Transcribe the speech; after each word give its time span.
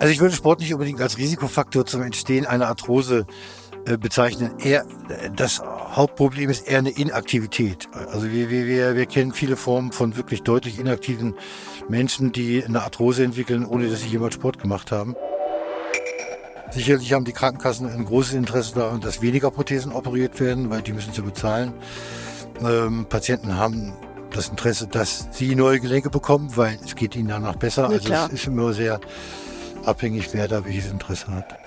Also 0.00 0.12
ich 0.12 0.20
würde 0.20 0.34
Sport 0.34 0.60
nicht 0.60 0.72
unbedingt 0.72 1.00
als 1.00 1.18
Risikofaktor 1.18 1.86
zum 1.86 2.02
Entstehen 2.02 2.46
einer 2.46 2.68
Arthrose 2.68 3.26
äh, 3.84 3.96
bezeichnen. 3.96 4.52
Eher, 4.58 4.84
das 5.34 5.60
Hauptproblem 5.60 6.50
ist 6.50 6.68
eher 6.68 6.78
eine 6.78 6.90
Inaktivität. 6.90 7.88
Also 8.12 8.30
wir, 8.30 8.48
wir, 8.48 8.66
wir, 8.66 8.96
wir 8.96 9.06
kennen 9.06 9.32
viele 9.32 9.56
Formen 9.56 9.92
von 9.92 10.16
wirklich 10.16 10.42
deutlich 10.42 10.78
inaktiven 10.78 11.34
Menschen, 11.88 12.32
die 12.32 12.64
eine 12.64 12.82
Arthrose 12.82 13.24
entwickeln, 13.24 13.66
ohne 13.66 13.88
dass 13.88 14.02
sie 14.02 14.08
jemals 14.08 14.34
Sport 14.34 14.60
gemacht 14.60 14.92
haben. 14.92 15.16
Sicherlich 16.70 17.12
haben 17.12 17.24
die 17.24 17.32
Krankenkassen 17.32 17.86
ein 17.88 18.04
großes 18.04 18.34
Interesse 18.34 18.74
daran, 18.74 19.00
dass 19.00 19.20
weniger 19.20 19.50
Prothesen 19.50 19.92
operiert 19.92 20.40
werden, 20.40 20.70
weil 20.70 20.80
die 20.80 20.92
müssen 20.92 21.12
sie 21.12 21.20
bezahlen. 21.20 21.74
Ähm, 22.64 23.06
Patienten 23.08 23.56
haben 23.56 23.92
das 24.30 24.48
Interesse, 24.48 24.86
dass 24.86 25.28
sie 25.32 25.54
neue 25.54 25.80
Gelenke 25.80 26.08
bekommen, 26.08 26.56
weil 26.56 26.78
es 26.82 26.94
geht 26.94 27.14
ihnen 27.16 27.28
danach 27.28 27.56
besser. 27.56 27.90
Ja, 27.90 28.22
also 28.22 28.34
es 28.34 28.40
ist 28.40 28.46
immer 28.46 28.72
sehr 28.72 29.00
abhängig, 29.86 30.28
wer 30.32 30.48
da 30.48 30.64
welches 30.64 30.90
Interesse 30.90 31.28
hat. 31.28 31.58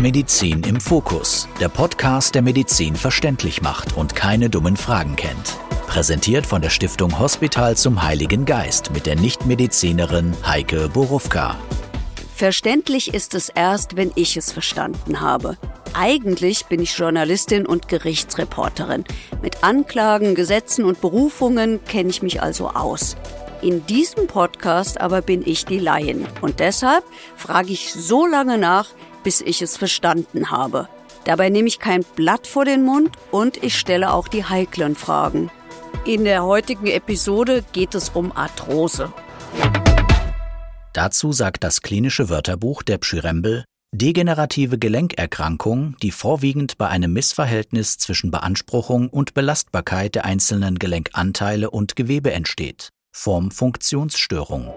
Medizin 0.00 0.64
im 0.64 0.80
Fokus, 0.80 1.48
der 1.60 1.68
Podcast, 1.68 2.34
der 2.34 2.42
Medizin 2.42 2.96
verständlich 2.96 3.62
macht 3.62 3.96
und 3.96 4.16
keine 4.16 4.50
dummen 4.50 4.76
Fragen 4.76 5.14
kennt. 5.14 5.56
Präsentiert 5.86 6.44
von 6.44 6.60
der 6.60 6.70
Stiftung 6.70 7.18
Hospital 7.20 7.76
zum 7.76 8.02
Heiligen 8.02 8.44
Geist 8.44 8.90
mit 8.92 9.06
der 9.06 9.14
Nichtmedizinerin 9.14 10.34
Heike 10.44 10.88
Borufka. 10.88 11.56
Verständlich 12.34 13.14
ist 13.14 13.34
es 13.34 13.48
erst, 13.50 13.94
wenn 13.94 14.10
ich 14.16 14.36
es 14.36 14.50
verstanden 14.50 15.20
habe. 15.20 15.56
Eigentlich 15.94 16.66
bin 16.66 16.80
ich 16.80 16.96
Journalistin 16.96 17.66
und 17.66 17.86
Gerichtsreporterin. 17.86 19.04
Mit 19.42 19.62
Anklagen, 19.62 20.34
Gesetzen 20.34 20.84
und 20.84 21.00
Berufungen 21.00 21.84
kenne 21.84 22.10
ich 22.10 22.22
mich 22.22 22.42
also 22.42 22.70
aus. 22.70 23.16
In 23.62 23.86
diesem 23.86 24.26
Podcast 24.26 25.00
aber 25.00 25.22
bin 25.22 25.42
ich 25.46 25.64
die 25.64 25.78
Laien. 25.78 26.26
Und 26.40 26.58
deshalb 26.58 27.04
frage 27.36 27.72
ich 27.72 27.92
so 27.92 28.26
lange 28.26 28.58
nach, 28.58 28.88
bis 29.22 29.40
ich 29.40 29.62
es 29.62 29.76
verstanden 29.76 30.50
habe. 30.50 30.88
Dabei 31.24 31.48
nehme 31.48 31.68
ich 31.68 31.78
kein 31.78 32.04
Blatt 32.16 32.48
vor 32.48 32.64
den 32.64 32.84
Mund 32.84 33.16
und 33.30 33.62
ich 33.62 33.78
stelle 33.78 34.12
auch 34.12 34.26
die 34.26 34.44
heiklen 34.44 34.96
Fragen. 34.96 35.50
In 36.04 36.24
der 36.24 36.44
heutigen 36.44 36.88
Episode 36.88 37.64
geht 37.72 37.94
es 37.94 38.08
um 38.08 38.32
Arthrose. 38.32 39.12
Dazu 40.92 41.32
sagt 41.32 41.62
das 41.62 41.82
klinische 41.82 42.28
Wörterbuch 42.28 42.82
der 42.82 42.98
Pschyrembel 42.98 43.64
degenerative 43.94 44.78
Gelenkerkrankung, 44.78 45.96
die 46.02 46.10
vorwiegend 46.10 46.78
bei 46.78 46.88
einem 46.88 47.12
Missverhältnis 47.12 47.98
zwischen 47.98 48.30
Beanspruchung 48.30 49.10
und 49.10 49.34
Belastbarkeit 49.34 50.14
der 50.14 50.24
einzelnen 50.24 50.78
Gelenkanteile 50.78 51.70
und 51.70 51.94
Gewebe 51.94 52.32
entsteht. 52.32 52.88
Form 53.12 53.50
Funktionsstörung. 53.50 54.72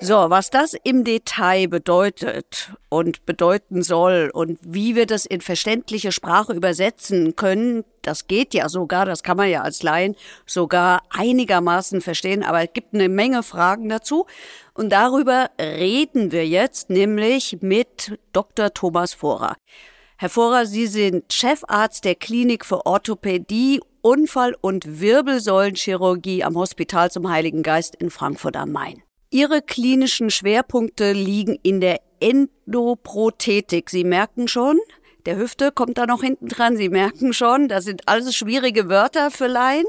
So, 0.00 0.14
was 0.14 0.50
das 0.50 0.76
im 0.84 1.02
Detail 1.02 1.66
bedeutet 1.66 2.72
und 2.88 3.26
bedeuten 3.26 3.82
soll 3.82 4.30
und 4.32 4.60
wie 4.62 4.94
wir 4.94 5.06
das 5.06 5.26
in 5.26 5.40
verständliche 5.40 6.12
Sprache 6.12 6.52
übersetzen 6.52 7.34
können, 7.34 7.84
das 8.02 8.28
geht 8.28 8.54
ja 8.54 8.68
sogar, 8.68 9.06
das 9.06 9.24
kann 9.24 9.36
man 9.36 9.50
ja 9.50 9.62
als 9.62 9.82
Laien 9.82 10.14
sogar 10.46 11.02
einigermaßen 11.10 12.00
verstehen, 12.00 12.44
aber 12.44 12.62
es 12.62 12.72
gibt 12.72 12.94
eine 12.94 13.08
Menge 13.08 13.42
Fragen 13.42 13.88
dazu. 13.88 14.26
Und 14.72 14.90
darüber 14.90 15.50
reden 15.60 16.30
wir 16.30 16.46
jetzt 16.46 16.90
nämlich 16.90 17.58
mit 17.60 18.16
Dr. 18.32 18.72
Thomas 18.72 19.14
Vorer. 19.14 19.56
Herr 20.16 20.28
Vorer, 20.28 20.66
Sie 20.66 20.86
sind 20.86 21.32
Chefarzt 21.32 22.04
der 22.04 22.14
Klinik 22.14 22.64
für 22.64 22.86
Orthopädie, 22.86 23.80
Unfall- 24.08 24.56
und 24.62 25.00
Wirbelsäulenchirurgie 25.02 26.42
am 26.42 26.56
Hospital 26.56 27.10
zum 27.10 27.28
Heiligen 27.28 27.62
Geist 27.62 27.94
in 27.94 28.08
Frankfurt 28.08 28.56
am 28.56 28.72
Main. 28.72 29.02
Ihre 29.28 29.60
klinischen 29.60 30.30
Schwerpunkte 30.30 31.12
liegen 31.12 31.58
in 31.62 31.82
der 31.82 32.00
Endoprothetik. 32.18 33.90
Sie 33.90 34.04
merken 34.04 34.48
schon, 34.48 34.78
der 35.26 35.36
Hüfte 35.36 35.72
kommt 35.72 35.98
da 35.98 36.06
noch 36.06 36.22
hinten 36.22 36.48
dran. 36.48 36.78
Sie 36.78 36.88
merken 36.88 37.34
schon, 37.34 37.68
das 37.68 37.84
sind 37.84 38.08
alles 38.08 38.34
schwierige 38.34 38.88
Wörter 38.88 39.30
für 39.30 39.46
Laien. 39.46 39.84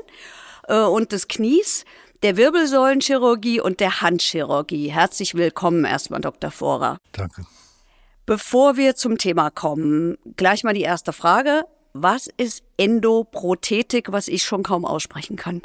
Äh, 0.68 0.82
und 0.82 1.14
des 1.14 1.30
Knies, 1.30 1.86
der 2.22 2.36
Wirbelsäulenchirurgie 2.36 3.62
und 3.62 3.80
der 3.80 4.02
Handchirurgie. 4.02 4.90
Herzlich 4.90 5.36
willkommen 5.36 5.86
erstmal, 5.86 6.20
Dr. 6.20 6.52
Vorer. 6.52 6.98
Danke. 7.14 7.46
Bevor 8.26 8.76
wir 8.76 8.98
zum 8.98 9.18
Thema 9.18 9.50
kommen, 9.50 10.18
gleich 10.36 10.66
mal 10.66 10.74
die 10.74 10.82
erste 10.82 11.14
Frage. 11.14 11.64
Was 11.94 12.28
ist 12.38 12.64
Endoprothetik, 12.78 14.12
was 14.12 14.28
ich 14.28 14.44
schon 14.44 14.64
kaum 14.64 14.86
aussprechen 14.86 15.36
kann? 15.36 15.62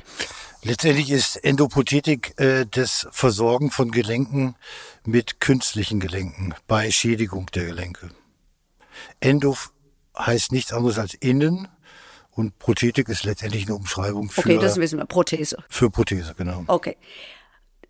Letztendlich 0.62 1.10
ist 1.10 1.36
Endoprothetik 1.36 2.40
äh, 2.40 2.64
das 2.70 3.06
Versorgen 3.10 3.70
von 3.70 3.90
Gelenken 3.90 4.56
mit 5.04 5.40
künstlichen 5.40 6.00
Gelenken 6.00 6.54
bei 6.66 6.90
Schädigung 6.90 7.46
der 7.54 7.66
Gelenke. 7.66 8.10
Endo 9.20 9.56
heißt 10.16 10.52
nichts 10.52 10.72
anderes 10.72 10.98
als 10.98 11.14
innen 11.14 11.68
und 12.30 12.58
Prothetik 12.58 13.08
ist 13.08 13.24
letztendlich 13.24 13.66
eine 13.66 13.74
Umschreibung 13.76 14.30
für, 14.30 14.40
Okay, 14.40 14.58
das 14.58 14.76
wissen 14.78 14.98
wir. 14.98 15.04
Prothese. 15.06 15.58
für 15.68 15.90
Prothese, 15.90 16.34
genau. 16.36 16.64
Okay. 16.66 16.96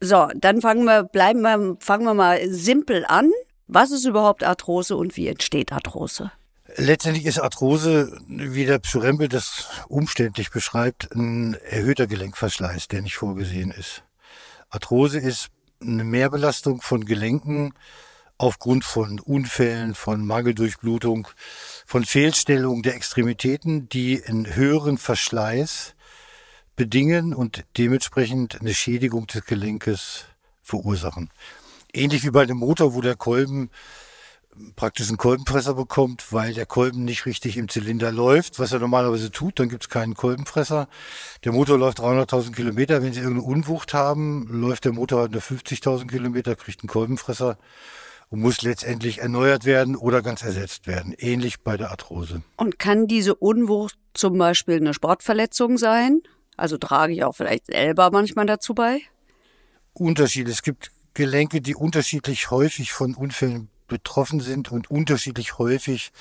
So, 0.01 0.29
dann 0.35 0.61
fangen 0.61 0.85
wir, 0.85 1.05
bleiben 1.05 1.41
wir, 1.43 1.77
fangen 1.81 2.05
wir 2.05 2.15
mal 2.15 2.41
simpel 2.51 3.05
an. 3.07 3.31
Was 3.69 3.91
ist 3.91 4.05
überhaupt 4.05 4.43
Arthrose 4.45 4.97
und 4.97 5.17
wie 5.17 5.29
entsteht 5.29 5.73
Arthrose? 5.73 6.33
Letztendlich 6.77 7.27
ist 7.27 7.39
Arthrose, 7.39 8.19
wie 8.27 8.67
der 8.67 8.81
Pschyrembel 8.81 9.29
das 9.29 9.69
umständlich 9.89 10.51
beschreibt, 10.51 11.15
ein 11.15 11.55
erhöhter 11.55 12.09
Gelenkverschleiß, 12.09 12.89
der 12.89 13.03
nicht 13.03 13.15
vorgesehen 13.15 13.71
ist. 13.71 14.03
Arthrose 14.71 15.21
ist 15.21 15.51
eine 15.81 16.03
Mehrbelastung 16.03 16.81
von 16.81 17.05
Gelenken 17.05 17.75
aufgrund 18.39 18.85
von 18.85 19.21
Unfällen, 19.21 19.95
von 19.95 20.27
Mangeldurchblutung, 20.27 21.29
von 21.87 22.05
Fehlstellung 22.05 22.83
der 22.83 22.97
Extremitäten, 22.97 23.89
die 23.89 24.25
einen 24.25 24.57
höheren 24.57 24.99
Verschleiß 24.99 25.95
bedingen 26.75 27.35
und 27.35 27.65
dementsprechend 27.79 28.61
eine 28.61 28.75
Schädigung 28.75 29.29
des 29.29 29.45
Gelenkes 29.45 30.25
verursachen. 30.61 31.31
Ähnlich 31.93 32.25
wie 32.25 32.33
bei 32.33 32.47
dem 32.47 32.57
Motor, 32.57 32.95
wo 32.95 33.01
der 33.01 33.15
Kolben 33.15 33.71
praktisch 34.77 35.09
einen 35.09 35.17
Kolbenpresser 35.17 35.75
bekommt, 35.75 36.33
weil 36.33 36.55
der 36.55 36.67
Kolben 36.67 37.05
nicht 37.05 37.27
richtig 37.27 37.57
im 37.57 37.69
Zylinder 37.69 38.13
läuft, 38.13 38.59
was 38.59 38.73
er 38.73 38.79
normalerweise 38.79 39.31
tut, 39.31 39.59
dann 39.59 39.69
gibt 39.69 39.85
es 39.85 39.89
keinen 39.89 40.15
Kolbenpresser. 40.15 40.89
Der 41.45 41.53
Motor 41.53 41.79
läuft 41.79 42.01
300.000 42.01 42.53
Kilometer. 42.53 43.03
Wenn 43.03 43.13
Sie 43.13 43.21
irgendeine 43.21 43.49
Unwucht 43.49 43.95
haben, 43.95 44.47
läuft 44.49 44.85
der 44.85 44.93
Motor 44.93 45.21
halt 45.21 45.33
nur 45.33 45.43
50.000 45.43 46.09
Kilometer, 46.09 46.57
kriegt 46.57 46.83
einen 46.83 46.89
Kolbenpresser 46.89 47.59
und 48.31 48.41
muss 48.41 48.63
letztendlich 48.63 49.19
erneuert 49.19 49.65
werden 49.65 49.97
oder 49.97 50.23
ganz 50.23 50.43
ersetzt 50.43 50.87
werden. 50.87 51.15
Ähnlich 51.19 51.61
bei 51.61 51.77
der 51.77 51.91
Arthrose. 51.91 52.43
Und 52.57 52.79
kann 52.79 53.07
diese 53.07 53.35
Unwucht 53.35 53.97
zum 54.15 54.39
Beispiel 54.39 54.77
eine 54.77 54.95
Sportverletzung 54.95 55.79
sein? 55.79 56.23
Also 56.57 56.79
trage 56.79 57.13
ich 57.13 57.25
auch 57.25 57.35
vielleicht 57.35 57.67
selber 57.67 58.11
manchmal 58.11 58.47
dazu 58.47 58.75
bei? 58.75 59.01
Unterschiede. 59.93 60.51
Es 60.51 60.63
gibt 60.63 60.91
Gelenke, 61.15 61.61
die 61.61 61.77
unterschiedlich 61.77 62.51
häufig 62.51 62.93
von 62.93 63.15
Unfällen 63.15 63.69
betroffen 63.87 64.41
sind 64.41 64.71
und 64.71 64.91
unterschiedlich 64.91 65.59
häufig 65.59 66.13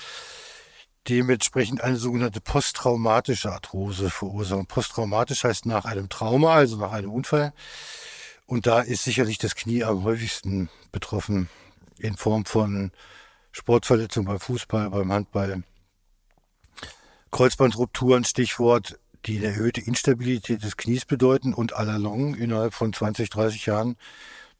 dementsprechend 1.09 1.81
eine 1.81 1.97
sogenannte 1.97 2.41
posttraumatische 2.41 3.51
Arthrose 3.51 4.09
verursachen. 4.09 4.65
Posttraumatisch 4.67 5.43
heißt 5.43 5.65
nach 5.65 5.85
einem 5.85 6.09
Trauma, 6.09 6.53
also 6.53 6.77
nach 6.77 6.91
einem 6.91 7.11
Unfall. 7.11 7.53
Und 8.45 8.67
da 8.67 8.81
ist 8.81 9.03
sicherlich 9.03 9.37
das 9.37 9.55
Knie 9.55 9.83
am 9.83 10.03
häufigsten 10.03 10.69
betroffen 10.91 11.49
in 11.97 12.15
Form 12.15 12.45
von 12.45 12.91
Sportverletzungen 13.51 14.27
beim 14.27 14.39
Fußball, 14.39 14.89
beim 14.89 15.11
Handball. 15.11 15.63
Kreuzbandrupturen, 17.31 18.23
Stichwort, 18.25 18.99
die 19.25 19.37
eine 19.37 19.47
erhöhte 19.47 19.81
Instabilität 19.81 20.63
des 20.63 20.77
Knies 20.77 21.05
bedeuten 21.05 21.53
und 21.53 21.73
allalong 21.73 22.35
innerhalb 22.35 22.73
von 22.73 22.93
20, 22.93 23.29
30 23.29 23.65
Jahren 23.65 23.95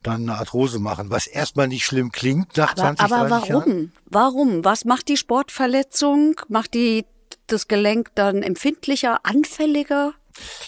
dann 0.03 0.29
eine 0.29 0.37
Arthrose 0.37 0.79
machen, 0.79 1.09
was 1.09 1.27
erstmal 1.27 1.67
nicht 1.67 1.85
schlimm 1.85 2.11
klingt 2.11 2.57
nach 2.57 2.71
Aber, 2.71 2.81
20, 2.95 3.05
aber 3.05 3.27
30 3.27 3.49
Jahren. 3.49 3.65
warum? 3.65 3.91
Warum? 4.05 4.65
Was 4.65 4.85
macht 4.85 5.07
die 5.07 5.17
Sportverletzung? 5.17 6.35
Macht 6.47 6.73
die 6.73 7.05
das 7.47 7.67
Gelenk 7.67 8.11
dann 8.15 8.43
empfindlicher, 8.43 9.19
anfälliger? 9.23 10.13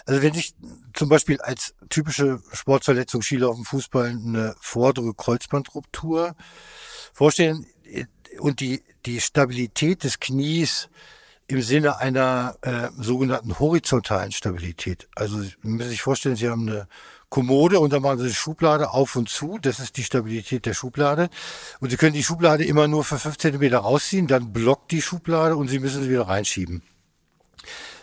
Also 0.05 0.21
wenn 0.21 0.35
ich 0.35 0.53
zum 0.93 1.09
Beispiel 1.09 1.39
als 1.41 1.73
typische 1.89 2.41
Sportverletzung 2.53 3.21
Skilaufen, 3.21 3.65
Fußball 3.65 4.09
eine 4.09 4.55
vordere 4.59 5.13
Kreuzbandruptur 5.13 6.35
vorstellen 7.13 7.65
äh, 7.83 8.05
und 8.39 8.59
die, 8.59 8.83
die 9.05 9.21
Stabilität 9.21 10.03
des 10.03 10.19
Knies 10.19 10.89
im 11.47 11.61
Sinne 11.61 11.99
einer 11.99 12.55
äh, 12.61 12.89
sogenannten 12.97 13.59
horizontalen 13.59 14.31
Stabilität. 14.31 15.07
Also 15.15 15.41
Sie 15.41 15.53
müssen 15.61 15.89
sich 15.89 16.01
vorstellen, 16.01 16.35
Sie 16.35 16.49
haben 16.49 16.67
eine 16.67 16.87
Kommode 17.29 17.79
und 17.79 17.93
da 17.93 17.99
machen 17.99 18.17
Sie 18.17 18.25
eine 18.25 18.33
Schublade 18.33 18.91
auf 18.91 19.15
und 19.15 19.29
zu. 19.29 19.59
Das 19.61 19.79
ist 19.79 19.97
die 19.97 20.03
Stabilität 20.03 20.65
der 20.65 20.73
Schublade. 20.73 21.29
Und 21.79 21.91
Sie 21.91 21.97
können 21.97 22.13
die 22.13 22.23
Schublade 22.23 22.63
immer 22.63 22.87
nur 22.87 23.03
für 23.03 23.19
fünf 23.19 23.37
Zentimeter 23.37 23.79
rausziehen, 23.79 24.27
dann 24.27 24.53
blockt 24.53 24.91
die 24.91 25.01
Schublade 25.01 25.55
und 25.55 25.67
Sie 25.67 25.79
müssen 25.79 26.03
sie 26.03 26.09
wieder 26.09 26.27
reinschieben. 26.27 26.81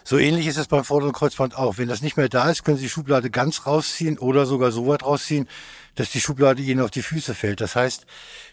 So 0.05 0.19
ähnlich 0.19 0.47
ist 0.47 0.57
es 0.57 0.67
beim 0.67 0.85
vorderen 0.85 1.13
Kreuzband 1.13 1.57
auch. 1.57 1.79
Wenn 1.79 1.89
das 1.89 2.03
nicht 2.03 2.17
mehr 2.17 2.29
da 2.29 2.51
ist, 2.51 2.65
können 2.65 2.77
Sie 2.77 2.85
die 2.85 2.91
Schublade 2.91 3.31
ganz 3.31 3.67
rausziehen 3.67 4.19
oder 4.19 4.47
sogar 4.47 4.73
so 4.73 4.89
weit 4.89 5.05
rausziehen, 5.05 5.49
dass 5.95 6.11
die 6.11 6.21
Schublade 6.21 6.63
Ihnen 6.63 6.81
auf 6.81 6.91
die 6.91 7.03
Füße 7.03 7.35
fällt. 7.35 7.61
Das 7.61 7.77
heißt, 7.77 8.07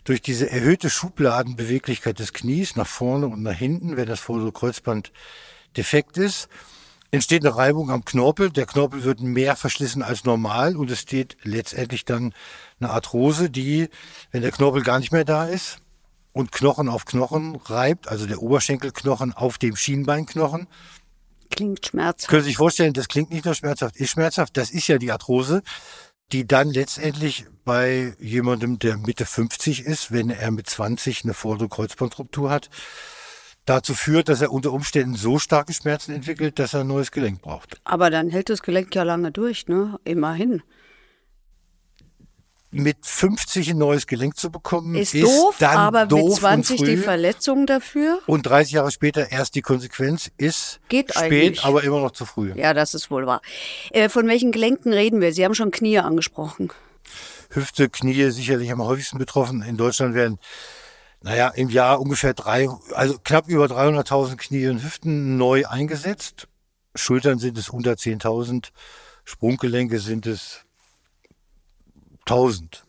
durch 0.03 0.21
diese 0.21 0.49
erhöhte 0.49 0.89
Schubladenbeweglichkeit 0.89 2.19
des 2.19 2.33
Knies 2.33 2.75
nach 2.75 2.87
vorne 2.87 3.27
und 3.27 3.41
nach 3.41 3.55
hinten, 3.55 3.97
wenn 3.97 4.07
das 4.07 4.19
vordere 4.19 4.51
Kreuzband 4.51 5.11
defekt 5.75 6.17
ist, 6.17 6.49
entsteht 7.11 7.43
eine 7.43 7.55
Reibung 7.55 7.89
am 7.89 8.05
Knorpel. 8.05 8.51
Der 8.51 8.65
Knorpel 8.65 9.03
wird 9.03 9.21
mehr 9.21 9.55
verschlissen 9.55 10.03
als 10.03 10.25
normal 10.25 10.75
und 10.75 10.91
es 10.91 10.99
steht 10.99 11.37
letztendlich 11.43 12.05
dann 12.05 12.33
eine 12.79 12.91
Arthrose, 12.91 13.49
die, 13.49 13.89
wenn 14.31 14.41
der 14.41 14.51
Knorpel 14.51 14.83
gar 14.83 14.99
nicht 14.99 15.11
mehr 15.11 15.25
da 15.25 15.45
ist 15.45 15.79
und 16.33 16.51
Knochen 16.51 16.89
auf 16.89 17.05
Knochen 17.05 17.55
reibt, 17.55 18.07
also 18.07 18.27
der 18.27 18.41
Oberschenkelknochen 18.41 19.33
auf 19.33 19.57
dem 19.57 19.75
Schienbeinknochen, 19.75 20.67
Klingt 21.49 21.85
schmerzhaft. 21.85 22.29
können 22.29 22.43
Sie 22.43 22.49
sich 22.49 22.57
vorstellen, 22.57 22.93
das 22.93 23.07
klingt 23.07 23.31
nicht 23.31 23.45
nur 23.45 23.55
schmerzhaft, 23.55 23.97
ist 23.97 24.11
schmerzhaft. 24.11 24.55
Das 24.57 24.71
ist 24.71 24.87
ja 24.87 24.97
die 24.97 25.11
Arthrose, 25.11 25.63
die 26.31 26.45
dann 26.45 26.69
letztendlich 26.69 27.45
bei 27.65 28.15
jemandem, 28.19 28.79
der 28.79 28.97
Mitte 28.97 29.25
50 29.25 29.85
ist, 29.85 30.11
wenn 30.11 30.29
er 30.29 30.51
mit 30.51 30.69
20 30.69 31.23
eine 31.23 31.33
vordere 31.33 31.69
Kreuzbandruptur 31.69 32.49
hat, 32.49 32.69
dazu 33.65 33.93
führt, 33.93 34.29
dass 34.29 34.41
er 34.41 34.51
unter 34.51 34.71
Umständen 34.73 35.15
so 35.15 35.39
starke 35.39 35.73
Schmerzen 35.73 36.13
entwickelt, 36.13 36.59
dass 36.59 36.73
er 36.73 36.81
ein 36.81 36.87
neues 36.87 37.11
Gelenk 37.11 37.41
braucht. 37.41 37.79
Aber 37.83 38.09
dann 38.09 38.29
hält 38.29 38.49
das 38.49 38.61
Gelenk 38.61 38.95
ja 38.95 39.03
lange 39.03 39.31
durch, 39.31 39.67
ne? 39.67 39.99
Immerhin. 40.03 40.63
Mit 42.71 42.97
50 43.01 43.71
ein 43.71 43.79
neues 43.79 44.05
Gelenk 44.05 44.37
zu 44.37 44.51
bekommen, 44.51 44.93
Ist, 44.93 45.15
ist, 45.15 45.23
doof, 45.23 45.55
dann 45.57 45.75
aber 45.75 46.05
doof 46.05 46.29
mit 46.33 46.39
20 46.39 46.79
und 46.79 46.85
die. 46.87 46.97
Verletzung 46.97 47.65
dafür? 47.65 48.19
Und 48.27 48.43
30 48.43 48.73
Jahre 48.73 48.91
später 48.91 49.31
erst 49.31 49.55
die 49.55 49.61
Konsequenz 49.61 50.29
ist 50.37 50.79
Geht 50.87 51.11
spät, 51.11 51.23
eigentlich. 51.23 51.63
aber 51.65 51.83
immer 51.83 51.99
noch 51.99 52.11
zu 52.11 52.25
früh. 52.25 52.53
Ja, 52.55 52.75
das 52.75 52.93
ist 52.93 53.09
wohl 53.09 53.25
wahr. 53.25 53.41
Äh, 53.89 54.07
von 54.07 54.27
welchen 54.27 54.51
Gelenken 54.51 54.93
reden 54.93 55.19
wir? 55.19 55.33
Sie 55.33 55.43
haben 55.43 55.55
schon 55.55 55.71
Knie 55.71 55.97
angesprochen. 55.97 56.71
Hüfte, 57.49 57.89
Knie 57.89 58.29
sicherlich 58.29 58.71
am 58.71 58.83
häufigsten 58.83 59.17
betroffen. 59.17 59.63
In 59.63 59.75
Deutschland 59.75 60.13
werden, 60.13 60.37
naja, 61.23 61.47
im 61.49 61.69
Jahr 61.69 61.99
ungefähr 61.99 62.35
drei, 62.35 62.69
also 62.93 63.17
knapp 63.23 63.47
über 63.47 63.65
300.000 63.65 64.37
Knie 64.37 64.67
und 64.67 64.83
Hüften 64.83 65.37
neu 65.37 65.65
eingesetzt. 65.65 66.47
Schultern 66.93 67.39
sind 67.39 67.57
es 67.57 67.69
unter 67.69 67.93
10.000, 67.93 68.69
Sprunggelenke 69.25 69.99
sind 69.99 70.27
es 70.27 70.61
1000. 72.29 72.85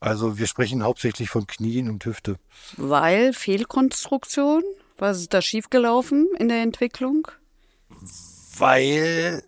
Also 0.00 0.38
wir 0.38 0.46
sprechen 0.46 0.82
hauptsächlich 0.82 1.30
von 1.30 1.46
Knien 1.46 1.88
und 1.88 2.04
Hüfte. 2.04 2.36
Weil 2.76 3.32
Fehlkonstruktion? 3.32 4.62
Was 4.98 5.20
ist 5.20 5.34
da 5.34 5.42
schiefgelaufen 5.42 6.28
in 6.38 6.48
der 6.48 6.62
Entwicklung? 6.62 7.26
Weil, 8.56 9.42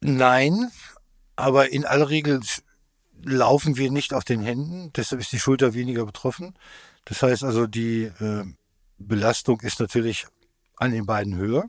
nein, 0.00 0.70
aber 1.36 1.72
in 1.72 1.84
aller 1.84 2.08
Regel 2.08 2.40
laufen 3.22 3.76
wir 3.76 3.90
nicht 3.90 4.14
auf 4.14 4.24
den 4.24 4.40
Händen, 4.40 4.92
deshalb 4.94 5.20
ist 5.20 5.32
die 5.32 5.38
Schulter 5.38 5.74
weniger 5.74 6.06
betroffen. 6.06 6.54
Das 7.04 7.22
heißt 7.22 7.44
also, 7.44 7.66
die 7.66 8.04
äh, 8.04 8.44
Belastung 8.98 9.60
ist 9.60 9.80
natürlich 9.80 10.26
an 10.76 10.92
den 10.92 11.04
beiden 11.04 11.36
höher. 11.36 11.64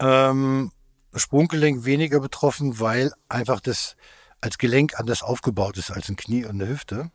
Ähm, 0.00 0.72
Sprunggelenk 1.14 1.84
weniger 1.84 2.20
betroffen, 2.20 2.80
weil 2.80 3.12
einfach 3.28 3.60
das 3.60 3.96
als 4.44 4.58
Gelenk 4.58 5.00
anders 5.00 5.22
aufgebaut 5.22 5.78
ist 5.78 5.90
als 5.90 6.10
ein 6.10 6.16
Knie 6.16 6.44
und 6.44 6.60
eine 6.60 6.68
Hüfte. 6.68 7.10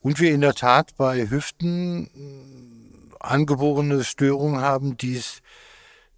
Und 0.00 0.20
wir 0.20 0.32
in 0.32 0.40
der 0.40 0.54
Tat 0.54 0.96
bei 0.96 1.28
Hüften 1.28 3.10
mh, 3.10 3.16
angeborene 3.20 4.02
Störungen 4.04 4.62
haben, 4.62 4.96
die 4.96 5.16
es 5.16 5.42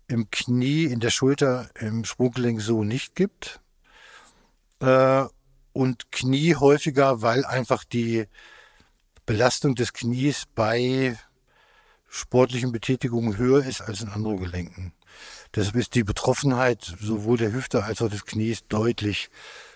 im 0.06 0.30
Knie, 0.30 0.84
in 0.84 1.00
der 1.00 1.10
Schulter, 1.10 1.68
im 1.74 2.04
Sprunggelenk 2.04 2.60
so 2.60 2.84
nicht 2.84 3.16
gibt. 3.16 3.60
Äh, 4.78 5.24
und 5.72 6.12
Knie 6.12 6.54
häufiger, 6.54 7.22
weil 7.22 7.44
einfach 7.44 7.82
die 7.82 8.26
Belastung 9.26 9.74
des 9.74 9.92
Knies 9.92 10.44
bei 10.54 11.18
sportlichen 12.08 12.70
Betätigungen 12.70 13.38
höher 13.38 13.64
ist 13.64 13.80
als 13.80 14.02
in 14.02 14.08
anderen 14.08 14.36
Gelenken. 14.36 14.92
Deshalb 15.56 15.74
ist 15.74 15.96
die 15.96 16.04
Betroffenheit 16.04 16.94
sowohl 17.00 17.38
der 17.38 17.52
Hüfte 17.52 17.82
als 17.82 18.00
auch 18.02 18.08
des 18.08 18.24
Knies 18.24 18.68
deutlich 18.68 19.28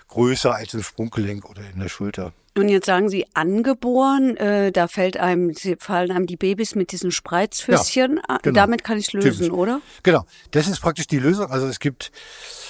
größer 0.08 0.54
als 0.54 0.74
im 0.74 0.82
Sprunggelenk 0.82 1.44
oder 1.48 1.62
in 1.72 1.80
der 1.80 1.88
Schulter. 1.88 2.32
Und 2.56 2.70
jetzt 2.70 2.86
sagen 2.86 3.10
Sie 3.10 3.26
angeboren, 3.34 4.36
äh, 4.38 4.72
da 4.72 4.88
fällt 4.88 5.18
einem, 5.18 5.52
sie- 5.52 5.76
fallen 5.78 6.10
einem 6.10 6.26
die 6.26 6.36
Babys 6.38 6.74
mit 6.74 6.90
diesen 6.90 7.10
Spreizfüßchen. 7.10 8.20
Ah, 8.26 8.38
genau. 8.40 8.54
Damit 8.54 8.82
kann 8.82 8.96
ich 8.96 9.08
es 9.08 9.12
lösen, 9.12 9.30
Typisch. 9.46 9.50
oder? 9.50 9.80
Genau, 10.02 10.24
das 10.52 10.66
ist 10.66 10.80
praktisch 10.80 11.06
die 11.06 11.18
Lösung. 11.18 11.50
Also 11.50 11.66
es 11.66 11.80
gibt 11.80 12.12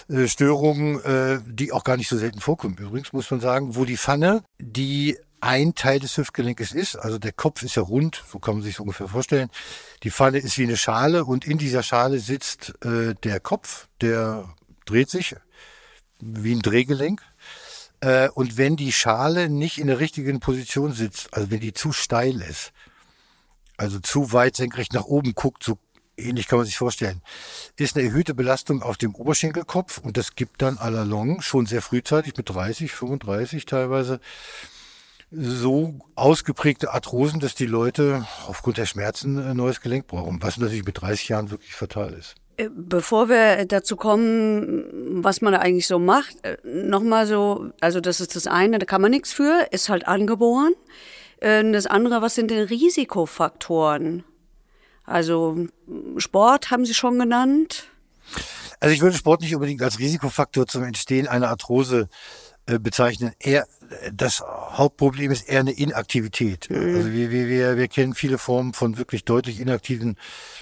äh, 0.09 0.27
Störungen, 0.27 1.01
äh, 1.05 1.39
die 1.47 1.71
auch 1.73 1.85
gar 1.85 1.97
nicht 1.97 2.09
so 2.09 2.17
selten 2.17 2.41
vorkommen. 2.41 2.77
Übrigens 2.79 3.13
muss 3.13 3.31
man 3.31 3.39
sagen, 3.41 3.77
wo 3.77 3.85
die 3.85 3.97
Pfanne, 3.97 4.43
die 4.59 5.17
ein 5.41 5.75
Teil 5.77 6.01
des 6.01 6.17
Hüftgelenkes 6.17 6.73
ist, 6.73 6.97
also 6.97 7.19
der 7.19 7.33
Kopf 7.33 7.63
ist 7.63 7.77
ja 7.77 7.83
rund, 7.83 8.25
so 8.33 8.39
kann 8.41 8.55
man 8.55 8.63
sich 8.65 8.81
ungefähr 8.81 9.07
vorstellen. 9.07 9.51
Die 10.03 10.11
Pfanne 10.11 10.39
ist 10.39 10.59
wie 10.59 10.65
eine 10.65 10.77
Schale 10.77 11.25
und 11.25 11.47
in 11.47 11.59
dieser 11.59 11.85
Schale 11.85 12.19
sitzt 12.19 12.75
äh, 12.85 13.15
der 13.23 13.39
Kopf, 13.39 13.87
der 14.01 14.49
dreht 14.87 15.11
sich 15.11 15.37
wie 16.27 16.55
ein 16.55 16.63
Drehgelenk. 16.63 17.23
Äh, 18.01 18.29
und 18.31 18.57
wenn 18.57 18.77
die 18.77 18.93
Schale 18.93 19.49
nicht 19.49 19.79
in 19.79 19.87
der 19.87 20.01
richtigen 20.01 20.41
Position 20.41 20.93
sitzt, 20.93 21.33
also 21.33 21.51
wenn 21.51 21.61
die 21.61 21.73
zu 21.73 21.93
steil 21.93 22.41
ist, 22.41 22.73
also 23.77 24.01
zu 24.01 24.33
weit 24.33 24.57
senkrecht 24.57 24.93
nach 24.93 25.05
oben 25.05 25.35
guckt, 25.35 25.63
so 25.63 25.79
ähnlich 26.17 26.49
kann 26.49 26.59
man 26.59 26.67
sich 26.67 26.79
vorstellen, 26.79 27.23
ist 27.77 27.97
eine 27.97 28.07
erhöhte 28.07 28.35
Belastung 28.35 28.83
auf 28.83 28.97
dem 28.97 29.15
Oberschenkelkopf 29.15 29.99
und 29.99 30.17
das 30.17 30.35
gibt 30.35 30.63
dann 30.63 30.79
à 30.79 30.91
la 30.91 31.03
longue 31.03 31.43
schon 31.43 31.67
sehr 31.67 31.83
frühzeitig 31.83 32.37
mit 32.37 32.49
30, 32.49 32.93
35 32.93 33.67
teilweise 33.67 34.21
so 35.31 35.99
ausgeprägte 36.15 36.93
Arthrosen, 36.93 37.41
dass 37.41 37.55
die 37.55 37.67
Leute 37.67 38.27
aufgrund 38.47 38.79
der 38.79 38.87
Schmerzen 38.87 39.39
ein 39.39 39.57
neues 39.57 39.81
Gelenk 39.81 40.07
brauchen, 40.07 40.43
was 40.43 40.57
natürlich 40.57 40.85
mit 40.85 41.01
30 41.01 41.29
Jahren 41.29 41.51
wirklich 41.51 41.75
fatal 41.75 42.13
ist. 42.13 42.37
Äh, 42.57 42.69
Bevor 42.73 43.29
wir 43.29 43.65
dazu 43.67 43.97
kommen, 43.97 45.23
was 45.23 45.41
man 45.41 45.53
da 45.53 45.59
eigentlich 45.61 45.87
so 45.87 45.99
macht, 45.99 46.37
nochmal 46.65 47.27
so, 47.27 47.71
also 47.81 48.01
das 48.01 48.21
ist 48.21 48.37
das 48.37 48.47
eine, 48.47 48.79
da 48.79 48.87
kann 48.87 49.03
man 49.03 49.11
nichts 49.11 49.33
für, 49.33 49.67
ist 49.71 49.89
halt 49.89 50.07
angeboren. 50.09 50.73
Äh, 51.41 51.71
Das 51.73 51.87
andere, 51.87 52.23
was 52.23 52.35
sind 52.35 52.51
denn 52.51 52.67
Risikofaktoren? 52.67 54.25
Also 55.05 55.67
Sport 56.17 56.71
haben 56.71 56.85
Sie 56.85 56.95
schon 56.95 57.19
genannt. 57.19 57.85
Also 58.81 58.93
ich 58.93 59.01
würde 59.01 59.17
Sport 59.17 59.41
nicht 59.41 59.55
unbedingt 59.55 59.81
als 59.83 59.99
Risikofaktor 59.99 60.67
zum 60.67 60.83
Entstehen 60.83 61.29
einer 61.29 61.49
Arthrose 61.49 62.01
äh, 62.03 62.07
bezeichnen. 62.67 63.33
Eher, 63.39 63.67
das 64.13 64.41
Hauptproblem 64.41 65.31
ist 65.31 65.49
eher 65.49 65.61
eine 65.61 65.73
Inaktivität. 65.73 66.69
Also 66.71 67.13
wir, 67.13 67.31
wir, 67.31 67.49
wir, 67.49 67.77
wir 67.77 67.89
kennen 67.89 68.15
viele 68.15 68.39
Formen 68.39 68.73
von 68.73 68.99
wirklich 68.99 69.25
deutlich 69.25 69.61
inaktiven 69.61 70.17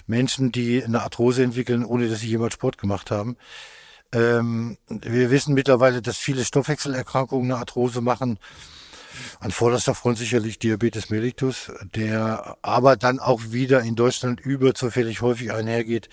Menschen, 0.07 0.53
die 0.53 0.85
eine 0.85 1.03
Arthrose 1.03 1.43
entwickeln, 1.43 1.85
ohne 1.85 2.09
dass 2.09 2.21
sie 2.21 2.29
jemals 2.29 2.55
Sport 2.55 2.77
gemacht 2.79 3.11
haben. 3.11 3.37
Ähm, 4.13 4.77
wir 4.89 5.31
wissen 5.31 5.55
mittlerweile, 5.55 6.03
dass 6.03 6.19
viele 6.19 6.45
Stoffwechselerkrankungen 6.45 7.51
eine 7.51 7.61
Arthrose 7.61 8.03
machen. 8.03 8.39
An 9.41 9.53
vorderster 9.53 9.95
Front 9.95 10.19
sicherlich 10.19 10.59
Diabetes 10.59 11.09
mellitus, 11.09 11.73
der 11.95 12.57
aber 12.63 12.97
dann 12.97 13.21
auch 13.21 13.41
wieder 13.51 13.81
in 13.81 13.95
Deutschland 13.95 14.41
überzufällig 14.41 15.23
häufig 15.23 15.53
einhergeht 15.53 16.09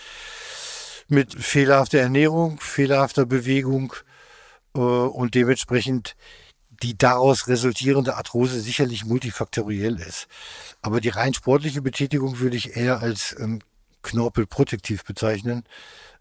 mit 1.07 1.33
fehlerhafter 1.33 1.97
Ernährung, 1.97 2.59
fehlerhafter 2.59 3.25
Bewegung 3.25 3.93
äh, 3.93 4.10
und 4.79 5.35
dementsprechend 5.35 6.15
die 6.81 6.97
daraus 6.97 7.47
resultierende 7.47 8.15
Arthrose 8.15 8.59
sicherlich 8.59 9.05
multifaktoriell 9.05 9.99
ist. 9.99 10.27
Aber 10.81 10.99
die 10.99 11.09
rein 11.09 11.33
sportliche 11.33 11.81
Betätigung 11.81 12.39
würde 12.39 12.57
ich 12.57 12.75
eher 12.75 13.01
als 13.01 13.35
ähm, 13.39 13.59
knorpelprotektiv 14.01 15.03
bezeichnen. 15.03 15.63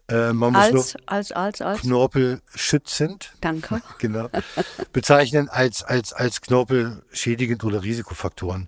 Äh, 0.07 0.33
man 0.33 0.53
muss 0.53 0.61
Als, 0.61 0.73
nur 0.73 0.85
als, 1.07 1.31
als, 1.31 1.61
als. 1.61 1.81
knorpelschützend 1.81 3.33
Danke. 3.41 3.81
genau, 3.97 4.29
bezeichnen 4.93 5.49
als, 5.49 5.83
als, 5.83 6.13
als 6.13 6.41
knorpelschädigend 6.41 7.63
oder 7.63 7.83
Risikofaktoren. 7.83 8.67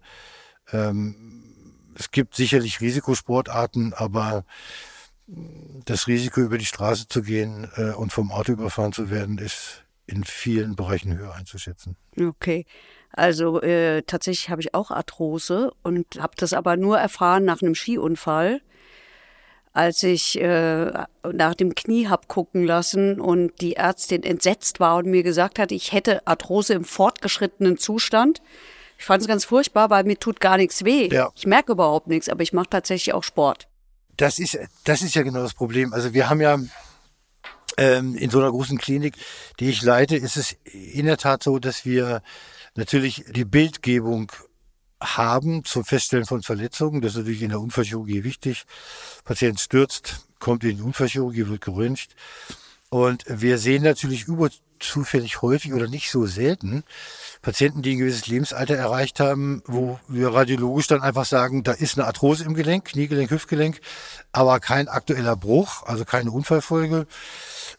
Ähm, 0.71 1.43
es 1.95 2.11
gibt 2.11 2.35
sicherlich 2.35 2.81
Risikosportarten, 2.81 3.93
aber 3.93 4.45
das 5.85 6.07
Risiko, 6.07 6.41
über 6.41 6.57
die 6.57 6.65
Straße 6.65 7.07
zu 7.07 7.21
gehen 7.21 7.69
äh, 7.77 7.91
und 7.91 8.11
vom 8.11 8.31
Auto 8.31 8.53
überfahren 8.53 8.93
zu 8.93 9.09
werden, 9.09 9.37
ist 9.37 9.83
in 10.05 10.23
vielen 10.23 10.75
Bereichen 10.75 11.17
höher 11.17 11.33
einzuschätzen. 11.33 11.95
Okay. 12.19 12.65
Also 13.11 13.61
äh, 13.61 14.01
tatsächlich 14.03 14.49
habe 14.49 14.61
ich 14.61 14.73
auch 14.73 14.91
Arthrose 14.91 15.71
und 15.83 16.19
habe 16.19 16.33
das 16.35 16.53
aber 16.53 16.77
nur 16.77 16.97
erfahren 16.97 17.45
nach 17.45 17.61
einem 17.61 17.75
Skiunfall, 17.75 18.61
als 19.71 20.03
ich 20.03 20.39
äh, 20.41 20.91
nach 21.31 21.55
dem 21.55 21.75
Knie 21.75 22.07
hab 22.07 22.27
gucken 22.27 22.65
lassen 22.65 23.21
und 23.21 23.61
die 23.61 23.75
Ärztin 23.75 24.23
entsetzt 24.23 24.79
war 24.79 24.97
und 24.97 25.05
mir 25.05 25.23
gesagt 25.23 25.59
hat, 25.59 25.71
ich 25.71 25.93
hätte 25.93 26.25
Arthrose 26.27 26.73
im 26.73 26.85
fortgeschrittenen 26.85 27.77
Zustand. 27.77 28.41
Ich 28.97 29.05
fand 29.05 29.21
es 29.21 29.27
ganz 29.27 29.45
furchtbar, 29.45 29.89
weil 29.89 30.03
mir 30.05 30.17
tut 30.17 30.39
gar 30.39 30.57
nichts 30.57 30.83
weh. 30.83 31.09
Ja. 31.11 31.31
Ich 31.35 31.45
merke 31.45 31.73
überhaupt 31.73 32.07
nichts, 32.07 32.29
aber 32.29 32.41
ich 32.41 32.53
mache 32.53 32.69
tatsächlich 32.69 33.13
auch 33.13 33.23
Sport. 33.23 33.67
Das 34.17 34.39
ist, 34.39 34.57
das 34.83 35.01
ist 35.01 35.15
ja 35.15 35.23
genau 35.23 35.41
das 35.41 35.53
Problem. 35.53 35.93
Also 35.93 36.13
wir 36.13 36.29
haben 36.29 36.41
ja 36.41 36.57
ähm, 37.77 38.15
in 38.15 38.29
so 38.29 38.39
einer 38.39 38.51
großen 38.51 38.77
Klinik, 38.77 39.15
die 39.59 39.69
ich 39.69 39.81
leite, 39.81 40.15
ist 40.15 40.37
es 40.37 40.55
in 40.63 41.05
der 41.05 41.17
Tat 41.17 41.43
so, 41.43 41.59
dass 41.59 41.85
wir 41.85 42.21
natürlich 42.75 43.25
die 43.29 43.45
Bildgebung 43.45 44.31
haben 45.01 45.65
zum 45.65 45.83
Feststellen 45.83 46.25
von 46.25 46.43
Verletzungen. 46.43 47.01
Das 47.01 47.13
ist 47.13 47.19
natürlich 47.19 47.41
in 47.41 47.49
der 47.49 47.59
Unfallchirurgie 47.59 48.23
wichtig. 48.23 48.63
Patient 49.23 49.59
stürzt, 49.59 50.27
kommt 50.39 50.63
in 50.63 50.77
die 50.77 50.83
Unfallchirurgie, 50.83 51.47
wird 51.47 51.61
geröntgt. 51.61 52.15
Und 52.89 53.25
wir 53.27 53.57
sehen 53.57 53.83
natürlich 53.83 54.25
überzufällig 54.83 55.41
häufig 55.41 55.73
oder 55.73 55.87
nicht 55.87 56.11
so 56.11 56.25
selten 56.25 56.83
Patienten, 57.41 57.81
die 57.81 57.93
ein 57.93 57.99
gewisses 57.99 58.27
Lebensalter 58.27 58.75
erreicht 58.75 59.19
haben, 59.19 59.63
wo 59.65 59.99
wir 60.07 60.33
radiologisch 60.33 60.87
dann 60.87 61.01
einfach 61.01 61.25
sagen, 61.25 61.63
da 61.63 61.71
ist 61.71 61.97
eine 61.97 62.07
Arthrose 62.07 62.43
im 62.43 62.53
Gelenk, 62.53 62.85
Kniegelenk, 62.85 63.31
Hüftgelenk, 63.31 63.79
aber 64.31 64.59
kein 64.59 64.87
aktueller 64.87 65.35
Bruch, 65.35 65.83
also 65.83 66.05
keine 66.05 66.31
Unfallfolge. 66.31 67.07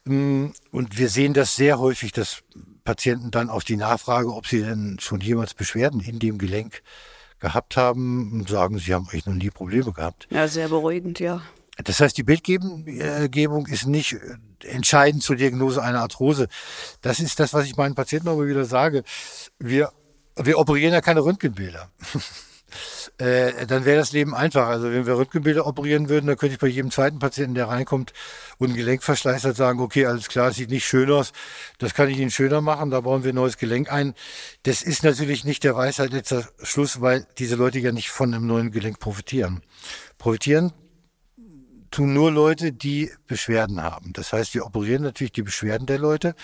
Mm, 0.04 0.46
und 0.70 0.98
wir 0.98 1.08
sehen 1.08 1.34
das 1.34 1.56
sehr 1.56 1.78
häufig, 1.78 2.12
dass 2.12 2.42
Patienten 2.84 3.30
dann 3.30 3.50
auf 3.50 3.64
die 3.64 3.76
Nachfrage, 3.76 4.32
ob 4.32 4.46
sie 4.46 4.60
denn 4.60 4.98
schon 5.00 5.20
jemals 5.20 5.54
Beschwerden 5.54 6.00
in 6.00 6.18
dem 6.18 6.38
Gelenk 6.38 6.82
gehabt 7.40 7.76
haben, 7.76 8.44
sagen, 8.48 8.78
sie 8.78 8.94
haben 8.94 9.08
eigentlich 9.08 9.26
noch 9.26 9.34
nie 9.34 9.50
Probleme 9.50 9.92
gehabt. 9.92 10.26
Ja, 10.30 10.48
sehr 10.48 10.68
beruhigend, 10.68 11.20
ja. 11.20 11.42
Das 11.82 12.00
heißt, 12.00 12.16
die 12.16 12.22
Bildgebung 12.22 13.66
ist 13.66 13.86
nicht 13.86 14.16
entscheidend 14.62 15.22
zur 15.22 15.36
Diagnose 15.36 15.82
einer 15.82 16.00
Arthrose. 16.00 16.48
Das 17.02 17.20
ist 17.20 17.40
das, 17.40 17.52
was 17.52 17.66
ich 17.66 17.76
meinen 17.76 17.94
Patienten 17.94 18.28
immer 18.28 18.46
wieder 18.46 18.64
sage. 18.64 19.02
Wir, 19.58 19.90
wir 20.36 20.58
operieren 20.58 20.92
ja 20.92 21.00
keine 21.00 21.24
Röntgenbilder. 21.24 21.90
äh, 23.18 23.66
dann 23.66 23.84
wäre 23.84 23.98
das 23.98 24.12
Leben 24.12 24.34
einfach. 24.34 24.68
Also 24.68 24.90
wenn 24.90 25.06
wir 25.06 25.16
Röntgenbilder 25.16 25.66
operieren 25.66 26.08
würden, 26.08 26.26
dann 26.26 26.36
könnte 26.36 26.54
ich 26.54 26.60
bei 26.60 26.68
jedem 26.68 26.90
zweiten 26.90 27.18
Patienten, 27.18 27.54
der 27.54 27.68
reinkommt 27.68 28.12
und 28.58 28.70
ein 28.70 28.76
Gelenkverschleiß 28.76 29.44
hat, 29.44 29.56
sagen, 29.56 29.80
okay, 29.80 30.06
alles 30.06 30.28
klar, 30.28 30.52
sieht 30.52 30.70
nicht 30.70 30.86
schön 30.86 31.10
aus, 31.10 31.32
das 31.78 31.94
kann 31.94 32.08
ich 32.08 32.18
Ihnen 32.18 32.30
schöner 32.30 32.60
machen, 32.60 32.90
da 32.90 33.00
bauen 33.00 33.24
wir 33.24 33.32
ein 33.32 33.36
neues 33.36 33.58
Gelenk 33.58 33.92
ein. 33.92 34.14
Das 34.62 34.82
ist 34.82 35.02
natürlich 35.02 35.44
nicht 35.44 35.64
der 35.64 35.76
Weisheit 35.76 36.12
letzter 36.12 36.48
Schluss, 36.62 37.00
weil 37.00 37.26
diese 37.38 37.56
Leute 37.56 37.78
ja 37.78 37.92
nicht 37.92 38.10
von 38.10 38.32
einem 38.32 38.46
neuen 38.46 38.70
Gelenk 38.70 38.98
profitieren. 39.00 39.62
Profitieren 40.18 40.72
tun 41.94 42.12
nur 42.12 42.32
Leute, 42.32 42.72
die 42.72 43.10
Beschwerden 43.28 43.80
haben. 43.80 44.12
Das 44.12 44.32
heißt, 44.32 44.52
wir 44.54 44.66
operieren 44.66 45.02
natürlich 45.02 45.32
die 45.32 45.42
Beschwerden 45.42 45.86
der 45.86 45.98
Leute 46.00 46.34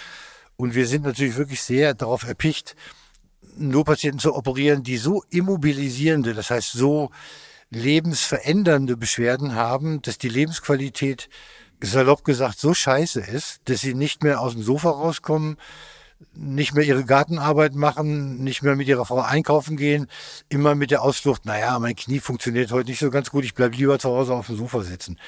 und 0.57 0.77
wir 0.77 0.87
sind 0.87 1.05
natürlich 1.05 1.37
wirklich 1.37 1.61
sehr 1.61 1.93
darauf 1.95 2.23
erpicht, 2.23 2.77
nur 3.57 3.85
Patienten 3.85 4.21
zu 4.21 4.35
operieren, 4.37 4.85
die 4.85 4.97
so 4.97 5.25
immobilisierende, 5.29 6.35
das 6.35 6.51
heißt 6.51 6.71
so 6.73 7.11
lebensverändernde 7.71 8.97
Beschwerden 8.97 9.57
haben, 9.57 10.01
dass 10.03 10.19
die 10.19 10.29
Lebensqualität 10.29 11.29
salopp 11.81 12.25
gesagt 12.25 12.61
so 12.61 12.73
scheiße 12.73 13.21
ist, 13.21 13.61
dass 13.65 13.81
sie 13.81 13.95
nicht 13.95 14.23
mehr 14.23 14.41
aus 14.41 14.53
dem 14.53 14.63
Sofa 14.63 14.91
rauskommen, 14.91 15.57
nicht 16.35 16.75
mehr 16.75 16.85
ihre 16.85 17.05
Gartenarbeit 17.05 17.75
machen, 17.75 18.43
nicht 18.43 18.63
mehr 18.63 18.77
mit 18.77 18.89
ihrer 18.89 19.05
Frau 19.05 19.21
einkaufen 19.21 19.77
gehen, 19.77 20.07
immer 20.49 20.75
mit 20.75 20.91
der 20.91 21.03
Ausflucht, 21.03 21.45
naja, 21.45 21.79
mein 21.79 21.97
Knie 21.97 22.21
funktioniert 22.21 22.73
heute 22.73 22.91
nicht 22.91 23.01
so 23.01 23.11
ganz 23.11 23.31
gut, 23.31 23.45
ich 23.45 23.55
bleib 23.55 23.77
lieber 23.77 23.99
zu 23.99 24.09
Hause 24.09 24.35
auf 24.35 24.47
dem 24.47 24.57
Sofa 24.57 24.83
sitzen. 24.83 25.19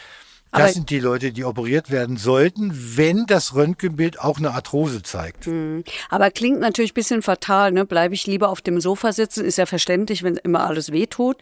Das 0.53 0.61
Aber 0.61 0.73
sind 0.73 0.91
die 0.91 1.01
Leute, 1.01 1.33
die 1.33 1.45
operiert 1.47 1.91
werden 1.91 2.19
sollten, 2.19 2.73
wenn 2.75 3.25
das 3.25 3.55
Röntgenbild 3.55 4.21
auch 4.21 4.37
eine 4.37 4.51
Arthrose 4.53 5.03
zeigt. 5.03 5.47
Mhm. 5.47 5.83
Aber 6.11 6.31
klingt 6.31 6.61
natürlich 6.61 6.93
bisschen 6.93 7.23
fatal, 7.23 7.73
ne? 7.73 7.87
Bleibe 7.87 8.13
ich 8.15 8.27
lieber 8.27 8.51
auf 8.51 8.61
dem 8.61 8.79
Sofa 8.79 9.13
sitzen, 9.13 9.47
ist 9.47 9.57
ja 9.57 9.65
verständlich, 9.65 10.23
wenn 10.23 10.37
immer 10.37 10.67
alles 10.67 10.93
wehtut. 10.93 11.39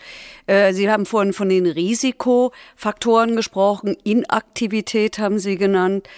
Äh, 0.47 0.73
Sie 0.75 0.89
haben 0.89 1.07
vorhin 1.07 1.33
von 1.33 1.49
den 1.49 1.67
Risikofaktoren 1.67 3.35
gesprochen, 3.35 3.97
Inaktivität 4.05 5.19
haben 5.19 5.41
Sie 5.41 5.57
genannt. 5.57 6.09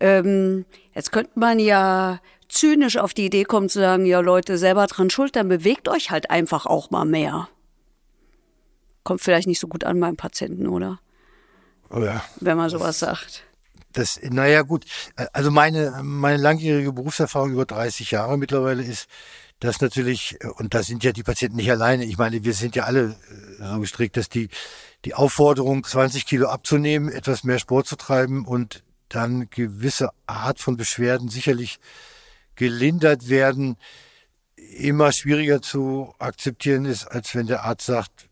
Ähm, 0.00 0.64
jetzt 0.92 1.12
könnte 1.12 1.38
man 1.38 1.60
ja 1.60 2.18
zynisch 2.50 2.98
auf 2.98 3.14
die 3.14 3.26
Idee 3.26 3.44
kommt 3.44 3.70
zu 3.70 3.80
sagen, 3.80 4.04
ja 4.04 4.20
Leute, 4.20 4.58
selber 4.58 4.86
dran 4.86 5.10
schuld, 5.10 5.36
dann 5.36 5.48
bewegt 5.48 5.88
euch 5.88 6.10
halt 6.10 6.30
einfach 6.30 6.66
auch 6.66 6.90
mal 6.90 7.04
mehr. 7.04 7.48
Kommt 9.04 9.22
vielleicht 9.22 9.48
nicht 9.48 9.60
so 9.60 9.68
gut 9.68 9.84
an 9.84 9.98
beim 9.98 10.16
Patienten, 10.16 10.66
oder? 10.66 11.00
Oh 11.88 12.00
ja. 12.00 12.22
Wenn 12.40 12.56
man 12.56 12.70
sowas 12.70 12.98
sagt. 12.98 13.44
Das, 13.92 14.20
naja, 14.22 14.62
gut. 14.62 14.84
Also 15.32 15.50
meine, 15.50 16.00
meine 16.02 16.36
langjährige 16.36 16.92
Berufserfahrung 16.92 17.52
über 17.52 17.64
30 17.64 18.10
Jahre 18.12 18.38
mittlerweile 18.38 18.84
ist, 18.84 19.08
dass 19.58 19.80
natürlich, 19.80 20.38
und 20.56 20.74
da 20.74 20.82
sind 20.82 21.04
ja 21.04 21.12
die 21.12 21.22
Patienten 21.22 21.56
nicht 21.56 21.70
alleine, 21.70 22.04
ich 22.04 22.16
meine, 22.16 22.44
wir 22.44 22.54
sind 22.54 22.76
ja 22.76 22.84
alle 22.84 23.16
äh, 23.60 23.64
so 23.72 23.80
gestrickt, 23.80 24.16
dass 24.16 24.28
die, 24.28 24.48
die 25.04 25.14
Aufforderung, 25.14 25.84
20 25.84 26.24
Kilo 26.24 26.48
abzunehmen, 26.48 27.10
etwas 27.10 27.44
mehr 27.44 27.58
Sport 27.58 27.86
zu 27.86 27.96
treiben 27.96 28.46
und 28.46 28.82
dann 29.08 29.50
gewisse 29.50 30.10
Art 30.26 30.60
von 30.60 30.76
Beschwerden 30.76 31.28
sicherlich 31.28 31.78
gelindert 32.60 33.30
werden, 33.30 33.78
immer 34.76 35.12
schwieriger 35.12 35.62
zu 35.62 36.14
akzeptieren 36.18 36.84
ist, 36.84 37.06
als 37.06 37.34
wenn 37.34 37.46
der 37.46 37.64
Arzt 37.64 37.86
sagt, 37.86 38.28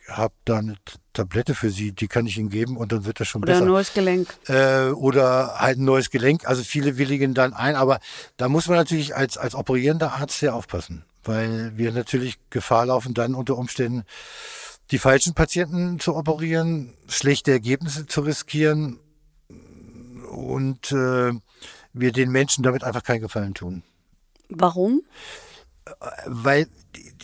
ich 0.00 0.08
habe 0.08 0.34
da 0.44 0.58
eine 0.58 0.74
Tablette 1.12 1.54
für 1.54 1.70
Sie, 1.70 1.92
die 1.92 2.08
kann 2.08 2.26
ich 2.26 2.36
Ihnen 2.36 2.48
geben 2.48 2.76
und 2.76 2.90
dann 2.90 3.04
wird 3.04 3.20
das 3.20 3.28
schon 3.28 3.44
oder 3.44 3.52
besser. 3.52 3.62
Oder 3.62 3.70
ein 3.70 3.72
neues 3.72 3.94
Gelenk. 3.94 4.28
Äh, 4.48 4.90
oder 4.90 5.60
halt 5.60 5.78
ein 5.78 5.84
neues 5.84 6.10
Gelenk. 6.10 6.48
Also 6.48 6.64
viele 6.64 6.98
willigen 6.98 7.32
dann 7.32 7.52
ein, 7.52 7.76
aber 7.76 8.00
da 8.36 8.48
muss 8.48 8.66
man 8.66 8.76
natürlich 8.76 9.14
als, 9.14 9.38
als 9.38 9.54
operierender 9.54 10.14
Arzt 10.14 10.40
sehr 10.40 10.56
aufpassen, 10.56 11.04
weil 11.22 11.70
wir 11.76 11.92
natürlich 11.92 12.40
Gefahr 12.50 12.86
laufen, 12.86 13.14
dann 13.14 13.36
unter 13.36 13.56
Umständen 13.56 14.02
die 14.90 14.98
falschen 14.98 15.34
Patienten 15.34 16.00
zu 16.00 16.16
operieren, 16.16 16.94
schlechte 17.06 17.52
Ergebnisse 17.52 18.08
zu 18.08 18.22
riskieren 18.22 18.98
und 20.28 20.90
äh, 20.90 21.30
wir 21.92 22.12
den 22.12 22.30
Menschen 22.30 22.62
damit 22.62 22.84
einfach 22.84 23.02
keinen 23.02 23.20
Gefallen 23.20 23.54
tun. 23.54 23.82
Warum? 24.48 25.02
Weil 26.26 26.68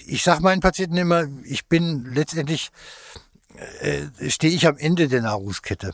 ich 0.07 0.23
sage 0.23 0.43
meinen 0.43 0.61
Patienten 0.61 0.97
immer, 0.97 1.27
ich 1.45 1.67
bin 1.67 2.13
letztendlich, 2.13 2.71
äh, 3.81 4.31
stehe 4.31 4.53
ich 4.53 4.67
am 4.67 4.77
Ende 4.77 5.09
der 5.09 5.23
Nahrungskette. 5.23 5.93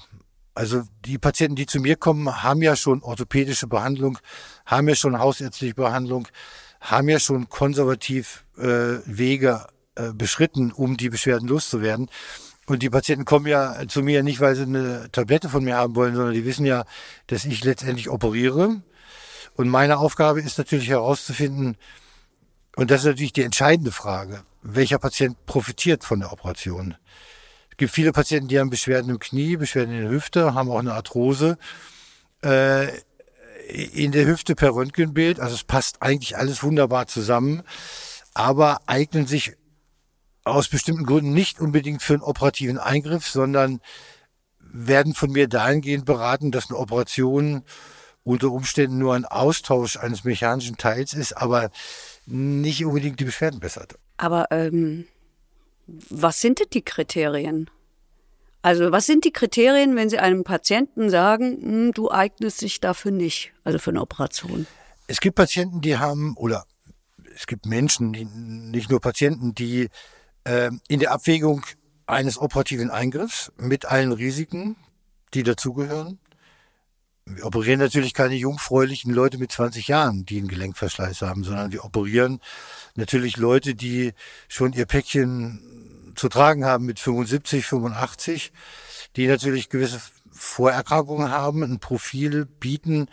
Also 0.55 0.83
die 1.07 1.19
Patienten, 1.19 1.57
die 1.57 1.67
zu 1.67 1.81
mir 1.81 1.97
kommen, 1.97 2.43
haben 2.43 2.61
ja 2.61 2.77
schon 2.77 3.03
orthopädische 3.03 3.67
Behandlung, 3.67 4.19
haben 4.67 4.89
ja 4.89 4.95
schon 4.95 5.19
hausärztliche 5.19 5.75
Behandlung, 5.75 6.29
haben 6.81 7.09
ja 7.09 7.19
schon 7.19 7.49
konservativ 7.49 8.45
äh, 8.59 8.99
Wege 9.07 9.67
äh, 9.95 10.13
beschritten, 10.13 10.71
um 10.73 10.97
die 10.97 11.09
Beschwerden 11.09 11.49
loszuwerden. 11.49 12.11
Und 12.67 12.83
die 12.83 12.91
Patienten 12.91 13.25
kommen 13.25 13.47
ja 13.47 13.87
zu 13.89 14.03
mir 14.03 14.23
nicht, 14.23 14.41
weil 14.41 14.55
sie 14.55 14.63
eine 14.63 15.09
Tablette 15.11 15.49
von 15.49 15.65
mir 15.65 15.77
haben 15.77 15.97
wollen, 15.97 16.15
sondern 16.15 16.35
die 16.35 16.45
wissen 16.45 16.65
ja, 16.65 16.85
dass 17.27 17.45
ich 17.45 17.65
letztendlich 17.65 18.09
operiere. 18.09 18.83
Und 19.55 19.69
meine 19.69 19.99
Aufgabe 19.99 20.41
ist 20.41 20.59
natürlich 20.59 20.89
herauszufinden, 20.89 21.77
und 22.77 22.91
das 22.91 23.01
ist 23.01 23.07
natürlich 23.07 23.35
die 23.35 23.43
entscheidende 23.43 23.93
Frage, 23.93 24.45
welcher 24.63 24.99
Patient 24.99 25.45
profitiert 25.45 26.05
von 26.05 26.21
der 26.21 26.33
Operation. 26.33 26.95
Es 27.71 27.77
gibt 27.77 27.93
viele 27.93 28.13
Patienten, 28.13 28.49
die 28.49 28.59
haben 28.59 28.71
Beschwerden 28.71 29.11
im 29.11 29.19
Knie, 29.19 29.57
Beschwerden 29.57 29.95
in 29.95 30.03
der 30.03 30.11
Hüfte, 30.11 30.55
haben 30.55 30.71
auch 30.71 30.79
eine 30.79 30.95
Arthrose. 30.95 31.59
Äh, 32.43 32.89
in 33.69 34.13
der 34.13 34.27
Hüfte 34.27 34.55
per 34.55 34.75
Röntgenbild, 34.75 35.39
also 35.41 35.55
es 35.55 35.65
passt 35.65 36.03
eigentlich 36.03 36.37
alles 36.37 36.63
wunderbar 36.63 37.07
zusammen, 37.07 37.63
aber 38.35 38.81
eignen 38.87 39.27
sich 39.27 39.55
aus 40.45 40.69
bestimmten 40.69 41.05
Gründen 41.05 41.33
nicht 41.33 41.61
unbedingt 41.61 42.03
für 42.03 42.15
einen 42.15 42.23
operativen 42.23 42.79
Eingriff, 42.79 43.27
sondern 43.27 43.81
werden 44.59 45.15
von 45.15 45.31
mir 45.31 45.49
dahingehend 45.49 46.05
beraten, 46.05 46.51
dass 46.51 46.71
eine 46.71 46.79
Operation 46.79 47.63
unter 48.25 48.51
Umständen 48.51 48.99
nur 48.99 49.15
ein 49.15 49.25
Austausch 49.25 49.97
eines 49.97 50.25
mechanischen 50.25 50.77
Teils 50.77 51.13
ist, 51.13 51.37
aber 51.37 51.71
nicht 52.27 52.85
unbedingt 52.85 53.21
die 53.21 53.25
Beschwerden 53.25 53.61
bessert. 53.61 53.99
Aber 54.17 54.47
ähm, 54.51 55.07
was 55.87 56.41
sind 56.41 56.61
denn 56.61 56.69
die 56.73 56.83
Kriterien? 56.83 57.69
Also 58.63 58.93
was 58.93 59.07
sind 59.07 59.25
die 59.25 59.33
Kriterien, 59.33 59.97
wenn 59.97 60.09
Sie 60.09 60.21
einem 60.21 60.45
Patienten 60.45 61.11
sagen, 61.11 61.59
hm, 61.61 61.93
du 61.93 62.11
eignest 62.11 62.63
dich 62.63 62.81
dafür 62.81 63.11
nicht, 63.11 63.53
also 63.65 63.79
für 63.79 63.91
eine 63.91 64.01
Operation? 64.01 64.67
Es 65.09 65.21
gibt 65.21 65.35
Patienten, 65.35 65.81
die 65.81 65.99
haben, 65.99 66.37
oder 66.37 66.65
es 67.35 67.49
gibt 67.49 67.67
Menschen, 67.67 68.13
die, 68.13 68.25
nicht 68.25 68.89
nur 68.89 69.01
Patienten, 69.01 69.53
die 69.55 69.89
in 70.45 70.99
der 70.99 71.13
Abwägung 71.13 71.65
eines 72.07 72.39
operativen 72.39 72.91
Eingriffs 72.91 73.53
mit 73.57 73.87
allen 73.87 74.13
Risiken, 74.13 74.77
die 75.35 75.43
dazugehören. 75.43 76.19
Wir 77.25 77.47
operieren 77.47 77.79
natürlich 77.79 78.15
keine 78.15 78.35
jungfräulichen 78.35 79.13
Leute 79.13 79.39
mit 79.39 79.53
20 79.53 79.87
Jahren, 79.87 80.27
die 80.27 80.39
einen 80.39 80.49
Gelenkverschleiß 80.49 81.23
haben, 81.23 81.45
sondern 81.45 81.71
wir 81.71 81.85
operieren 81.85 82.41
natürlich 82.97 83.37
Leute, 83.37 83.77
die 83.77 84.13
schon 84.49 84.73
ihr 84.73 84.87
Päckchen 84.87 86.13
zu 86.17 86.29
tragen 86.29 86.65
haben 86.65 86.85
mit 86.85 86.99
75, 86.99 87.65
85, 87.65 88.53
die 89.17 89.29
natürlich 89.29 89.69
gewisse 89.69 90.01
Vorerkrankungen 90.33 91.31
haben, 91.31 91.63
ein 91.63 91.79
Profil 91.79 92.47
bieten, 92.47 93.07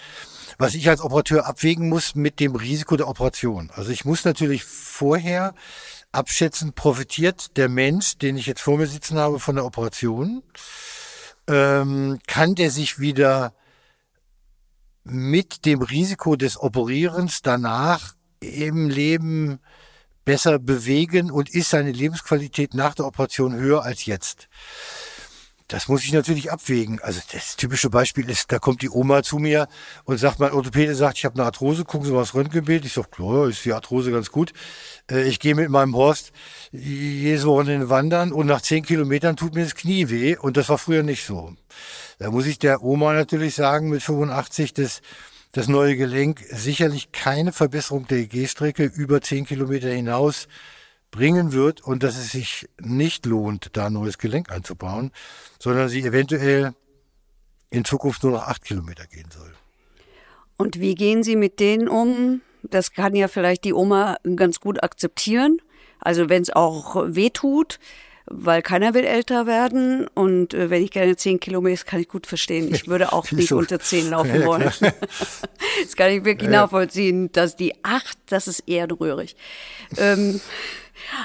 was 0.58 0.74
ich 0.74 0.90
als 0.90 1.02
Operateur 1.02 1.46
abwägen 1.46 1.88
muss 1.88 2.16
mit 2.16 2.40
dem 2.40 2.56
Risiko 2.56 2.98
der 2.98 3.08
Operation. 3.08 3.70
Also 3.76 3.92
ich 3.92 4.06
muss 4.06 4.26
natürlich 4.26 4.64
vorher 4.64 5.54
abschätzen, 6.12 6.74
profitiert 6.74 7.58
der 7.58 7.70
Mensch, 7.70 8.18
den 8.18 8.38
ich 8.38 8.46
jetzt 8.46 8.62
vor 8.62 8.78
mir 8.78 8.88
sitzen 8.88 9.18
habe, 9.18 9.40
von 9.40 9.56
der 9.56 9.66
Operation? 9.66 10.44
ähm, 11.50 12.20
kann 12.28 12.56
der 12.56 12.70
sich 12.70 13.00
wieder 13.00 13.54
mit 15.04 15.66
dem 15.66 15.82
Risiko 15.82 16.36
des 16.36 16.62
Operierens 16.62 17.42
danach 17.42 18.14
im 18.40 18.88
Leben 18.88 19.60
besser 20.26 20.60
bewegen 20.60 21.32
und 21.32 21.50
ist 21.50 21.72
seine 21.72 21.92
Lebensqualität 21.92 22.76
nach 22.76 22.94
der 22.94 23.08
Operation 23.08 23.56
höher 23.56 23.84
als 23.84 24.06
jetzt. 24.06 24.48
Das 25.70 25.88
muss 25.88 26.04
ich 26.04 26.12
natürlich 26.12 26.52
abwägen. 26.52 27.00
Also 27.00 27.22
das 27.32 27.56
typische 27.56 27.92
Beispiel 27.92 28.28
ist, 28.28 28.52
da 28.52 28.58
kommt 28.58 28.82
die 28.82 28.90
Oma 28.90 29.22
zu 29.22 29.38
mir 29.38 29.68
und 30.04 30.18
sagt, 30.18 30.40
mein 30.40 30.52
Orthopäde 30.52 30.96
sagt, 30.96 31.20
ich 31.20 31.26
habe 31.26 31.36
eine 31.36 31.46
Arthrose, 31.46 31.86
gucken 31.86 32.08
Sie 32.08 32.12
mal 32.12 32.22
das 32.22 32.34
Röntgenbild. 32.34 32.86
Ich 32.86 32.94
sage, 32.94 33.10
klar, 33.12 33.48
ist 33.48 33.64
die 33.64 33.74
Arthrose 33.74 34.12
ganz 34.12 34.32
gut. 34.32 34.52
Äh, 35.12 35.28
ich 35.28 35.40
gehe 35.40 35.54
mit 35.54 35.70
meinem 35.70 35.96
Horst 35.96 36.32
jedes 36.72 37.46
Wochenende 37.46 37.88
wandern 37.88 38.32
und 38.32 38.48
nach 38.48 38.62
zehn 38.62 38.84
Kilometern 38.84 39.36
tut 39.36 39.54
mir 39.54 39.64
das 39.64 39.76
Knie 39.76 40.10
weh 40.10 40.36
und 40.38 40.58
das 40.58 40.70
war 40.70 40.80
früher 40.80 41.04
nicht 41.04 41.24
so. 41.24 41.54
Da 42.18 42.32
muss 42.32 42.48
ich 42.48 42.58
der 42.58 42.82
Oma 42.82 43.14
natürlich 43.14 43.54
sagen, 43.54 43.90
mit 43.90 44.02
85, 44.02 44.74
dass 44.74 45.02
das 45.52 45.68
neue 45.68 45.96
Gelenk 45.96 46.44
sicherlich 46.50 47.12
keine 47.12 47.52
Verbesserung 47.52 48.08
der 48.08 48.26
Gehstrecke 48.26 48.86
über 48.86 49.22
zehn 49.22 49.46
Kilometer 49.46 49.90
hinaus 49.90 50.48
bringen 51.12 51.54
wird 51.54 51.82
und 51.82 52.04
dass 52.04 52.18
es 52.18 52.32
sich 52.32 52.70
nicht 52.80 53.26
lohnt, 53.26 53.70
da 53.74 53.88
ein 53.88 53.94
neues 53.94 54.18
Gelenk 54.18 54.52
einzubauen, 54.52 55.12
sondern 55.60 55.90
sie 55.90 56.02
eventuell 56.02 56.74
in 57.70 57.86
Zukunft 57.86 58.24
nur 58.24 58.34
noch 58.34 58.48
acht 58.48 58.64
Kilometer 58.64 59.06
gehen 59.08 59.30
soll. 59.32 59.54
Und 60.58 60.80
wie 60.80 60.96
gehen 60.96 61.24
Sie 61.24 61.36
mit 61.36 61.60
denen 61.60 61.88
um? 61.88 62.42
Das 62.64 62.92
kann 62.92 63.16
ja 63.16 63.28
vielleicht 63.28 63.64
die 63.64 63.74
Oma 63.74 64.18
ganz 64.36 64.60
gut 64.60 64.84
akzeptieren. 64.84 65.62
Also 66.00 66.30
wenn 66.30 66.42
es 66.42 66.50
auch 66.50 66.96
weh 67.08 67.30
tut, 67.30 67.80
weil 68.30 68.62
keiner 68.62 68.94
will 68.94 69.04
älter 69.04 69.46
werden. 69.48 70.08
Und 70.14 70.54
äh, 70.54 70.70
wenn 70.70 70.84
ich 70.84 70.92
gerne 70.92 71.16
zehn 71.16 71.40
Kilometer, 71.40 71.84
kann 71.84 72.00
ich 72.00 72.08
gut 72.08 72.28
verstehen. 72.28 72.74
Ich 72.74 72.88
würde 72.88 73.14
auch 73.14 73.32
nicht 73.32 73.50
so. 73.50 73.58
unter 73.58 73.80
zehn 73.80 74.10
laufen 74.12 74.46
wollen. 74.46 74.72
das 75.84 75.96
kann 75.96 76.12
ich 76.12 76.26
wirklich 76.26 76.52
ja. 76.52 76.62
nachvollziehen, 76.62 77.32
dass 77.32 77.56
die 77.56 77.74
acht, 77.84 78.18
das 78.28 78.48
ist 78.48 78.64
eher 78.68 78.88
rührig. 78.90 79.36
ähm, 79.98 80.40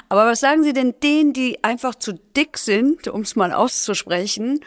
aber 0.09 0.27
was 0.27 0.41
sagen 0.41 0.63
Sie 0.63 0.73
denn 0.73 0.95
denen, 1.03 1.33
die 1.33 1.63
einfach 1.65 1.97
zu 1.97 2.13
dick 2.37 2.59
sind, 2.59 3.09
um 3.09 3.23
es 3.23 3.35
mal 3.35 3.53
auszusprechen, 3.53 4.61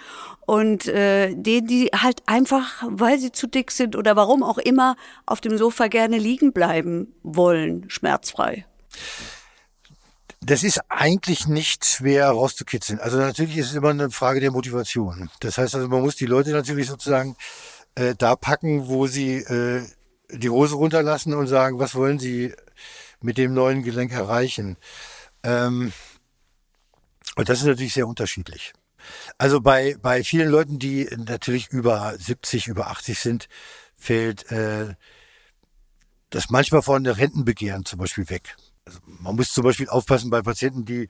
und 0.47 0.87
äh, 0.87 1.35
denen, 1.35 1.67
die 1.67 1.87
halt 1.93 2.23
einfach, 2.25 2.83
weil 2.87 3.19
sie 3.19 3.33
zu 3.33 3.47
dick 3.47 3.69
sind 3.69 3.95
oder 3.97 4.15
warum 4.15 4.43
auch 4.43 4.57
immer, 4.57 4.95
auf 5.25 5.41
dem 5.41 5.57
Sofa 5.57 5.87
gerne 5.87 6.17
liegen 6.17 6.53
bleiben 6.53 7.13
wollen, 7.21 7.89
schmerzfrei? 7.89 8.65
Das 10.41 10.63
ist 10.63 10.79
eigentlich 10.89 11.47
nicht 11.47 11.85
schwer 11.85 12.29
rauszukitzeln. 12.29 12.99
Also 12.99 13.17
natürlich 13.17 13.57
ist 13.57 13.71
es 13.71 13.75
immer 13.75 13.89
eine 13.89 14.11
Frage 14.11 14.39
der 14.39 14.51
Motivation. 14.51 15.29
Das 15.39 15.57
heißt 15.57 15.75
also, 15.75 15.87
man 15.87 16.01
muss 16.01 16.15
die 16.15 16.27
Leute 16.27 16.51
natürlich 16.51 16.87
sozusagen 16.87 17.35
äh, 17.95 18.13
da 18.15 18.35
packen, 18.35 18.87
wo 18.87 19.07
sie 19.07 19.37
äh, 19.37 19.83
die 20.29 20.49
Hose 20.49 20.75
runterlassen 20.75 21.33
und 21.33 21.47
sagen, 21.47 21.79
was 21.79 21.95
wollen 21.95 22.19
sie 22.19 22.53
mit 23.21 23.37
dem 23.37 23.53
neuen 23.53 23.83
Gelenk 23.83 24.11
erreichen. 24.11 24.77
Ähm, 25.43 25.91
und 27.35 27.49
das 27.49 27.59
ist 27.59 27.65
natürlich 27.65 27.93
sehr 27.93 28.07
unterschiedlich. 28.07 28.73
Also 29.37 29.61
bei, 29.61 29.95
bei 30.01 30.23
vielen 30.23 30.49
Leuten, 30.49 30.79
die 30.79 31.07
natürlich 31.17 31.69
über 31.69 32.15
70, 32.17 32.67
über 32.67 32.87
80 32.87 33.19
sind, 33.19 33.49
fällt 33.95 34.51
äh, 34.51 34.95
das 36.29 36.49
manchmal 36.49 36.81
von 36.81 37.03
der 37.03 37.17
Rentenbegehren 37.17 37.85
zum 37.85 37.99
Beispiel 37.99 38.29
weg. 38.29 38.55
Also 38.87 38.99
man 39.19 39.35
muss 39.35 39.51
zum 39.51 39.63
Beispiel 39.63 39.89
aufpassen 39.89 40.29
bei 40.29 40.41
Patienten, 40.41 40.85
die 40.85 41.09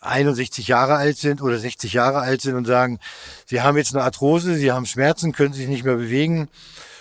61 0.00 0.68
Jahre 0.68 0.94
alt 0.94 1.18
sind 1.18 1.42
oder 1.42 1.58
60 1.58 1.92
Jahre 1.92 2.20
alt 2.20 2.40
sind 2.40 2.54
und 2.54 2.64
sagen, 2.64 3.00
sie 3.46 3.60
haben 3.60 3.76
jetzt 3.76 3.94
eine 3.94 4.04
Arthrose, 4.04 4.54
sie 4.54 4.72
haben 4.72 4.86
Schmerzen, 4.86 5.32
können 5.32 5.52
sich 5.52 5.68
nicht 5.68 5.84
mehr 5.84 5.96
bewegen 5.96 6.48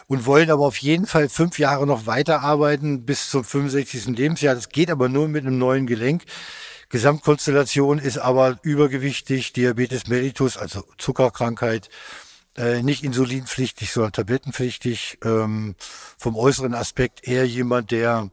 und 0.07 0.25
wollen 0.25 0.49
aber 0.49 0.65
auf 0.65 0.77
jeden 0.77 1.05
Fall 1.05 1.29
fünf 1.29 1.59
Jahre 1.59 1.85
noch 1.85 2.05
weiterarbeiten 2.05 3.05
bis 3.05 3.29
zum 3.29 3.43
65. 3.43 4.07
Lebensjahr. 4.07 4.55
Das 4.55 4.69
geht 4.69 4.89
aber 4.89 5.07
nur 5.07 5.27
mit 5.27 5.45
einem 5.45 5.57
neuen 5.57 5.87
Gelenk. 5.87 6.23
Gesamtkonstellation 6.89 7.99
ist 7.99 8.17
aber 8.17 8.59
übergewichtig, 8.63 9.53
Diabetes 9.53 10.07
mellitus, 10.07 10.57
also 10.57 10.83
Zuckerkrankheit, 10.97 11.89
äh, 12.57 12.83
nicht 12.83 13.03
insulinpflichtig, 13.03 13.91
sondern 13.91 14.11
tablettenpflichtig. 14.11 15.19
Ähm, 15.23 15.75
vom 16.17 16.35
äußeren 16.35 16.73
Aspekt 16.73 17.25
eher 17.25 17.47
jemand, 17.47 17.91
der 17.91 18.29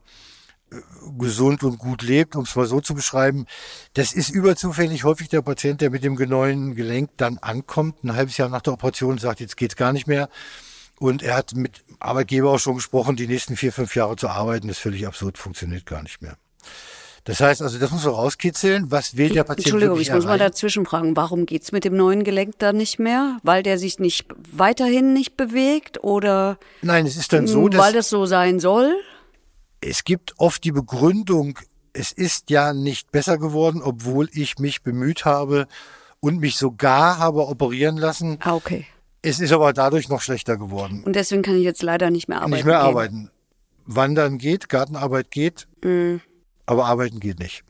gesund 1.17 1.63
und 1.63 1.77
gut 1.77 2.01
lebt, 2.01 2.35
um 2.35 2.43
es 2.43 2.55
mal 2.55 2.65
so 2.65 2.81
zu 2.81 2.93
beschreiben. 2.93 3.45
Das 3.93 4.13
ist 4.13 4.29
überzufällig 4.29 5.03
häufig 5.03 5.29
der 5.29 5.41
Patient, 5.41 5.81
der 5.81 5.89
mit 5.89 6.03
dem 6.03 6.15
neuen 6.15 6.75
Gelenk 6.75 7.11
dann 7.17 7.37
ankommt, 7.39 8.03
ein 8.03 8.15
halbes 8.15 8.37
Jahr 8.37 8.49
nach 8.49 8.61
der 8.61 8.73
Operation 8.73 9.17
sagt, 9.17 9.39
jetzt 9.39 9.57
geht's 9.57 9.75
gar 9.75 9.93
nicht 9.93 10.07
mehr. 10.07 10.29
Und 10.99 11.23
er 11.23 11.35
hat 11.35 11.55
mit 11.55 11.83
Arbeitgeber 11.99 12.51
auch 12.51 12.59
schon 12.59 12.75
gesprochen, 12.75 13.15
die 13.15 13.27
nächsten 13.27 13.55
vier, 13.55 13.71
fünf 13.71 13.95
Jahre 13.95 14.17
zu 14.17 14.27
arbeiten, 14.27 14.67
ist 14.67 14.79
völlig 14.79 15.07
absurd, 15.07 15.37
funktioniert 15.37 15.85
gar 15.85 16.03
nicht 16.03 16.21
mehr. 16.21 16.35
Das 17.23 17.41
heißt 17.41 17.61
also, 17.61 17.77
das 17.77 17.91
muss 17.91 18.05
man 18.05 18.13
rauskitzeln. 18.15 18.91
Was 18.91 19.15
will 19.15 19.29
der 19.29 19.43
Patient 19.43 19.67
Entschuldigung, 19.67 19.99
ich 19.99 20.11
muss 20.11 20.25
mal 20.25 20.39
dazwischen 20.39 20.85
fragen. 20.85 21.15
Warum 21.15 21.45
geht's 21.45 21.71
mit 21.71 21.83
dem 21.83 21.95
neuen 21.95 22.23
Gelenk 22.23 22.57
dann 22.59 22.77
nicht 22.77 22.97
mehr? 22.97 23.37
Weil 23.43 23.61
der 23.61 23.77
sich 23.77 23.99
nicht 23.99 24.27
weiterhin 24.51 25.13
nicht 25.13 25.37
bewegt 25.37 26.03
oder? 26.03 26.57
Nein, 26.81 27.05
es 27.05 27.17
ist 27.17 27.31
dann 27.31 27.45
so, 27.45 27.69
dass. 27.69 27.81
Weil 27.81 27.93
das 27.93 28.09
so 28.09 28.25
sein 28.25 28.59
soll? 28.59 28.95
Es 29.81 30.03
gibt 30.03 30.33
oft 30.37 30.63
die 30.63 30.71
Begründung, 30.71 31.57
es 31.93 32.11
ist 32.11 32.49
ja 32.49 32.73
nicht 32.73 33.11
besser 33.11 33.37
geworden, 33.37 33.81
obwohl 33.81 34.29
ich 34.33 34.59
mich 34.59 34.83
bemüht 34.83 35.25
habe 35.25 35.67
und 36.19 36.39
mich 36.39 36.57
sogar 36.57 37.17
habe 37.17 37.47
operieren 37.47 37.97
lassen. 37.97 38.37
Ah, 38.41 38.55
okay. 38.55 38.85
Es 39.21 39.39
ist 39.39 39.51
aber 39.51 39.73
dadurch 39.73 40.09
noch 40.09 40.21
schlechter 40.21 40.57
geworden. 40.57 41.03
Und 41.03 41.15
deswegen 41.15 41.41
kann 41.41 41.55
ich 41.55 41.63
jetzt 41.63 41.81
leider 41.81 42.09
nicht 42.09 42.29
mehr 42.29 42.37
arbeiten. 42.37 42.53
Nicht 42.53 42.65
mehr 42.65 42.79
gehen. 42.79 42.87
arbeiten. 42.87 43.31
Wandern 43.85 44.37
geht, 44.37 44.69
Gartenarbeit 44.69 45.31
geht, 45.31 45.67
mm. 45.83 46.17
aber 46.65 46.85
arbeiten 46.85 47.19
geht 47.19 47.39
nicht. 47.39 47.63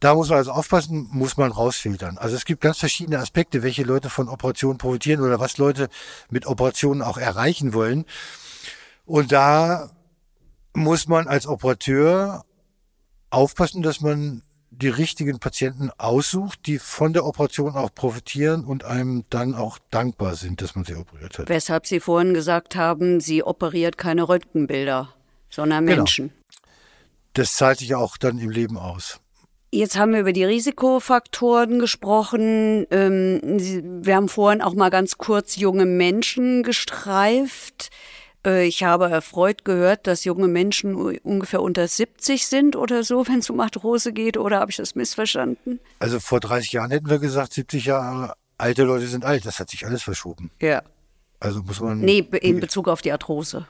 Da 0.00 0.14
muss 0.14 0.28
man 0.28 0.38
also 0.38 0.52
aufpassen, 0.52 1.08
muss 1.10 1.38
man 1.38 1.50
rausfiltern. 1.50 2.18
Also 2.18 2.36
es 2.36 2.44
gibt 2.44 2.60
ganz 2.60 2.78
verschiedene 2.78 3.18
Aspekte, 3.18 3.62
welche 3.62 3.82
Leute 3.82 4.10
von 4.10 4.28
Operationen 4.28 4.76
profitieren 4.76 5.22
oder 5.22 5.40
was 5.40 5.56
Leute 5.56 5.88
mit 6.28 6.46
Operationen 6.46 7.00
auch 7.00 7.16
erreichen 7.16 7.72
wollen. 7.72 8.04
Und 9.06 9.32
da 9.32 9.90
muss 10.76 11.08
man 11.08 11.26
als 11.26 11.46
Operateur 11.46 12.44
aufpassen, 13.30 13.82
dass 13.82 14.00
man 14.00 14.42
die 14.70 14.88
richtigen 14.88 15.38
Patienten 15.38 15.90
aussucht, 15.96 16.66
die 16.66 16.78
von 16.78 17.14
der 17.14 17.24
Operation 17.24 17.74
auch 17.74 17.94
profitieren 17.94 18.64
und 18.64 18.84
einem 18.84 19.24
dann 19.30 19.54
auch 19.54 19.78
dankbar 19.90 20.34
sind, 20.34 20.60
dass 20.60 20.74
man 20.74 20.84
sie 20.84 20.94
operiert 20.94 21.38
hat. 21.38 21.48
Weshalb 21.48 21.86
Sie 21.86 21.98
vorhin 21.98 22.34
gesagt 22.34 22.76
haben, 22.76 23.20
sie 23.20 23.42
operiert 23.42 23.96
keine 23.96 24.28
Röntgenbilder, 24.28 25.14
sondern 25.48 25.86
genau. 25.86 25.98
Menschen. 25.98 26.28
Genau. 26.28 26.40
Das 27.32 27.54
zahlt 27.54 27.78
sich 27.78 27.94
auch 27.94 28.18
dann 28.18 28.38
im 28.38 28.50
Leben 28.50 28.76
aus. 28.76 29.20
Jetzt 29.70 29.98
haben 29.98 30.12
wir 30.12 30.20
über 30.20 30.32
die 30.32 30.44
Risikofaktoren 30.44 31.78
gesprochen. 31.78 32.86
Ähm, 32.90 33.40
wir 34.04 34.14
haben 34.14 34.28
vorhin 34.28 34.62
auch 34.62 34.74
mal 34.74 34.90
ganz 34.90 35.18
kurz 35.18 35.56
junge 35.56 35.86
Menschen 35.86 36.62
gestreift. 36.62 37.90
Äh, 38.46 38.66
ich 38.66 38.84
habe 38.84 39.10
erfreut 39.10 39.64
gehört, 39.64 40.06
dass 40.06 40.24
junge 40.24 40.48
Menschen 40.48 40.94
ungefähr 40.94 41.60
unter 41.60 41.86
70 41.86 42.46
sind 42.46 42.76
oder 42.76 43.02
so, 43.02 43.26
wenn 43.28 43.40
es 43.40 43.50
um 43.50 43.60
Arthrose 43.60 44.12
geht, 44.12 44.38
oder 44.38 44.60
habe 44.60 44.70
ich 44.70 44.76
das 44.76 44.94
missverstanden? 44.94 45.80
Also 45.98 46.20
vor 46.20 46.40
30 46.40 46.72
Jahren 46.72 46.90
hätten 46.90 47.10
wir 47.10 47.18
gesagt, 47.18 47.52
70 47.52 47.84
Jahre 47.84 48.34
alte 48.56 48.84
Leute 48.84 49.06
sind 49.06 49.24
alt. 49.24 49.44
Das 49.44 49.60
hat 49.60 49.68
sich 49.68 49.84
alles 49.84 50.02
verschoben. 50.02 50.50
Ja. 50.60 50.82
Also 51.40 51.62
muss 51.62 51.80
man. 51.80 52.00
Nee, 52.00 52.20
in 52.40 52.60
Bezug 52.60 52.88
auf 52.88 53.02
die 53.02 53.12
Arthrose. 53.12 53.66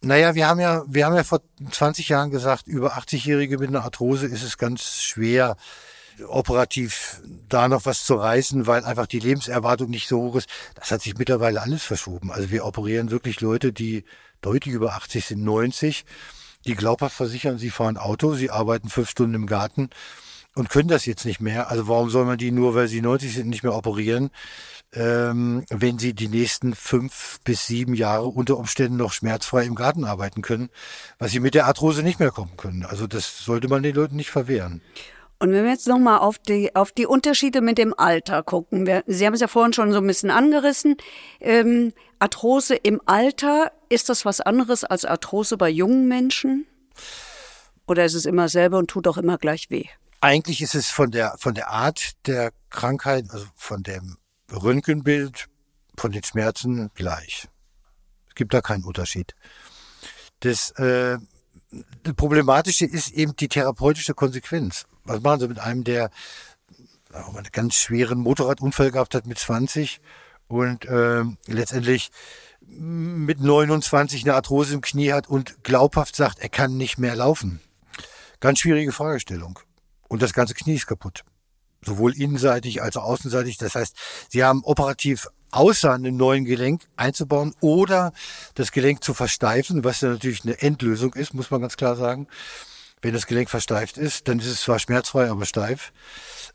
Naja, 0.00 0.34
wir 0.34 0.48
haben 0.48 0.58
ja, 0.58 0.82
wir 0.88 1.06
haben 1.06 1.14
ja 1.14 1.22
vor 1.22 1.42
20 1.70 2.08
Jahren 2.08 2.30
gesagt, 2.30 2.66
über 2.66 2.94
80-Jährige 2.94 3.58
mit 3.58 3.68
einer 3.68 3.84
Arthrose 3.84 4.26
ist 4.26 4.42
es 4.42 4.58
ganz 4.58 5.00
schwer, 5.02 5.56
operativ 6.28 7.20
da 7.48 7.68
noch 7.68 7.86
was 7.86 8.04
zu 8.04 8.14
reißen, 8.14 8.66
weil 8.66 8.84
einfach 8.84 9.06
die 9.06 9.18
Lebenserwartung 9.18 9.90
nicht 9.90 10.08
so 10.08 10.20
hoch 10.20 10.36
ist. 10.36 10.48
Das 10.74 10.90
hat 10.90 11.02
sich 11.02 11.16
mittlerweile 11.16 11.60
alles 11.60 11.82
verschoben. 11.82 12.30
Also 12.30 12.50
wir 12.50 12.64
operieren 12.64 13.10
wirklich 13.10 13.40
Leute, 13.40 13.72
die 13.72 14.04
deutlich 14.40 14.74
über 14.74 14.94
80 14.94 15.26
sind, 15.26 15.44
90, 15.44 16.04
die 16.66 16.74
glaubhaft 16.74 17.16
versichern, 17.16 17.58
sie 17.58 17.70
fahren 17.70 17.96
Auto, 17.96 18.34
sie 18.34 18.50
arbeiten 18.50 18.88
fünf 18.88 19.10
Stunden 19.10 19.34
im 19.34 19.46
Garten 19.46 19.90
und 20.54 20.68
können 20.68 20.88
das 20.88 21.06
jetzt 21.06 21.24
nicht 21.24 21.40
mehr. 21.40 21.70
Also 21.70 21.88
warum 21.88 22.10
soll 22.10 22.24
man 22.24 22.38
die 22.38 22.50
nur, 22.50 22.74
weil 22.74 22.88
sie 22.88 23.00
90 23.00 23.34
sind, 23.34 23.48
nicht 23.48 23.62
mehr 23.62 23.74
operieren, 23.74 24.30
ähm, 24.94 25.64
wenn 25.70 25.98
sie 25.98 26.14
die 26.14 26.28
nächsten 26.28 26.74
fünf 26.74 27.40
bis 27.44 27.66
sieben 27.66 27.94
Jahre 27.94 28.26
unter 28.26 28.58
Umständen 28.58 28.96
noch 28.96 29.12
schmerzfrei 29.12 29.64
im 29.64 29.74
Garten 29.74 30.04
arbeiten 30.04 30.42
können, 30.42 30.68
was 31.18 31.30
sie 31.30 31.40
mit 31.40 31.54
der 31.54 31.66
Arthrose 31.66 32.02
nicht 32.02 32.20
mehr 32.20 32.30
kommen 32.30 32.56
können. 32.56 32.84
Also 32.84 33.06
das 33.06 33.44
sollte 33.44 33.68
man 33.68 33.82
den 33.82 33.94
Leuten 33.94 34.16
nicht 34.16 34.30
verwehren. 34.30 34.82
Und 35.42 35.50
wenn 35.50 35.64
wir 35.64 35.72
jetzt 35.72 35.88
nochmal 35.88 36.20
auf 36.20 36.38
die, 36.38 36.72
auf 36.76 36.92
die 36.92 37.04
Unterschiede 37.04 37.62
mit 37.62 37.76
dem 37.76 37.98
Alter 37.98 38.44
gucken. 38.44 38.86
Wir, 38.86 39.02
Sie 39.08 39.26
haben 39.26 39.34
es 39.34 39.40
ja 39.40 39.48
vorhin 39.48 39.72
schon 39.72 39.90
so 39.90 39.98
ein 39.98 40.06
bisschen 40.06 40.30
angerissen. 40.30 40.96
Ähm, 41.40 41.92
Arthrose 42.20 42.76
im 42.76 43.00
Alter, 43.06 43.72
ist 43.88 44.08
das 44.08 44.24
was 44.24 44.40
anderes 44.40 44.84
als 44.84 45.04
Arthrose 45.04 45.56
bei 45.56 45.68
jungen 45.68 46.06
Menschen? 46.06 46.64
Oder 47.88 48.04
ist 48.04 48.14
es 48.14 48.24
immer 48.24 48.48
selber 48.48 48.78
und 48.78 48.86
tut 48.86 49.08
auch 49.08 49.16
immer 49.16 49.36
gleich 49.36 49.68
weh? 49.68 49.86
Eigentlich 50.20 50.62
ist 50.62 50.76
es 50.76 50.86
von 50.86 51.10
der, 51.10 51.34
von 51.38 51.54
der 51.54 51.70
Art 51.70 52.12
der 52.28 52.52
Krankheit, 52.70 53.24
also 53.30 53.46
von 53.56 53.82
dem 53.82 54.18
Röntgenbild 54.52 55.48
von 55.98 56.12
den 56.12 56.22
Schmerzen 56.22 56.92
gleich. 56.94 57.48
Es 58.28 58.36
gibt 58.36 58.54
da 58.54 58.60
keinen 58.60 58.84
Unterschied. 58.84 59.34
Das, 60.38 60.70
äh, 60.78 61.18
das 62.04 62.14
Problematische 62.14 62.84
ist 62.84 63.10
eben 63.10 63.34
die 63.34 63.48
therapeutische 63.48 64.14
Konsequenz. 64.14 64.86
Was 65.04 65.20
machen 65.20 65.40
Sie 65.40 65.48
mit 65.48 65.58
einem, 65.58 65.84
der 65.84 66.10
einen 67.12 67.48
ganz 67.52 67.74
schweren 67.74 68.18
Motorradunfall 68.18 68.90
gehabt 68.90 69.14
hat 69.14 69.26
mit 69.26 69.38
20 69.38 70.00
und 70.48 70.84
äh, 70.86 71.24
letztendlich 71.46 72.10
mit 72.60 73.40
29 73.40 74.22
eine 74.22 74.34
Arthrose 74.34 74.74
im 74.74 74.80
Knie 74.80 75.12
hat 75.12 75.28
und 75.28 75.62
glaubhaft 75.64 76.16
sagt, 76.16 76.38
er 76.38 76.48
kann 76.48 76.76
nicht 76.76 76.98
mehr 76.98 77.16
laufen. 77.16 77.60
Ganz 78.40 78.60
schwierige 78.60 78.92
Fragestellung. 78.92 79.58
Und 80.08 80.22
das 80.22 80.32
ganze 80.32 80.54
Knie 80.54 80.74
ist 80.74 80.86
kaputt. 80.86 81.24
Sowohl 81.84 82.14
innenseitig 82.14 82.82
als 82.82 82.96
auch 82.96 83.04
außenseitig. 83.04 83.56
Das 83.58 83.74
heißt, 83.74 83.96
sie 84.28 84.44
haben 84.44 84.62
operativ 84.64 85.28
außer 85.50 85.92
einem 85.92 86.16
neuen 86.16 86.44
Gelenk 86.44 86.82
einzubauen 86.96 87.54
oder 87.60 88.12
das 88.54 88.72
Gelenk 88.72 89.04
zu 89.04 89.14
versteifen, 89.14 89.84
was 89.84 90.00
ja 90.00 90.08
natürlich 90.08 90.44
eine 90.44 90.60
Endlösung 90.60 91.14
ist, 91.14 91.34
muss 91.34 91.50
man 91.50 91.60
ganz 91.60 91.76
klar 91.76 91.96
sagen. 91.96 92.26
Wenn 93.02 93.12
das 93.12 93.26
Gelenk 93.26 93.50
versteift 93.50 93.98
ist, 93.98 94.28
dann 94.28 94.38
ist 94.38 94.46
es 94.46 94.62
zwar 94.62 94.78
schmerzfrei, 94.78 95.28
aber 95.28 95.44
steif. 95.44 95.92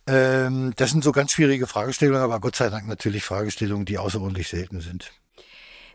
Ähm, 0.08 0.74
das 0.78 0.92
sind 0.92 1.04
so 1.04 1.12
ganz 1.12 1.34
schwierige 1.34 1.68
Fragestellungen, 1.68 2.22
aber 2.22 2.40
Gott 2.40 2.56
sei 2.56 2.70
Dank 2.70 2.88
natürlich 2.88 3.24
Fragestellungen, 3.24 3.86
die 3.86 3.98
außerordentlich 3.98 4.48
selten 4.48 4.80
sind. 4.80 5.12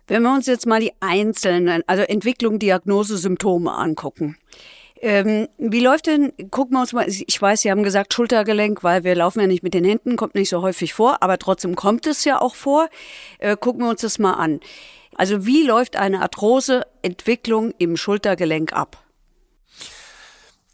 Wenn 0.07 0.23
wir 0.23 0.33
uns 0.33 0.47
jetzt 0.47 0.67
mal 0.67 0.81
die 0.81 0.93
einzelnen, 1.01 1.83
also 1.87 2.03
Entwicklung, 2.03 2.59
Diagnose, 2.59 3.17
Symptome 3.17 3.73
angucken. 3.73 4.37
Ähm, 5.01 5.49
wie 5.59 5.81
läuft 5.81 6.07
denn, 6.07 6.33
gucken 6.51 6.77
wir 6.77 6.81
uns 6.81 6.93
mal, 6.93 7.09
ich 7.09 7.41
weiß, 7.41 7.62
Sie 7.62 7.71
haben 7.71 7.83
gesagt 7.83 8.12
Schultergelenk, 8.15 8.85
weil 8.85 9.03
wir 9.05 9.15
laufen 9.15 9.41
ja 9.41 9.47
nicht 9.47 9.62
mit 9.62 9.75
den 9.75 9.85
Händen, 9.85 10.17
kommt 10.17 10.35
nicht 10.35 10.51
so 10.51 10.62
häufig 10.62 10.95
vor, 10.95 11.23
aber 11.23 11.38
trotzdem 11.38 11.75
kommt 11.75 12.07
es 12.07 12.25
ja 12.25 12.41
auch 12.41 12.55
vor. 12.55 12.88
Äh, 13.38 13.57
gucken 13.57 13.83
wir 13.83 13.91
uns 13.91 14.03
das 14.03 14.19
mal 14.19 14.35
an. 14.35 14.61
Also 15.15 15.45
wie 15.45 15.65
läuft 15.65 15.97
eine 15.97 16.21
Arthrose-Entwicklung 16.21 17.75
im 17.79 17.97
Schultergelenk 17.97 18.73
ab? 18.73 19.02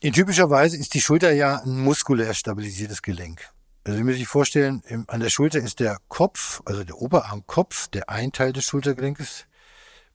In 0.00 0.12
typischer 0.12 0.48
Weise 0.48 0.76
ist 0.76 0.94
die 0.94 1.00
Schulter 1.00 1.32
ja 1.32 1.56
ein 1.56 1.80
muskulär 1.80 2.32
stabilisiertes 2.32 3.02
Gelenk. 3.02 3.50
Also 3.82 3.98
Sie 3.98 4.04
müssen 4.04 4.20
sich 4.20 4.28
vorstellen, 4.28 4.80
an 5.08 5.18
der 5.18 5.28
Schulter 5.28 5.58
ist 5.58 5.80
der 5.80 5.98
Kopf, 6.06 6.62
also 6.66 6.84
der 6.84 6.98
Oberarmkopf, 6.98 7.88
der 7.88 8.08
ein 8.08 8.30
Teil 8.30 8.52
des 8.52 8.64
Schultergelenkes 8.64 9.46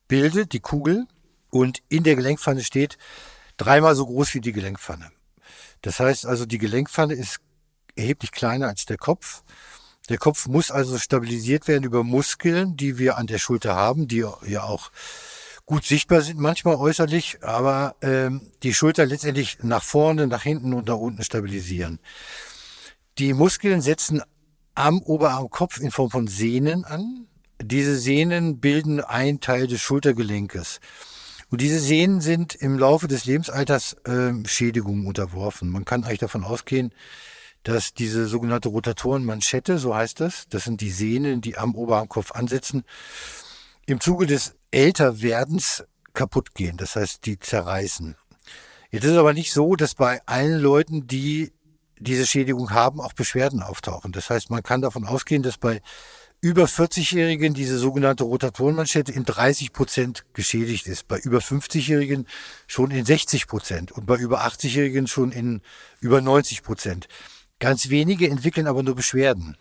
bildet, 0.08 0.54
die 0.54 0.60
Kugel, 0.60 1.06
und 1.50 1.82
in 1.90 2.02
der 2.02 2.16
Gelenkpfanne 2.16 2.64
steht 2.64 2.96
dreimal 3.58 3.94
so 3.94 4.06
groß 4.06 4.32
wie 4.32 4.40
die 4.40 4.52
Gelenkpfanne. 4.52 5.12
Das 5.82 6.00
heißt 6.00 6.24
also, 6.24 6.46
die 6.46 6.56
Gelenkpfanne 6.56 7.12
ist 7.12 7.40
erheblich 7.94 8.32
kleiner 8.32 8.68
als 8.68 8.86
der 8.86 8.96
Kopf. 8.96 9.42
Der 10.08 10.16
Kopf 10.16 10.46
muss 10.46 10.70
also 10.70 10.96
stabilisiert 10.96 11.68
werden 11.68 11.84
über 11.84 12.04
Muskeln, 12.04 12.78
die 12.78 12.96
wir 12.96 13.18
an 13.18 13.26
der 13.26 13.38
Schulter 13.38 13.76
haben, 13.76 14.08
die 14.08 14.24
ja 14.46 14.62
auch 14.62 14.90
gut 15.66 15.84
sichtbar 15.84 16.20
sind, 16.20 16.38
manchmal 16.38 16.76
äußerlich, 16.76 17.38
aber 17.42 17.96
ähm, 18.02 18.42
die 18.62 18.74
Schulter 18.74 19.06
letztendlich 19.06 19.58
nach 19.62 19.82
vorne, 19.82 20.26
nach 20.26 20.42
hinten 20.42 20.74
und 20.74 20.88
nach 20.88 20.96
unten 20.96 21.24
stabilisieren. 21.24 22.00
Die 23.18 23.32
Muskeln 23.32 23.80
setzen 23.80 24.22
am 24.74 25.00
Oberarmkopf 25.00 25.78
in 25.78 25.90
Form 25.90 26.10
von 26.10 26.26
Sehnen 26.26 26.84
an. 26.84 27.26
Diese 27.62 27.96
Sehnen 27.96 28.60
bilden 28.60 29.00
ein 29.00 29.40
Teil 29.40 29.66
des 29.66 29.80
Schultergelenkes. 29.80 30.80
Und 31.50 31.60
diese 31.60 31.78
Sehnen 31.78 32.20
sind 32.20 32.54
im 32.54 32.78
Laufe 32.78 33.06
des 33.06 33.26
Lebensalters 33.26 33.94
äh, 34.04 34.32
Schädigungen 34.46 35.06
unterworfen. 35.06 35.70
Man 35.70 35.84
kann 35.84 36.04
eigentlich 36.04 36.18
davon 36.18 36.42
ausgehen, 36.42 36.92
dass 37.62 37.94
diese 37.94 38.26
sogenannte 38.26 38.68
Rotatorenmanschette, 38.68 39.78
so 39.78 39.94
heißt 39.94 40.20
das, 40.20 40.48
das 40.48 40.64
sind 40.64 40.80
die 40.80 40.90
Sehnen, 40.90 41.40
die 41.40 41.56
am 41.56 41.74
Oberarmkopf 41.74 42.32
ansetzen, 42.32 42.84
im 43.86 44.00
Zuge 44.00 44.26
des 44.26 44.54
Älterwerdens 44.70 45.84
kaputt 46.12 46.54
gehen. 46.54 46.76
Das 46.76 46.96
heißt, 46.96 47.26
die 47.26 47.38
zerreißen. 47.38 48.16
Jetzt 48.90 49.04
ist 49.04 49.12
es 49.12 49.18
aber 49.18 49.32
nicht 49.32 49.52
so, 49.52 49.74
dass 49.74 49.94
bei 49.94 50.20
allen 50.26 50.60
Leuten, 50.60 51.06
die 51.06 51.52
diese 51.98 52.26
Schädigung 52.26 52.70
haben, 52.70 53.00
auch 53.00 53.12
Beschwerden 53.12 53.62
auftauchen. 53.62 54.12
Das 54.12 54.30
heißt, 54.30 54.50
man 54.50 54.62
kann 54.62 54.82
davon 54.82 55.04
ausgehen, 55.04 55.42
dass 55.42 55.58
bei 55.58 55.80
über 56.40 56.64
40-Jährigen 56.64 57.54
diese 57.54 57.78
sogenannte 57.78 58.24
Rotatorenmanschette 58.24 59.10
in 59.12 59.24
30 59.24 59.72
Prozent 59.72 60.24
geschädigt 60.34 60.86
ist, 60.86 61.08
bei 61.08 61.18
über 61.18 61.38
50-Jährigen 61.38 62.26
schon 62.66 62.90
in 62.90 63.06
60 63.06 63.46
Prozent 63.46 63.92
und 63.92 64.04
bei 64.04 64.16
über 64.16 64.44
80-Jährigen 64.44 65.06
schon 65.06 65.32
in 65.32 65.62
über 66.00 66.20
90 66.20 66.62
Prozent. 66.62 67.08
Ganz 67.60 67.88
wenige 67.88 68.28
entwickeln 68.28 68.66
aber 68.66 68.82
nur 68.82 68.94
Beschwerden. 68.94 69.56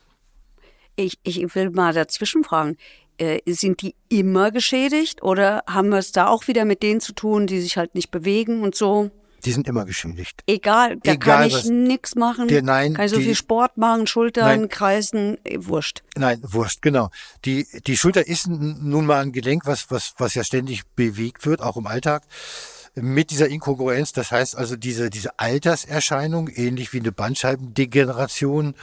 Ich, 0.95 1.17
ich 1.23 1.55
will 1.55 1.69
mal 1.69 1.93
dazwischen 1.93 2.43
fragen, 2.43 2.77
äh, 3.23 3.53
sind 3.53 3.81
die 3.81 3.95
immer 4.09 4.51
geschädigt 4.51 5.23
oder 5.23 5.63
haben 5.67 5.89
wir 5.89 5.97
es 5.97 6.11
da 6.11 6.27
auch 6.27 6.47
wieder 6.47 6.65
mit 6.65 6.83
denen 6.83 6.99
zu 6.99 7.13
tun, 7.13 7.47
die 7.47 7.61
sich 7.61 7.77
halt 7.77 7.95
nicht 7.95 8.11
bewegen 8.11 8.61
und 8.61 8.75
so? 8.75 9.11
Die 9.45 9.51
sind 9.51 9.67
immer 9.67 9.85
geschädigt. 9.85 10.41
Egal, 10.47 10.97
da 11.03 11.13
Egal, 11.13 11.49
kann 11.49 11.59
ich 11.59 11.65
nichts 11.65 12.15
machen. 12.15 12.47
Der, 12.47 12.61
nein, 12.61 12.93
kann 12.93 13.05
ich 13.05 13.11
so 13.11 13.17
die, 13.17 13.25
viel 13.25 13.35
Sport 13.35 13.77
machen, 13.77 14.07
Schultern, 14.07 14.45
nein, 14.45 14.69
kreisen, 14.69 15.37
eh, 15.43 15.57
wurscht. 15.59 16.01
Nein, 16.15 16.39
wurscht, 16.43 16.81
genau. 16.81 17.09
Die, 17.43 17.67
die 17.85 17.97
Schulter 17.97 18.25
ist 18.25 18.47
nun 18.47 19.05
mal 19.05 19.21
ein 19.21 19.33
Gelenk, 19.33 19.65
was, 19.65 19.91
was, 19.91 20.13
was 20.17 20.35
ja 20.35 20.43
ständig 20.43 20.83
bewegt 20.95 21.45
wird, 21.45 21.61
auch 21.61 21.75
im 21.75 21.87
Alltag. 21.87 22.23
Mit 22.95 23.31
dieser 23.31 23.49
Inkongruenz, 23.49 24.13
das 24.13 24.31
heißt 24.31 24.55
also 24.55 24.75
diese, 24.75 25.09
diese 25.09 25.39
Alterserscheinung, 25.39 26.47
ähnlich 26.47 26.93
wie 26.93 26.99
eine 26.99 27.11
Bandscheibendegeneration, 27.11 28.75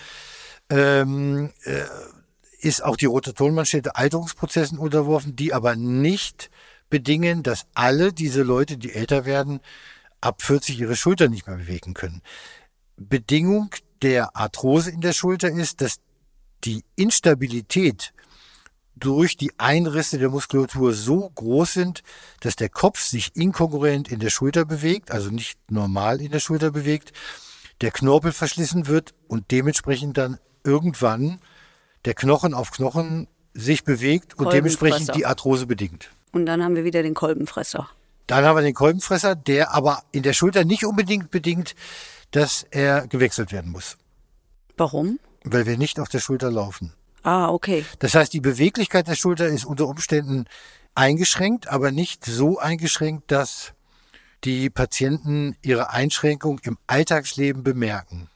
ähm, 0.69 1.51
äh, 1.65 1.83
ist 2.61 2.85
auch 2.85 2.97
die 2.97 3.07
Rotatorenmanschette 3.07 3.97
Alterungsprozessen 3.97 4.79
unterworfen, 4.79 5.37
die 5.37 5.53
aber 5.53 5.77
nicht 5.77 6.51
bedingen, 6.91 7.43
dass 7.43 7.67
alle 7.75 8.13
diese 8.13 8.43
Leute, 8.43 8.77
die 8.77 8.93
älter 8.93 9.25
werden, 9.25 9.61
ab 10.21 10.43
40 10.43 10.79
ihre 10.79 10.97
Schulter 10.97 11.29
nicht 11.29 11.47
mehr 11.47 11.57
bewegen 11.57 11.95
können. 11.95 12.23
Bedingung 12.97 13.71
der 14.03 14.37
Arthrose 14.37 14.91
in 14.91 15.01
der 15.01 15.13
Schulter 15.13 15.51
ist, 15.51 15.81
dass 15.81 16.01
die 16.65 16.85
Instabilität 16.97 18.13
durch 18.97 19.37
die 19.37 19.53
Einrisse 19.59 20.19
der 20.19 20.29
Muskulatur 20.29 20.93
so 20.93 21.31
groß 21.31 21.73
sind, 21.73 22.03
dass 22.41 22.57
der 22.57 22.69
Kopf 22.69 23.03
sich 23.03 23.35
inkongruent 23.35 24.11
in 24.11 24.21
der 24.21 24.29
Schulter 24.29 24.67
bewegt, 24.67 25.11
also 25.11 25.31
nicht 25.31 25.59
normal 25.71 26.21
in 26.21 26.31
der 26.31 26.41
Schulter 26.41 26.71
bewegt, 26.71 27.13
der 27.81 27.93
Knorpel 27.93 28.33
verschlissen 28.33 28.87
wird 28.87 29.15
und 29.27 29.51
dementsprechend 29.51 30.19
dann 30.19 30.39
irgendwann 30.65 31.41
der 32.05 32.15
Knochen 32.15 32.55
auf 32.55 32.71
Knochen 32.71 33.29
sich 33.53 33.85
bewegt 33.85 34.39
und 34.39 34.53
dementsprechend 34.53 35.15
die 35.15 35.27
Arthrose 35.27 35.67
bedingt. 35.67 36.11
Und 36.33 36.47
dann 36.47 36.63
haben 36.63 36.77
wir 36.77 36.85
wieder 36.85 37.03
den 37.03 37.15
Kolbenfresser. 37.15 37.89
Dann 38.27 38.45
haben 38.45 38.57
wir 38.57 38.63
den 38.63 38.75
Kolbenfresser, 38.75 39.35
der 39.35 39.75
aber 39.75 40.03
in 40.13 40.23
der 40.23 40.33
Schulter 40.33 40.65
nicht 40.65 40.85
unbedingt 40.85 41.31
bedingt, 41.31 41.75
dass 42.31 42.65
er 42.71 43.09
gewechselt 43.09 43.51
werden 43.51 43.73
muss. 43.73 43.99
Warum? 44.77 45.19
Weil 45.43 45.67
wir 45.67 45.77
nicht 45.77 45.99
auf 45.99 46.09
der 46.09 46.21
Schulter 46.21 46.51
laufen. 46.51 46.93
Ah, 47.23 47.49
okay. 47.49 47.85
Das 47.99 48.15
heißt, 48.15 48.33
die 48.33 48.41
Beweglichkeit 48.41 49.09
der 49.09 49.15
Schulter 49.15 49.49
ist 49.49 49.65
unter 49.65 49.89
Umständen 49.89 50.47
eingeschränkt, 50.95 51.69
aber 51.69 51.91
nicht 51.91 52.25
so 52.25 52.59
eingeschränkt, 52.59 53.31
dass 53.31 53.73
die 54.45 54.71
Patienten 54.71 55.57
ihre 55.61 55.91
Einschränkung 55.91 56.61
im 56.63 56.79
Alltagsleben 56.87 57.63
bemerken. 57.63 58.30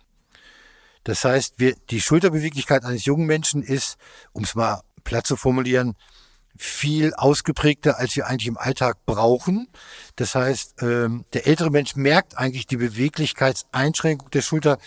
Das 1.04 1.24
heißt, 1.24 1.54
wir, 1.58 1.74
die 1.90 2.00
Schulterbeweglichkeit 2.00 2.84
eines 2.84 3.04
jungen 3.04 3.26
Menschen 3.26 3.62
ist, 3.62 3.96
um 4.32 4.44
es 4.44 4.54
mal 4.54 4.80
platt 5.04 5.26
zu 5.26 5.36
formulieren, 5.36 5.94
viel 6.56 7.12
ausgeprägter, 7.14 7.98
als 7.98 8.14
wir 8.16 8.26
eigentlich 8.26 8.46
im 8.46 8.58
Alltag 8.58 8.98
brauchen. 9.06 9.68
Das 10.16 10.34
heißt, 10.34 10.82
ähm, 10.82 11.24
der 11.32 11.46
ältere 11.46 11.70
Mensch 11.70 11.96
merkt 11.96 12.38
eigentlich 12.38 12.66
die 12.66 12.76
Beweglichkeitseinschränkung 12.76 14.30
der 14.30 14.42
Schulter 14.42 14.78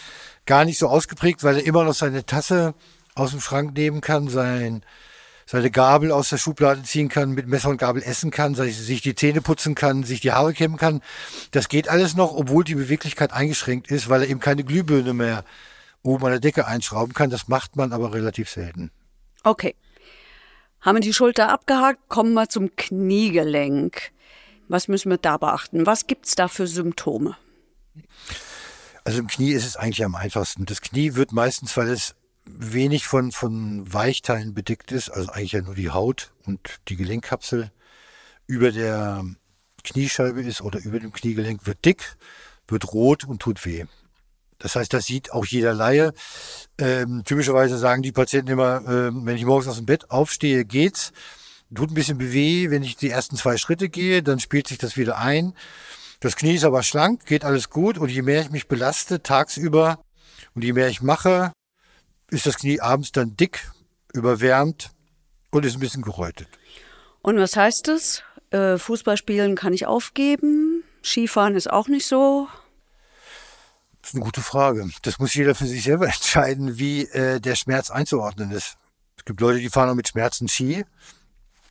gar 0.46 0.66
nicht 0.66 0.78
so 0.80 0.88
ausgeprägt, 0.88 1.44
weil 1.44 1.58
er 1.58 1.66
immer 1.66 1.84
noch 1.84 1.94
seine 1.94 2.26
Tasse 2.26 2.74
aus 3.16 3.32
dem 3.32 3.42
Schrank 3.42 3.76
nehmen 3.76 4.00
kann, 4.00 4.30
sein, 4.30 4.84
seine 5.46 5.70
Gabel 5.70 6.12
aus 6.12 6.30
der 6.30 6.38
Schublade 6.38 6.84
ziehen 6.84 7.10
kann, 7.10 7.32
mit 7.32 7.48
Messer 7.48 7.70
und 7.70 7.78
Gabel 7.78 8.02
essen 8.02 8.32
kann, 8.32 8.56
sich 8.56 9.02
die 9.02 9.16
Zähne 9.16 9.42
putzen 9.42 9.76
kann, 9.76 10.04
sich 10.04 10.22
die 10.22 10.32
Haare 10.32 10.54
kämmen 10.54 10.78
kann. 10.78 11.02
Das 11.52 11.68
geht 11.68 11.90
alles 11.90 12.16
noch, 12.16 12.34
obwohl 12.34 12.64
die 12.64 12.76
Beweglichkeit 12.76 13.34
eingeschränkt 13.34 13.92
ist, 13.92 14.08
weil 14.08 14.22
er 14.22 14.30
eben 14.30 14.40
keine 14.40 14.64
Glühbirne 14.64 15.14
mehr 15.14 15.44
oben 16.08 16.26
an 16.26 16.32
der 16.32 16.39
Decke 16.39 16.67
einschrauben 16.67 17.13
kann. 17.13 17.30
Das 17.30 17.48
macht 17.48 17.76
man 17.76 17.93
aber 17.93 18.13
relativ 18.13 18.50
selten. 18.50 18.91
Okay. 19.43 19.76
Haben 20.82 20.98
wir 20.98 21.02
die 21.02 21.13
Schulter 21.13 21.50
abgehakt, 21.50 22.08
kommen 22.08 22.34
wir 22.34 22.50
zum 22.50 22.76
Kniegelenk. 22.76 24.12
Was 24.67 24.88
müssen 24.88 25.10
wir 25.10 25.17
da 25.17 25.38
beachten? 25.38 25.86
Was 25.86 26.08
gibt 26.08 26.26
es 26.28 26.36
da 26.36 26.48
für 26.48 26.67
Symptome? 26.67 27.36
Also 29.04 29.20
im 29.20 29.28
Knie 29.28 29.52
ist 29.52 29.65
es 29.65 29.78
eigentlich 29.78 30.04
am 30.04 30.15
einfachsten. 30.15 30.65
Das 30.65 30.82
Knie 30.82 31.15
wird 31.15 31.32
meistens, 31.32 31.76
weil 31.78 31.89
es 31.89 32.15
wenig 32.46 33.08
von, 33.08 33.32
von 33.32 33.91
Weichteilen 33.91 34.54
bedeckt 34.54 34.91
ist, 34.91 35.10
also 35.10 35.32
eigentlich 35.32 35.54
ja 35.54 35.62
nur 35.62 35.76
die 35.76 35.89
Haut 35.89 36.32
und 36.46 36.80
die 36.88 36.96
Gelenkkapsel 36.96 37.72
über 38.46 38.72
der 38.72 39.24
Kniescheibe 39.84 40.41
ist 40.41 40.62
oder 40.62 40.80
über 40.80 41.00
dem 41.00 41.12
Kniegelenk, 41.12 41.65
wird 41.65 41.84
dick, 41.86 42.17
wird 42.67 42.93
rot 42.93 43.24
und 43.26 43.41
tut 43.41 43.65
weh. 43.65 43.86
Das 44.60 44.76
heißt, 44.76 44.93
das 44.93 45.06
sieht 45.06 45.32
auch 45.32 45.46
jeder 45.46 45.74
Laie. 45.74 46.13
Ähm, 46.78 47.24
typischerweise 47.26 47.78
sagen 47.78 48.02
die 48.02 48.12
Patienten 48.12 48.52
immer, 48.52 48.82
äh, 48.82 49.12
wenn 49.13 49.36
ich 49.36 49.46
morgens 49.46 49.67
aus 49.67 49.78
dem 49.78 49.86
Bett 49.86 50.10
aufstehe, 50.10 50.65
geht's. 50.65 51.12
Tut 51.74 51.91
ein 51.91 51.96
bisschen 51.96 52.20
weh, 52.20 52.70
wenn 52.70 52.82
ich 52.82 52.96
die 52.96 53.10
ersten 53.10 53.36
zwei 53.36 53.58
Schritte 53.58 53.89
gehe, 53.89 54.24
dann 54.24 54.39
spielt 54.39 54.67
sich 54.67 54.78
das 54.78 54.96
wieder 54.96 55.17
ein. 55.17 55.54
Das 56.20 56.36
Knie 56.36 56.56
ist 56.56 56.63
aber 56.63 56.82
schlank, 56.82 57.26
geht 57.26 57.43
alles 57.43 57.70
gut 57.70 57.98
und 57.98 58.10
je 58.10 58.22
mehr 58.22 58.41
ich 58.41 58.50
mich 58.50 58.67
belaste 58.67 59.22
tagsüber 59.22 60.00
und 60.56 60.63
je 60.63 60.74
mehr 60.74 60.88
ich 60.88 61.02
mache, 61.02 61.52
ist 62.32 62.46
das 62.46 62.58
Knie 62.58 62.80
abends 62.80 63.12
dann 63.12 63.36
dick, 63.36 63.70
überwärmt 64.13 64.91
und 65.52 65.65
ist 65.65 65.76
ein 65.76 65.80
bisschen 65.80 66.02
gerötet. 66.02 66.48
Und 67.22 67.38
was 67.38 67.56
heißt 67.56 67.88
das? 67.88 68.24
Äh, 68.50 68.78
Fußballspielen 68.78 69.56
kann 69.56 69.74
ich 69.74 69.86
aufgeben, 69.86 70.84
Skifahren 71.04 71.56
ist 71.56 71.70
auch 71.70 71.88
nicht 71.88 72.08
so. 72.08 72.48
Das 74.08 74.13
ist 74.13 74.20
eine 74.20 74.24
gute 74.24 74.39
Frage. 74.39 74.89
Das 75.02 75.20
muss 75.20 75.34
jeder 75.34 75.54
für 75.54 75.65
sich 75.65 75.84
selber 75.84 76.06
entscheiden, 76.06 76.80
wie 76.80 77.02
äh, 77.08 77.41
der 77.41 77.56
Schmerz 77.56 77.89
einzuordnen 77.89 78.52
ist. 78.52 78.78
Es 79.17 79.26
gibt 79.26 79.41
Leute, 79.41 79.60
die 79.60 79.67
fahren 79.67 79.89
auch 79.89 79.96
mit 79.96 80.08
Schmerzen 80.08 80.48
Ski. 80.48 80.86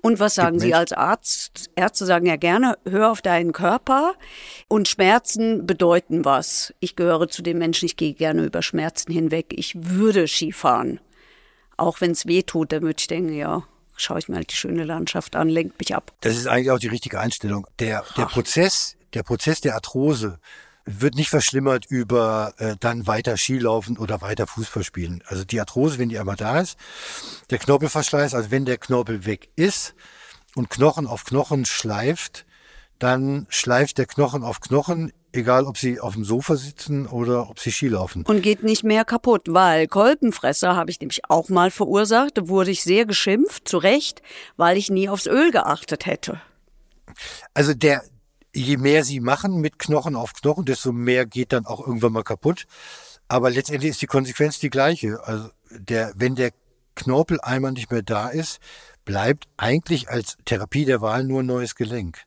Und 0.03 0.21
was 0.21 0.35
sagen 0.35 0.61
Sie 0.61 0.75
als 0.75 0.93
Arzt? 0.93 1.71
Ärzte 1.77 2.05
sagen 2.05 2.27
ja 2.27 2.37
gerne, 2.37 2.77
hör 2.85 3.11
auf 3.11 3.23
deinen 3.23 3.55
Körper. 3.55 4.17
Und 4.69 4.87
Schmerzen 4.87 5.67
bedeuten 5.67 6.27
was. 6.27 6.75
Ich 6.79 6.95
gehöre 6.95 7.27
zu 7.29 7.41
den 7.41 7.57
Menschen, 7.57 7.87
ich 7.87 7.97
gehe 7.97 8.13
gerne 8.13 8.45
über 8.45 8.61
Schmerzen 8.61 9.13
hinweg. 9.13 9.55
Ich 9.57 9.73
würde 9.75 10.29
Skifahren. 10.29 11.01
Auch 11.79 12.03
wenn 12.03 12.11
es 12.11 12.27
weh 12.27 12.43
tut, 12.43 12.71
dann 12.71 12.83
würde 12.83 12.97
ich 12.99 13.07
denken, 13.07 13.33
ja, 13.33 13.63
schaue 13.97 14.19
ich 14.19 14.29
mir 14.29 14.37
halt 14.37 14.53
die 14.53 14.57
schöne 14.57 14.85
Landschaft 14.85 15.37
an, 15.37 15.49
lenkt 15.49 15.79
mich 15.79 15.95
ab. 15.95 16.13
Das 16.21 16.37
ist 16.37 16.49
eigentlich 16.49 16.71
auch 16.71 16.81
die 16.81 16.89
richtige 16.89 17.19
Einstellung. 17.19 17.67
Der, 17.79 18.05
der 18.19 18.27
Prozess, 18.27 18.97
der 19.15 19.23
Prozess 19.23 19.63
der 19.63 19.75
Arthrose 19.75 20.39
wird 20.87 21.17
nicht 21.17 21.31
verschlimmert 21.31 21.85
über 21.87 22.55
äh, 22.59 22.77
dann 22.79 23.07
weiter 23.09 23.37
Skilaufen 23.37 23.99
oder 23.99 24.21
weiter 24.21 24.47
Fußball 24.47 24.85
spielen. 24.85 25.23
Also 25.27 25.45
die 25.45 25.59
Arthrose, 25.59 25.99
wenn 25.99 26.09
die 26.09 26.19
einmal 26.19 26.37
da 26.37 26.61
ist, 26.61 26.79
der 27.51 27.59
Knorpelverschleiß, 27.59 28.35
also 28.35 28.51
wenn 28.53 28.65
der 28.65 28.79
Knorpel 28.79 29.27
weg 29.27 29.49
ist 29.57 29.95
und 30.55 30.71
Knochen 30.71 31.07
auf 31.09 31.25
Knochen 31.25 31.65
schleift, 31.65 32.47
dann 33.01 33.47
schleift 33.51 33.99
der 33.99 34.07
Knochen 34.07 34.45
auf 34.45 34.61
Knochen, 34.61 35.13
egal 35.33 35.65
ob 35.65 35.77
sie 35.77 36.01
auf 36.01 36.15
dem 36.15 36.25
Sofa 36.25 36.57
sitzen 36.57 37.07
oder 37.07 37.51
ob 37.51 37.59
sie 37.59 37.73
Skilaufen. 37.73 38.25
Und 38.25 38.43
geht 38.43 38.63
nicht 38.63 38.85
mehr 38.85 39.05
kaputt, 39.05 39.43
weil 39.49 39.89
Kolbenfresser 39.89 40.77
habe 40.77 40.91
ich 40.91 41.01
nämlich 41.01 41.29
auch 41.29 41.49
mal 41.49 41.71
verursacht, 41.71 42.39
da 42.39 42.49
wurde 42.49 42.71
ich 42.71 42.85
sehr 42.85 43.05
geschimpft, 43.07 43.69
zu 43.69 43.79
Recht, 43.79 44.23
weil 44.57 44.77
ich 44.77 44.89
nie 44.89 45.09
aufs 45.09 45.27
Öl 45.27 45.51
geachtet 45.51 46.07
hätte. 46.07 46.41
Also 47.55 47.75
der, 47.75 48.03
je 48.57 48.77
mehr 48.77 49.05
sie 49.05 49.21
machen 49.21 49.61
mit 49.61 49.79
Knochen 49.79 50.17
auf 50.17 50.33
Knochen, 50.33 50.65
desto 50.65 50.93
mehr 50.93 51.27
geht 51.27 51.53
dann 51.53 51.67
auch 51.67 51.87
irgendwann 51.87 52.13
mal 52.13 52.25
kaputt. 52.25 52.67
Aber 53.29 53.51
letztendlich 53.51 53.91
ist 53.91 54.03
die 54.03 54.07
Konsequenz 54.07 54.59
die 54.59 54.71
gleiche. 54.71 55.23
Also 55.25 55.51
der, 55.71 56.13
wenn 56.17 56.35
der 56.37 56.53
Knorpel 56.95 57.41
einmal 57.41 57.73
nicht 57.73 57.91
mehr 57.91 58.03
da 58.03 58.29
ist, 58.29 58.61
bleibt 59.05 59.47
eigentlich 59.57 60.09
als 60.09 60.37
Therapie 60.45 60.85
der 60.85 61.01
Wahl 61.01 61.25
nur 61.25 61.43
ein 61.43 61.47
neues 61.47 61.75
Gelenk. 61.75 62.23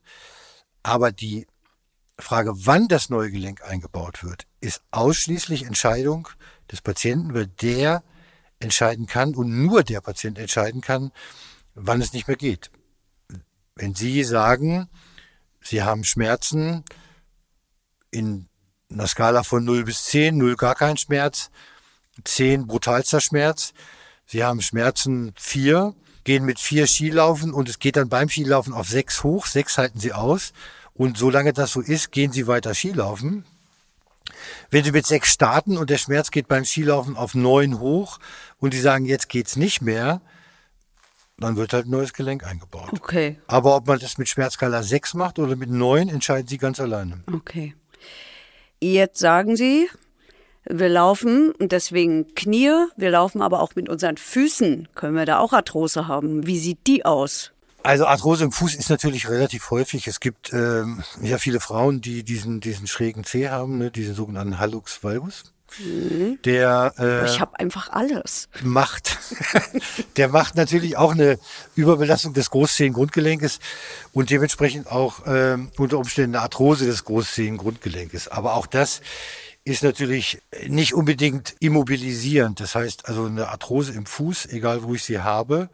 Aber 0.83 1.11
die 1.11 1.47
Frage, 2.17 2.51
wann 2.55 2.87
das 2.87 3.09
neue 3.09 3.31
Gelenk 3.31 3.63
eingebaut 3.63 4.23
wird, 4.23 4.45
ist 4.61 4.81
ausschließlich 4.91 5.65
Entscheidung 5.65 6.27
des 6.71 6.81
Patienten, 6.81 7.33
weil 7.33 7.47
der 7.47 8.03
entscheiden 8.59 9.07
kann 9.07 9.35
und 9.35 9.65
nur 9.65 9.83
der 9.83 10.01
Patient 10.01 10.37
entscheiden 10.37 10.81
kann, 10.81 11.11
wann 11.73 12.01
es 12.01 12.13
nicht 12.13 12.27
mehr 12.27 12.37
geht. 12.37 12.71
Wenn 13.75 13.95
Sie 13.95 14.23
sagen, 14.23 14.89
Sie 15.61 15.83
haben 15.83 16.03
Schmerzen 16.03 16.83
in 18.11 18.47
einer 18.91 19.07
Skala 19.07 19.43
von 19.43 19.63
0 19.63 19.83
bis 19.83 20.05
10, 20.05 20.37
0 20.37 20.55
gar 20.55 20.75
kein 20.75 20.97
Schmerz, 20.97 21.51
10 22.23 22.67
brutalster 22.67 23.21
Schmerz. 23.21 23.73
Sie 24.25 24.43
haben 24.43 24.61
Schmerzen 24.61 25.33
4, 25.37 25.93
gehen 26.23 26.45
mit 26.45 26.59
4 26.59 26.87
Skilaufen 26.87 27.53
und 27.53 27.69
es 27.69 27.79
geht 27.79 27.95
dann 27.95 28.09
beim 28.09 28.29
Skilaufen 28.29 28.73
auf 28.73 28.87
6 28.87 29.23
hoch, 29.23 29.45
6 29.45 29.77
halten 29.77 29.99
Sie 29.99 30.13
aus. 30.13 30.53
Und 30.93 31.17
solange 31.17 31.53
das 31.53 31.71
so 31.71 31.81
ist, 31.81 32.11
gehen 32.11 32.31
Sie 32.31 32.47
weiter 32.47 32.73
Skilaufen. 32.73 33.45
Wenn 34.69 34.83
Sie 34.83 34.91
mit 34.91 35.05
6 35.05 35.31
starten 35.31 35.77
und 35.77 35.89
der 35.89 35.97
Schmerz 35.97 36.31
geht 36.31 36.47
beim 36.47 36.65
Skilaufen 36.65 37.15
auf 37.15 37.35
9 37.35 37.79
hoch 37.79 38.19
und 38.59 38.73
Sie 38.73 38.81
sagen, 38.81 39.05
jetzt 39.05 39.29
geht's 39.29 39.55
nicht 39.55 39.81
mehr, 39.81 40.21
dann 41.41 41.55
wird 41.55 41.73
halt 41.73 41.87
ein 41.87 41.91
neues 41.91 42.13
Gelenk 42.13 42.45
eingebaut. 42.45 42.89
Okay. 42.93 43.39
Aber 43.47 43.75
ob 43.75 43.87
man 43.87 43.99
das 43.99 44.17
mit 44.17 44.27
Schmerzskala 44.29 44.83
6 44.83 45.13
macht 45.13 45.39
oder 45.39 45.55
mit 45.55 45.69
9, 45.69 46.09
entscheiden 46.09 46.47
Sie 46.47 46.57
ganz 46.57 46.79
alleine. 46.79 47.23
Okay. 47.33 47.75
Jetzt 48.81 49.19
sagen 49.19 49.55
Sie, 49.55 49.89
wir 50.65 50.89
laufen 50.89 51.51
und 51.51 51.71
deswegen 51.71 52.33
Knie, 52.35 52.71
wir 52.95 53.11
laufen 53.11 53.41
aber 53.41 53.61
auch 53.61 53.75
mit 53.75 53.89
unseren 53.89 54.17
Füßen. 54.17 54.87
Können 54.95 55.15
wir 55.15 55.25
da 55.25 55.39
auch 55.39 55.53
Arthrose 55.53 56.07
haben? 56.07 56.45
Wie 56.45 56.59
sieht 56.59 56.85
die 56.87 57.05
aus? 57.05 57.51
Also 57.81 58.05
Arthrose 58.05 58.43
im 58.43 58.51
Fuß 58.51 58.75
ist 58.75 58.89
natürlich 58.89 59.29
relativ 59.29 59.71
häufig. 59.71 60.07
Es 60.07 60.19
gibt 60.19 60.51
ähm, 60.53 61.03
ja 61.21 61.37
viele 61.37 61.59
Frauen, 61.59 62.01
die 62.01 62.23
diesen, 62.23 62.59
diesen 62.59 62.87
schrägen 62.87 63.23
Zeh 63.23 63.49
haben, 63.49 63.77
ne, 63.77 63.89
diesen 63.89 64.15
sogenannten 64.15 64.59
Hallux 64.59 65.03
valgus. 65.03 65.53
Mhm. 65.77 66.39
Der 66.43 66.93
äh, 66.97 67.25
Ich 67.25 67.39
habe 67.39 67.59
einfach 67.59 67.89
alles. 67.89 68.49
macht, 68.63 69.17
der 70.17 70.29
macht 70.29 70.55
natürlich 70.55 70.97
auch 70.97 71.11
eine 71.11 71.39
Überbelastung 71.75 72.33
des 72.33 72.49
Großzehengrundgelenkes 72.49 73.59
und 74.11 74.29
dementsprechend 74.29 74.87
auch 74.87 75.21
ähm, 75.25 75.71
unter 75.77 75.97
Umständen 75.97 76.35
eine 76.35 76.43
Arthrose 76.43 76.85
des 76.85 77.05
Großzehengrundgelenkes. 77.05 78.27
Aber 78.27 78.55
auch 78.55 78.65
das 78.65 79.01
ist 79.63 79.83
natürlich 79.83 80.41
nicht 80.67 80.93
unbedingt 80.93 81.55
immobilisierend. 81.59 82.59
Das 82.59 82.75
heißt 82.75 83.07
also 83.07 83.25
eine 83.25 83.49
Arthrose 83.49 83.93
im 83.93 84.05
Fuß, 84.05 84.47
egal 84.47 84.83
wo 84.83 84.95
ich 84.95 85.03
sie 85.03 85.19
habe, 85.19 85.69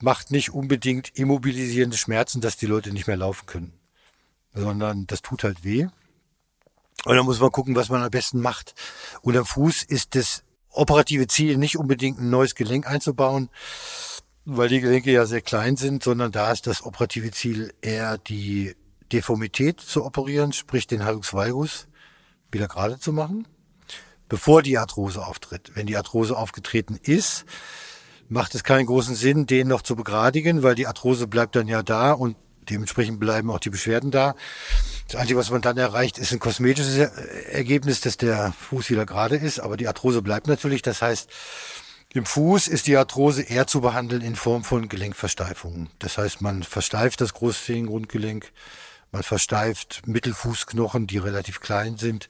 macht 0.00 0.30
nicht 0.30 0.50
unbedingt 0.50 1.10
immobilisierende 1.16 1.96
Schmerzen, 1.96 2.40
dass 2.40 2.56
die 2.56 2.66
Leute 2.66 2.92
nicht 2.92 3.06
mehr 3.06 3.16
laufen 3.16 3.46
können, 3.46 3.72
sondern 4.54 5.06
das 5.06 5.22
tut 5.22 5.44
halt 5.44 5.64
weh. 5.64 5.88
Und 7.04 7.16
dann 7.16 7.24
muss 7.24 7.40
man 7.40 7.52
gucken, 7.52 7.76
was 7.76 7.88
man 7.88 8.02
am 8.02 8.10
besten 8.10 8.40
macht. 8.40 8.74
Und 9.22 9.36
am 9.36 9.46
Fuß 9.46 9.84
ist 9.84 10.14
das 10.14 10.42
operative 10.70 11.26
Ziel 11.26 11.56
nicht 11.56 11.76
unbedingt 11.76 12.18
ein 12.18 12.30
neues 12.30 12.54
Gelenk 12.54 12.86
einzubauen, 12.86 13.50
weil 14.44 14.68
die 14.68 14.80
Gelenke 14.80 15.12
ja 15.12 15.26
sehr 15.26 15.40
klein 15.40 15.76
sind, 15.76 16.02
sondern 16.02 16.32
da 16.32 16.50
ist 16.52 16.66
das 16.66 16.84
operative 16.84 17.30
Ziel 17.30 17.72
eher 17.80 18.18
die 18.18 18.74
Deformität 19.12 19.80
zu 19.80 20.04
operieren, 20.04 20.52
sprich 20.52 20.86
den 20.86 21.04
Hallux 21.04 21.32
valgus 21.32 21.86
wieder 22.50 22.68
gerade 22.68 22.98
zu 22.98 23.12
machen, 23.12 23.46
bevor 24.28 24.62
die 24.62 24.78
Arthrose 24.78 25.24
auftritt. 25.24 25.72
Wenn 25.74 25.86
die 25.86 25.96
Arthrose 25.96 26.36
aufgetreten 26.36 26.98
ist, 27.02 27.44
macht 28.28 28.54
es 28.54 28.64
keinen 28.64 28.86
großen 28.86 29.14
Sinn, 29.14 29.46
den 29.46 29.68
noch 29.68 29.82
zu 29.82 29.96
begradigen, 29.96 30.62
weil 30.62 30.74
die 30.74 30.86
Arthrose 30.86 31.26
bleibt 31.26 31.56
dann 31.56 31.68
ja 31.68 31.82
da 31.82 32.12
und 32.12 32.36
dementsprechend 32.70 33.20
bleiben 33.20 33.50
auch 33.50 33.60
die 33.60 33.70
Beschwerden 33.70 34.10
da. 34.10 34.34
Das 35.08 35.20
Einzige, 35.20 35.38
was 35.38 35.50
man 35.50 35.62
dann 35.62 35.78
erreicht, 35.78 36.18
ist 36.18 36.32
ein 36.32 36.38
kosmetisches 36.38 36.96
Ergebnis, 36.98 38.00
dass 38.00 38.16
der 38.16 38.52
Fuß 38.52 38.90
wieder 38.90 39.06
gerade 39.06 39.36
ist, 39.36 39.58
aber 39.58 39.76
die 39.76 39.88
Arthrose 39.88 40.22
bleibt 40.22 40.46
natürlich. 40.46 40.82
Das 40.82 41.00
heißt, 41.00 41.30
im 42.12 42.24
Fuß 42.24 42.68
ist 42.68 42.86
die 42.86 42.96
Arthrose 42.96 43.42
eher 43.42 43.66
zu 43.66 43.80
behandeln 43.80 44.22
in 44.22 44.36
Form 44.36 44.64
von 44.64 44.88
Gelenkversteifungen. 44.88 45.90
Das 45.98 46.18
heißt, 46.18 46.40
man 46.40 46.62
versteift 46.62 47.20
das 47.20 47.34
Großzehengrundgelenk, 47.34 48.50
man 49.12 49.22
versteift 49.22 50.06
Mittelfußknochen, 50.06 51.06
die 51.06 51.18
relativ 51.18 51.60
klein 51.60 51.96
sind, 51.96 52.28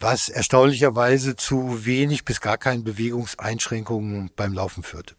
was 0.00 0.28
erstaunlicherweise 0.28 1.36
zu 1.36 1.84
wenig 1.84 2.24
bis 2.24 2.40
gar 2.40 2.56
keinen 2.56 2.84
Bewegungseinschränkungen 2.84 4.30
beim 4.36 4.52
Laufen 4.52 4.82
führt. 4.82 5.16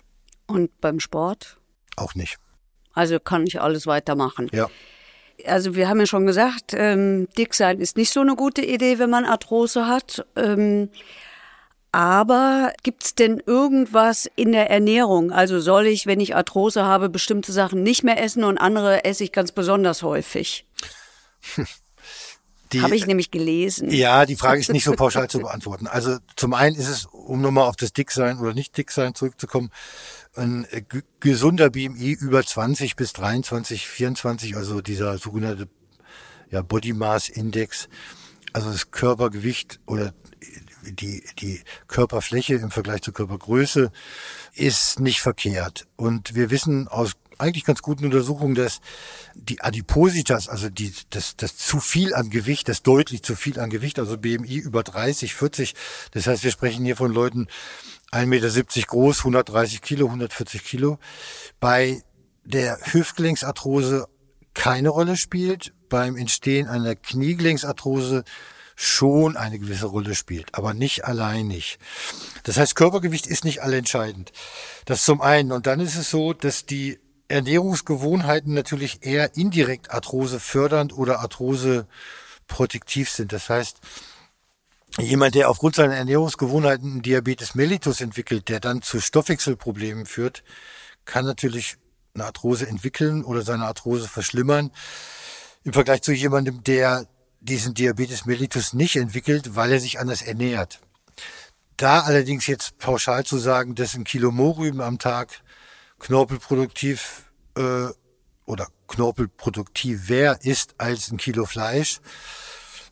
Und 0.48 0.82
beim 0.82 1.00
Sport? 1.00 1.58
Auch 1.96 2.16
nicht. 2.16 2.38
Also 3.00 3.18
kann 3.18 3.48
ich 3.48 3.62
alles 3.62 3.88
weitermachen. 3.88 4.50
Ja. 4.52 4.70
Also 5.48 5.74
wir 5.74 5.88
haben 5.88 6.02
ja 6.02 6.06
schon 6.06 6.28
gesagt, 6.28 6.74
ähm, 6.74 7.30
dick 7.38 7.54
sein 7.54 7.80
ist 7.80 7.96
nicht 7.96 8.12
so 8.12 8.20
eine 8.20 8.36
gute 8.36 8.62
Idee, 8.62 9.00
wenn 9.00 9.10
man 9.10 9.24
Arthrose 9.24 9.88
hat. 9.88 10.26
Ähm, 10.36 10.90
aber 11.94 12.74
gibt's 12.84 13.16
denn 13.16 13.42
irgendwas 13.46 14.30
in 14.36 14.52
der 14.52 14.70
Ernährung? 14.70 15.32
Also 15.32 15.62
soll 15.62 15.88
ich, 15.88 16.08
wenn 16.08 16.20
ich 16.20 16.36
Arthrose 16.36 16.84
habe, 16.84 17.08
bestimmte 17.08 17.54
Sachen 17.54 17.84
nicht 17.84 18.04
mehr 18.04 18.22
essen 18.22 18.44
und 18.44 18.58
andere 18.58 19.06
esse 19.06 19.24
ich 19.24 19.32
ganz 19.32 19.54
besonders 19.54 20.04
häufig? 20.04 20.66
Habe 22.82 22.98
ich 22.98 23.08
nämlich 23.08 23.32
gelesen. 23.32 23.90
Ja, 23.92 24.26
die 24.26 24.36
Frage 24.36 24.60
ist 24.60 24.72
nicht 24.72 24.84
so 24.84 24.92
pauschal 24.92 25.30
zu 25.30 25.40
beantworten. 25.40 25.88
Also 25.88 26.18
zum 26.36 26.54
einen 26.54 26.76
ist 26.76 26.90
es, 26.90 27.06
um 27.06 27.42
nochmal 27.42 27.68
auf 27.68 27.78
das 27.78 27.94
Dicksein 27.94 28.40
oder 28.40 28.54
nicht 28.54 28.78
Dicksein 28.78 29.16
zurückzukommen, 29.16 29.72
ein 30.40 30.66
äh, 30.72 30.84
gesunder 31.20 31.70
BMI 31.70 32.18
über 32.20 32.44
20 32.44 32.96
bis 32.96 33.14
23, 33.14 33.88
24, 33.88 34.56
also 34.56 34.82
dieser 34.82 35.18
sogenannte 35.18 35.68
ja, 36.50 36.62
Body 36.62 36.94
Mass 36.94 37.30
Index, 37.30 37.90
also 38.54 38.72
das 38.72 38.90
Körpergewicht 38.90 39.80
oder 39.86 40.14
die, 40.82 41.24
die 41.40 41.62
Körperfläche 41.88 42.56
im 42.56 42.72
Vergleich 42.72 43.02
zur 43.02 43.14
Körpergröße 43.14 43.92
ist 44.54 45.00
nicht 45.00 45.22
verkehrt. 45.22 45.88
Und 45.96 46.36
wir 46.36 46.50
wissen 46.50 46.88
aus 46.88 47.14
eigentlich 47.40 47.66
ganz 47.66 47.82
guten 47.82 48.06
Untersuchungen, 48.06 48.56
dass 48.56 48.82
die 49.36 49.62
Adipositas, 49.62 50.50
also 50.50 50.70
die, 50.70 50.94
das, 51.10 51.36
das 51.38 51.58
zu 51.58 51.80
viel 51.80 52.14
an 52.14 52.30
Gewicht, 52.30 52.70
das 52.70 52.84
deutlich 52.84 53.24
zu 53.24 53.36
viel 53.36 53.60
an 53.60 53.70
Gewicht, 53.70 54.00
also 54.00 54.18
BMI 54.18 54.58
über 54.58 54.84
30, 54.84 55.34
40. 55.34 55.76
Das 56.12 56.28
heißt, 56.28 56.44
wir 56.44 56.52
sprechen 56.52 56.86
hier 56.86 56.96
von 56.96 57.14
Leuten 57.14 57.48
1,70 58.12 58.26
Meter 58.26 58.88
groß, 58.88 59.20
130 59.20 59.82
Kilo, 59.82 60.08
140 60.08 60.64
Kilo. 60.64 61.00
Bei 61.60 62.02
der 62.44 62.80
Hüftgelenksarthrose 62.92 64.08
keine 64.54 64.90
Rolle 64.90 65.16
spielt, 65.16 65.74
beim 65.90 66.18
Entstehen 66.18 66.68
einer 66.68 66.96
Kniegelenksarthrose 66.96 68.24
schon 68.76 69.36
eine 69.36 69.60
gewisse 69.60 69.88
Rolle 69.88 70.16
spielt, 70.16 70.56
aber 70.56 70.74
nicht 70.74 71.04
alleinig. 71.04 71.80
Das 72.44 72.58
heißt, 72.58 72.76
Körpergewicht 72.76 73.28
ist 73.28 73.44
nicht 73.44 73.62
allentscheidend. 73.62 74.32
Das 74.86 75.04
zum 75.04 75.22
einen. 75.22 75.52
Und 75.52 75.68
dann 75.68 75.82
ist 75.82 75.98
es 75.98 76.10
so, 76.10 76.32
dass 76.32 76.66
die 76.66 76.98
Ernährungsgewohnheiten 77.30 78.54
natürlich 78.54 79.06
eher 79.06 79.38
indirekt 79.38 79.92
Arthrose 79.92 80.40
fördernd 80.40 80.98
oder 80.98 81.20
Arthrose 81.20 81.88
protektiv 82.48 83.10
sind. 83.10 83.32
Das 83.32 83.50
heißt, 83.50 83.78
jemand, 84.98 85.36
der 85.36 85.50
aufgrund 85.50 85.76
seiner 85.76 85.96
Ernährungsgewohnheiten 85.96 87.02
Diabetes 87.02 87.56
mellitus 87.56 88.02
entwickelt, 88.02 88.50
der 88.50 88.60
dann 88.60 88.82
zu 88.82 89.00
Stoffwechselproblemen 89.00 90.06
führt, 90.06 90.44
kann 91.06 91.24
natürlich 91.26 91.78
eine 92.16 92.26
Arthrose 92.26 92.68
entwickeln 92.68 93.24
oder 93.24 93.44
seine 93.44 93.66
Arthrose 93.66 94.08
verschlimmern. 94.08 94.72
Im 95.64 95.74
Vergleich 95.74 96.02
zu 96.02 96.12
jemandem, 96.12 96.64
der 96.64 97.08
diesen 97.42 97.76
Diabetes 97.76 98.26
mellitus 98.26 98.74
nicht 98.74 98.96
entwickelt, 98.96 99.56
weil 99.56 99.72
er 99.72 99.80
sich 99.80 100.00
anders 100.00 100.22
ernährt. 100.22 100.80
Da 101.78 102.02
allerdings 102.02 102.48
jetzt 102.48 102.78
pauschal 102.80 103.24
zu 103.24 103.38
sagen, 103.38 103.76
dass 103.76 103.96
ein 103.96 104.04
Kilo 104.04 104.32
Mohrrüben 104.32 104.82
am 104.82 105.00
Tag 105.00 105.42
knorpelproduktiv 106.00 107.32
äh, 107.56 107.88
oder 108.46 108.68
knorpelproduktiver 108.88 110.44
ist 110.44 110.76
als 110.78 111.12
ein 111.12 111.18
Kilo 111.18 111.46
Fleisch 111.46 112.00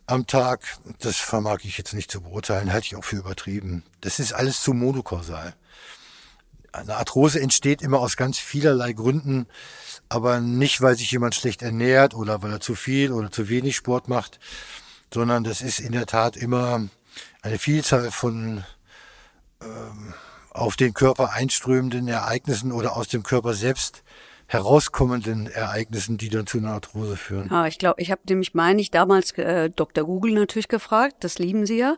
am 0.05 0.25
Tag, 0.25 0.77
das 0.99 1.17
vermag 1.17 1.59
ich 1.63 1.77
jetzt 1.77 1.93
nicht 1.93 2.11
zu 2.11 2.21
beurteilen, 2.21 2.71
halte 2.71 2.87
ich 2.87 2.95
auch 2.95 3.03
für 3.03 3.17
übertrieben. 3.17 3.83
Das 4.01 4.19
ist 4.19 4.31
alles 4.33 4.61
zu 4.61 4.73
monokausal. 4.73 5.53
Eine 6.71 6.95
Arthrose 6.95 7.41
entsteht 7.41 7.81
immer 7.81 7.99
aus 7.99 8.15
ganz 8.15 8.37
vielerlei 8.37 8.93
Gründen 8.93 9.47
aber 10.09 10.39
nicht, 10.39 10.81
weil 10.81 10.95
sich 10.95 11.11
jemand 11.11 11.35
schlecht 11.35 11.61
ernährt 11.61 12.13
oder 12.13 12.41
weil 12.41 12.51
er 12.51 12.59
zu 12.59 12.75
viel 12.75 13.11
oder 13.11 13.31
zu 13.31 13.49
wenig 13.49 13.75
Sport 13.75 14.07
macht, 14.07 14.39
sondern 15.13 15.43
das 15.43 15.61
ist 15.61 15.79
in 15.79 15.91
der 15.91 16.05
Tat 16.05 16.37
immer 16.37 16.87
eine 17.41 17.59
Vielzahl 17.59 18.11
von 18.11 18.63
ähm, 19.61 20.13
auf 20.57 20.75
den 20.75 20.93
Körper 20.93 21.33
einströmenden 21.33 22.07
Ereignissen 22.07 22.71
oder 22.71 22.97
aus 22.97 23.07
dem 23.07 23.23
Körper 23.23 23.53
selbst 23.53 24.03
herauskommenden 24.47 25.47
Ereignissen, 25.47 26.17
die 26.17 26.29
dann 26.29 26.47
zu 26.47 26.57
einer 26.57 26.71
Arthrose 26.71 27.17
führen. 27.17 27.49
Ja, 27.51 27.67
ich 27.67 27.77
glaube, 27.77 28.01
ich 28.01 28.11
habe 28.11 28.21
nämlich, 28.29 28.53
meine 28.53 28.81
ich, 28.81 28.91
damals 28.91 29.31
äh, 29.33 29.69
Dr. 29.69 30.05
Google 30.05 30.33
natürlich 30.33 30.69
gefragt, 30.69 31.17
das 31.19 31.37
lieben 31.37 31.65
Sie 31.65 31.77
ja. 31.77 31.97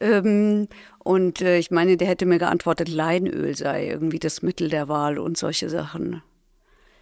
Ähm, 0.00 0.68
und 0.98 1.40
äh, 1.40 1.58
ich 1.58 1.70
meine, 1.70 1.96
der 1.96 2.06
hätte 2.06 2.26
mir 2.26 2.38
geantwortet, 2.38 2.88
Leinöl 2.88 3.56
sei 3.56 3.88
irgendwie 3.88 4.18
das 4.18 4.42
Mittel 4.42 4.68
der 4.68 4.88
Wahl 4.88 5.18
und 5.18 5.38
solche 5.38 5.70
Sachen. 5.70 6.22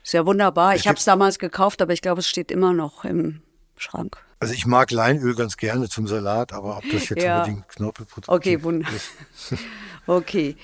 Ist 0.04 0.14
ja 0.14 0.24
wunderbar. 0.24 0.76
Ich 0.76 0.86
habe 0.86 0.98
es 0.98 1.04
damals 1.04 1.40
gekauft, 1.40 1.82
aber 1.82 1.92
ich 1.92 2.00
glaube, 2.00 2.20
es 2.20 2.28
steht 2.28 2.52
immer 2.52 2.72
noch 2.72 3.04
im 3.04 3.42
Schrank. 3.76 4.18
Also 4.38 4.54
ich 4.54 4.66
mag 4.66 4.92
Leinöl 4.92 5.34
ganz 5.34 5.56
gerne 5.56 5.88
zum 5.88 6.06
Salat, 6.06 6.52
aber 6.52 6.76
ob 6.76 6.84
das 6.92 7.08
jetzt 7.08 7.24
ja. 7.24 7.38
unbedingt 7.38 7.68
Knorpelprodukt 7.68 8.28
okay, 8.28 8.62
wunderbar. 8.62 8.94
okay. 10.06 10.56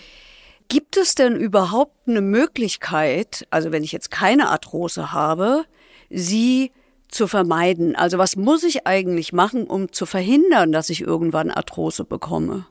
Gibt 0.73 0.97
es 0.97 1.15
denn 1.15 1.37
überhaupt 1.37 2.09
eine 2.09 2.23
Möglichkeit, 2.23 3.47
also 3.51 3.73
wenn 3.73 3.85
ich 3.85 3.93
jetzt 3.93 4.11
keine 4.11 4.49
Arthrose 4.49 5.13
habe, 5.13 5.67
sie 6.09 6.73
zu 7.09 7.27
vermeiden? 7.27 7.95
Also 7.95 8.17
was 8.17 8.37
muss 8.37 8.65
ich 8.65 8.87
eigentlich 8.87 9.35
machen, 9.35 9.67
um 9.67 9.93
zu 9.93 10.07
verhindern, 10.07 10.73
dass 10.73 10.89
ich 10.89 11.03
irgendwann 11.03 11.51
Arthrose 11.51 12.05
bekomme? 12.05 12.65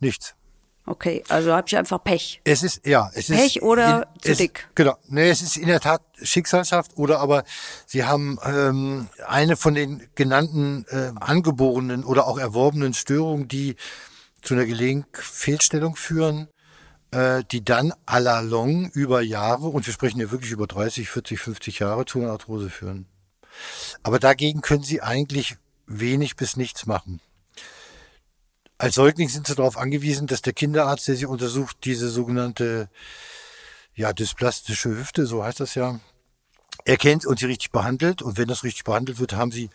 Nichts. 0.00 0.34
Okay, 0.84 1.24
also 1.30 1.54
habe 1.54 1.66
ich 1.66 1.78
einfach 1.78 2.04
Pech. 2.04 2.42
Es 2.44 2.62
ist 2.62 2.86
ja, 2.86 3.10
es 3.14 3.28
Pech 3.28 3.30
ist 3.30 3.54
Pech 3.54 3.62
oder 3.62 4.02
in, 4.16 4.20
zu 4.20 4.32
es, 4.32 4.36
dick. 4.36 4.68
Genau, 4.74 4.98
nee, 5.08 5.30
es 5.30 5.40
ist 5.40 5.56
in 5.56 5.68
der 5.68 5.80
Tat 5.80 6.02
Schicksalshaft 6.22 6.98
oder 6.98 7.20
aber 7.20 7.44
Sie 7.86 8.04
haben 8.04 8.38
ähm, 8.44 9.08
eine 9.26 9.56
von 9.56 9.74
den 9.74 10.06
genannten 10.14 10.84
äh, 10.90 11.12
angeborenen 11.18 12.04
oder 12.04 12.26
auch 12.26 12.38
erworbenen 12.38 12.92
Störungen, 12.92 13.48
die 13.48 13.76
zu 14.42 14.52
einer 14.52 14.66
Gelenkfehlstellung 14.66 15.96
führen, 15.96 16.48
die 17.12 17.64
dann 17.64 17.92
à 18.06 18.20
la 18.20 18.40
long 18.40 18.88
über 18.90 19.20
Jahre 19.20 19.66
und 19.66 19.86
wir 19.86 19.92
sprechen 19.92 20.20
ja 20.20 20.30
wirklich 20.30 20.52
über 20.52 20.68
30, 20.68 21.08
40, 21.08 21.40
50 21.40 21.78
Jahre 21.80 22.04
zu 22.04 22.20
einer 22.20 22.30
Arthrose 22.30 22.70
führen. 22.70 23.06
Aber 24.02 24.18
dagegen 24.18 24.60
können 24.60 24.84
Sie 24.84 25.02
eigentlich 25.02 25.56
wenig 25.86 26.36
bis 26.36 26.56
nichts 26.56 26.86
machen. 26.86 27.20
Als 28.78 28.94
Säugling 28.94 29.28
sind 29.28 29.46
sie 29.46 29.54
darauf 29.54 29.76
angewiesen, 29.76 30.26
dass 30.26 30.40
der 30.40 30.54
Kinderarzt, 30.54 31.06
der 31.06 31.16
sie 31.16 31.26
untersucht, 31.26 31.76
diese 31.84 32.08
sogenannte 32.08 32.88
ja, 33.94 34.14
dysplastische 34.14 34.88
Hüfte, 34.88 35.26
so 35.26 35.44
heißt 35.44 35.60
das 35.60 35.74
ja, 35.74 36.00
erkennt 36.86 37.26
und 37.26 37.38
sie 37.38 37.46
richtig 37.46 37.72
behandelt. 37.72 38.22
Und 38.22 38.38
wenn 38.38 38.48
das 38.48 38.64
richtig 38.64 38.84
behandelt 38.84 39.18
wird, 39.18 39.34
haben 39.34 39.52
sie 39.52 39.68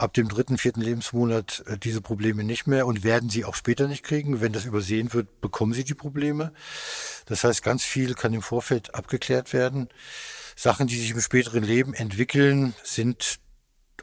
ab 0.00 0.14
dem 0.14 0.28
dritten, 0.28 0.58
vierten 0.58 0.80
Lebensmonat 0.80 1.62
äh, 1.66 1.78
diese 1.78 2.00
Probleme 2.00 2.44
nicht 2.44 2.66
mehr 2.66 2.86
und 2.86 3.04
werden 3.04 3.30
sie 3.30 3.44
auch 3.44 3.54
später 3.54 3.86
nicht 3.86 4.02
kriegen. 4.02 4.40
Wenn 4.40 4.52
das 4.52 4.64
übersehen 4.64 5.12
wird, 5.12 5.40
bekommen 5.40 5.72
sie 5.72 5.84
die 5.84 5.94
Probleme. 5.94 6.52
Das 7.26 7.44
heißt, 7.44 7.62
ganz 7.62 7.84
viel 7.84 8.14
kann 8.14 8.32
im 8.32 8.42
Vorfeld 8.42 8.94
abgeklärt 8.94 9.52
werden. 9.52 9.88
Sachen, 10.56 10.86
die 10.86 10.98
sich 10.98 11.10
im 11.10 11.20
späteren 11.20 11.62
Leben 11.62 11.94
entwickeln, 11.94 12.74
sind 12.82 13.38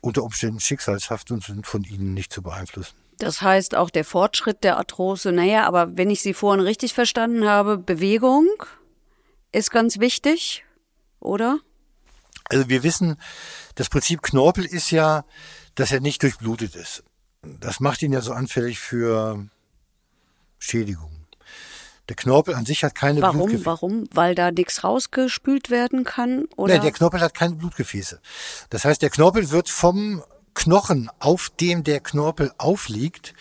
unter 0.02 0.24
Umständen 0.24 0.60
schicksalshaft 0.60 1.32
und 1.32 1.44
sind 1.44 1.66
von 1.66 1.84
ihnen 1.84 2.14
nicht 2.14 2.32
zu 2.32 2.42
beeinflussen. 2.42 2.96
Das 3.18 3.42
heißt 3.42 3.76
auch 3.76 3.90
der 3.90 4.06
Fortschritt 4.06 4.64
der 4.64 4.78
Arthrose, 4.78 5.32
naja, 5.32 5.66
aber 5.66 5.98
wenn 5.98 6.12
ich 6.12 6.22
Sie 6.22 6.36
vorhin 6.36 6.64
richtig 6.64 6.94
verstanden 6.94 7.46
habe, 7.46 7.80
Bewegung 7.80 8.48
ist 9.52 9.72
ganz 9.72 10.00
wichtig, 10.00 10.64
oder? 11.20 11.60
Also 12.46 12.70
wir 12.70 12.84
wissen, 12.84 13.18
das 13.76 13.90
Prinzip 13.90 14.22
Knorpel 14.22 14.66
ist 14.66 14.92
ja, 14.92 15.26
dass 15.78 15.92
er 15.92 16.02
nicht 16.02 16.24
durchblutet 16.24 16.76
ist. 16.76 17.04
Das 17.44 17.80
macht 17.80 18.02
ihn 18.02 18.12
ja 18.12 18.22
so 18.22 18.34
anfällig 18.34 18.80
für 18.80 19.48
Schädigungen. 20.60 21.28
Der 22.10 22.16
Knorpel 22.16 22.56
an 22.56 22.66
sich 22.66 22.84
hat 22.84 22.96
keine 22.96 23.22
Warum? 23.22 23.38
Blutgefäße. 23.38 23.66
Warum? 23.66 24.10
Weil 24.14 24.34
da 24.34 24.52
nichts 24.52 24.84
rausgespült 24.84 25.70
werden 25.70 26.04
kann? 26.04 26.46
Oder? 26.56 26.74
Nein, 26.74 26.82
der 26.82 26.92
Knorpel 26.92 27.22
hat 27.22 27.34
keine 27.34 27.56
Blutgefäße. 27.56 28.20
Das 28.70 28.86
heißt, 28.86 29.02
der 29.02 29.10
Knorpel 29.10 29.52
wird 29.52 29.70
vom 29.70 30.24
Knochen, 30.54 31.12
auf 31.20 31.52
dem 31.60 31.84
der 31.84 32.00
Knorpel 32.00 32.52
aufliegt, 32.58 33.34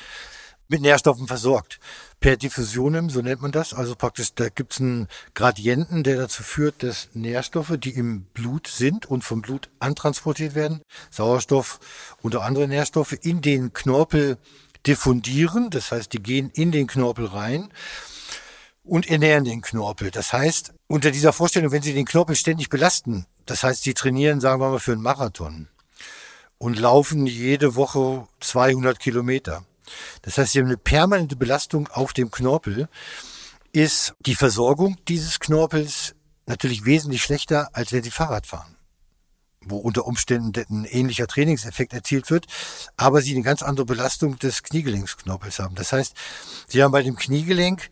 mit 0.68 0.80
Nährstoffen 0.80 1.26
versorgt. 1.26 1.78
Per 2.20 2.36
Diffusionem, 2.36 3.10
so 3.10 3.20
nennt 3.20 3.42
man 3.42 3.52
das. 3.52 3.74
Also 3.74 3.94
praktisch, 3.94 4.34
da 4.34 4.48
gibt 4.48 4.72
es 4.72 4.80
einen 4.80 5.08
Gradienten, 5.34 6.02
der 6.02 6.16
dazu 6.16 6.42
führt, 6.42 6.82
dass 6.82 7.08
Nährstoffe, 7.14 7.74
die 7.78 7.90
im 7.90 8.22
Blut 8.34 8.66
sind 8.66 9.06
und 9.06 9.22
vom 9.22 9.42
Blut 9.42 9.68
antransportiert 9.78 10.54
werden, 10.54 10.82
Sauerstoff 11.10 11.80
und 12.22 12.34
andere 12.36 12.68
Nährstoffe, 12.68 13.12
in 13.12 13.42
den 13.42 13.72
Knorpel 13.72 14.38
diffundieren. 14.86 15.70
Das 15.70 15.92
heißt, 15.92 16.12
die 16.12 16.22
gehen 16.22 16.50
in 16.50 16.72
den 16.72 16.86
Knorpel 16.86 17.26
rein 17.26 17.70
und 18.82 19.08
ernähren 19.08 19.44
den 19.44 19.62
Knorpel. 19.62 20.10
Das 20.10 20.32
heißt, 20.32 20.72
unter 20.86 21.10
dieser 21.10 21.32
Vorstellung, 21.32 21.72
wenn 21.72 21.82
Sie 21.82 21.92
den 21.92 22.06
Knorpel 22.06 22.36
ständig 22.36 22.68
belasten, 22.68 23.26
das 23.44 23.62
heißt, 23.62 23.82
Sie 23.82 23.94
trainieren, 23.94 24.40
sagen 24.40 24.60
wir 24.60 24.70
mal, 24.70 24.78
für 24.78 24.92
einen 24.92 25.02
Marathon, 25.02 25.68
und 26.58 26.78
laufen 26.78 27.26
jede 27.26 27.74
Woche 27.74 28.26
200 28.40 28.98
Kilometer. 28.98 29.64
Das 30.22 30.38
heißt, 30.38 30.52
sie 30.52 30.60
haben 30.60 30.66
eine 30.66 30.76
permanente 30.76 31.36
Belastung 31.36 31.88
auf 31.88 32.12
dem 32.12 32.30
Knorpel. 32.30 32.88
Ist 33.72 34.14
die 34.20 34.34
Versorgung 34.34 34.96
dieses 35.08 35.40
Knorpels 35.40 36.14
natürlich 36.46 36.84
wesentlich 36.84 37.22
schlechter, 37.22 37.70
als 37.72 37.92
wenn 37.92 38.02
sie 38.02 38.10
Fahrrad 38.10 38.46
fahren 38.46 38.76
wo 39.68 39.78
unter 39.78 40.06
Umständen 40.06 40.52
ein 40.70 40.84
ähnlicher 40.84 41.26
Trainingseffekt 41.26 41.92
erzielt 41.92 42.30
wird, 42.30 42.46
aber 42.96 43.20
sie 43.20 43.34
eine 43.34 43.42
ganz 43.42 43.62
andere 43.62 43.84
Belastung 43.86 44.38
des 44.38 44.62
Kniegelenksknorpels 44.62 45.58
haben. 45.58 45.74
Das 45.74 45.92
heißt, 45.92 46.14
sie 46.68 46.82
haben 46.82 46.92
bei 46.92 47.02
dem 47.02 47.16
Kniegelenk, 47.16 47.90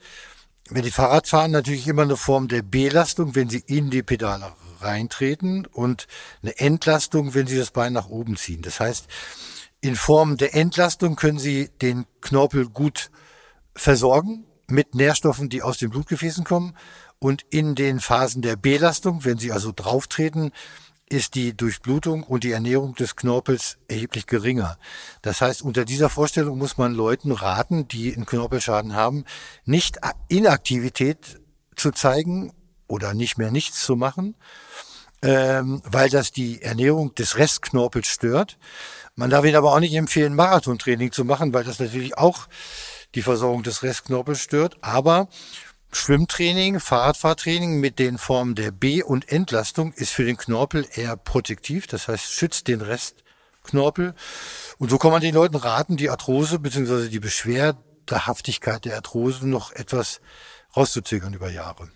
wenn 0.70 0.82
die 0.82 0.90
Fahrrad 0.90 1.28
fahren, 1.28 1.50
natürlich 1.50 1.86
immer 1.86 2.02
eine 2.02 2.16
Form 2.16 2.48
der 2.48 2.62
Belastung, 2.62 3.34
wenn 3.34 3.50
sie 3.50 3.62
in 3.66 3.90
die 3.90 4.02
Pedale 4.02 4.52
reintreten 4.80 5.66
und 5.66 6.06
eine 6.42 6.58
Entlastung, 6.58 7.34
wenn 7.34 7.46
Sie 7.46 7.56
das 7.56 7.70
Bein 7.70 7.92
nach 7.92 8.08
oben 8.08 8.36
ziehen. 8.36 8.62
Das 8.62 8.80
heißt, 8.80 9.06
in 9.84 9.96
Form 9.96 10.38
der 10.38 10.54
Entlastung 10.54 11.14
können 11.14 11.38
Sie 11.38 11.68
den 11.82 12.06
Knorpel 12.22 12.70
gut 12.70 13.10
versorgen 13.76 14.46
mit 14.66 14.94
Nährstoffen, 14.94 15.50
die 15.50 15.60
aus 15.60 15.76
den 15.76 15.90
Blutgefäßen 15.90 16.42
kommen. 16.42 16.74
Und 17.18 17.42
in 17.50 17.74
den 17.74 18.00
Phasen 18.00 18.40
der 18.40 18.56
Belastung, 18.56 19.26
wenn 19.26 19.36
Sie 19.36 19.52
also 19.52 19.72
drauftreten, 19.76 20.52
ist 21.06 21.34
die 21.34 21.54
Durchblutung 21.54 22.22
und 22.22 22.44
die 22.44 22.52
Ernährung 22.52 22.94
des 22.94 23.14
Knorpels 23.14 23.76
erheblich 23.86 24.26
geringer. 24.26 24.78
Das 25.20 25.42
heißt, 25.42 25.60
unter 25.60 25.84
dieser 25.84 26.08
Vorstellung 26.08 26.56
muss 26.56 26.78
man 26.78 26.94
Leuten 26.94 27.30
raten, 27.30 27.86
die 27.86 28.14
einen 28.14 28.24
Knorpelschaden 28.24 28.94
haben, 28.94 29.26
nicht 29.66 29.98
Inaktivität 30.28 31.40
zu 31.76 31.90
zeigen 31.90 32.54
oder 32.88 33.12
nicht 33.12 33.36
mehr 33.36 33.50
nichts 33.50 33.84
zu 33.84 33.96
machen, 33.96 34.34
ähm, 35.24 35.80
weil 35.86 36.10
das 36.10 36.32
die 36.32 36.60
Ernährung 36.60 37.14
des 37.14 37.38
Restknorpels 37.38 38.06
stört. 38.06 38.58
Man 39.16 39.30
darf 39.30 39.46
ihn 39.46 39.56
aber 39.56 39.72
auch 39.72 39.80
nicht 39.80 39.94
empfehlen, 39.94 40.34
Marathontraining 40.34 41.12
zu 41.12 41.24
machen, 41.24 41.54
weil 41.54 41.64
das 41.64 41.78
natürlich 41.78 42.18
auch 42.18 42.46
die 43.14 43.22
Versorgung 43.22 43.62
des 43.62 43.82
Restknorpels 43.82 44.40
stört. 44.40 44.76
Aber 44.82 45.28
Schwimmtraining, 45.92 46.78
Fahrradfahrtraining 46.78 47.80
mit 47.80 47.98
den 47.98 48.18
Formen 48.18 48.54
der 48.54 48.70
B- 48.70 49.02
und 49.02 49.30
Entlastung 49.30 49.94
ist 49.94 50.10
für 50.10 50.24
den 50.24 50.36
Knorpel 50.36 50.86
eher 50.94 51.16
protektiv, 51.16 51.86
das 51.86 52.08
heißt 52.08 52.30
schützt 52.30 52.68
den 52.68 52.82
Restknorpel. 52.82 54.14
Und 54.78 54.90
so 54.90 54.98
kann 54.98 55.12
man 55.12 55.22
den 55.22 55.34
Leuten 55.34 55.56
raten, 55.56 55.96
die 55.96 56.10
Arthrose 56.10 56.58
bzw. 56.58 57.08
die 57.08 57.20
Beschwerdehaftigkeit 57.20 58.84
der 58.84 58.96
Arthrose 58.96 59.48
noch 59.48 59.72
etwas 59.72 60.20
rauszuzögern 60.76 61.32
über 61.32 61.50
Jahre. 61.50 61.88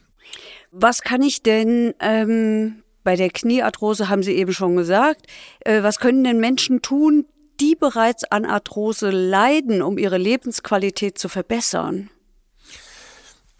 Was 0.70 1.02
kann 1.02 1.22
ich 1.22 1.42
denn 1.42 1.94
ähm, 2.00 2.84
bei 3.08 3.16
der 3.16 3.30
Kniearthrose, 3.30 4.10
haben 4.10 4.22
Sie 4.22 4.34
eben 4.34 4.52
schon 4.52 4.76
gesagt, 4.76 5.28
äh, 5.60 5.82
was 5.82 5.98
können 5.98 6.24
denn 6.24 6.40
Menschen 6.40 6.82
tun, 6.82 7.24
die 7.58 7.74
bereits 7.74 8.24
an 8.24 8.44
Arthrose 8.44 9.08
leiden, 9.08 9.80
um 9.80 9.96
ihre 9.96 10.18
Lebensqualität 10.18 11.18
zu 11.18 11.30
verbessern? 11.30 12.10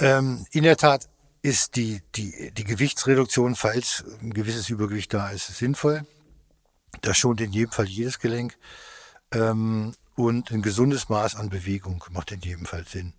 Ähm, 0.00 0.44
in 0.50 0.64
der 0.64 0.76
Tat 0.76 1.08
ist 1.40 1.76
die, 1.76 2.02
die, 2.14 2.52
die 2.58 2.64
Gewichtsreduktion, 2.64 3.54
falls 3.54 4.04
ein 4.20 4.34
gewisses 4.34 4.68
Übergewicht 4.68 5.14
da 5.14 5.30
ist, 5.30 5.46
sinnvoll. 5.56 6.02
Das 7.00 7.16
schont 7.16 7.40
in 7.40 7.50
jedem 7.50 7.72
Fall 7.72 7.86
jedes 7.86 8.18
Gelenk. 8.18 8.58
Ähm, 9.32 9.94
und 10.14 10.50
ein 10.50 10.60
gesundes 10.60 11.08
Maß 11.08 11.36
an 11.36 11.48
Bewegung 11.48 12.04
macht 12.10 12.32
in 12.32 12.40
jedem 12.40 12.66
Fall 12.66 12.84
Sinn. 12.86 13.14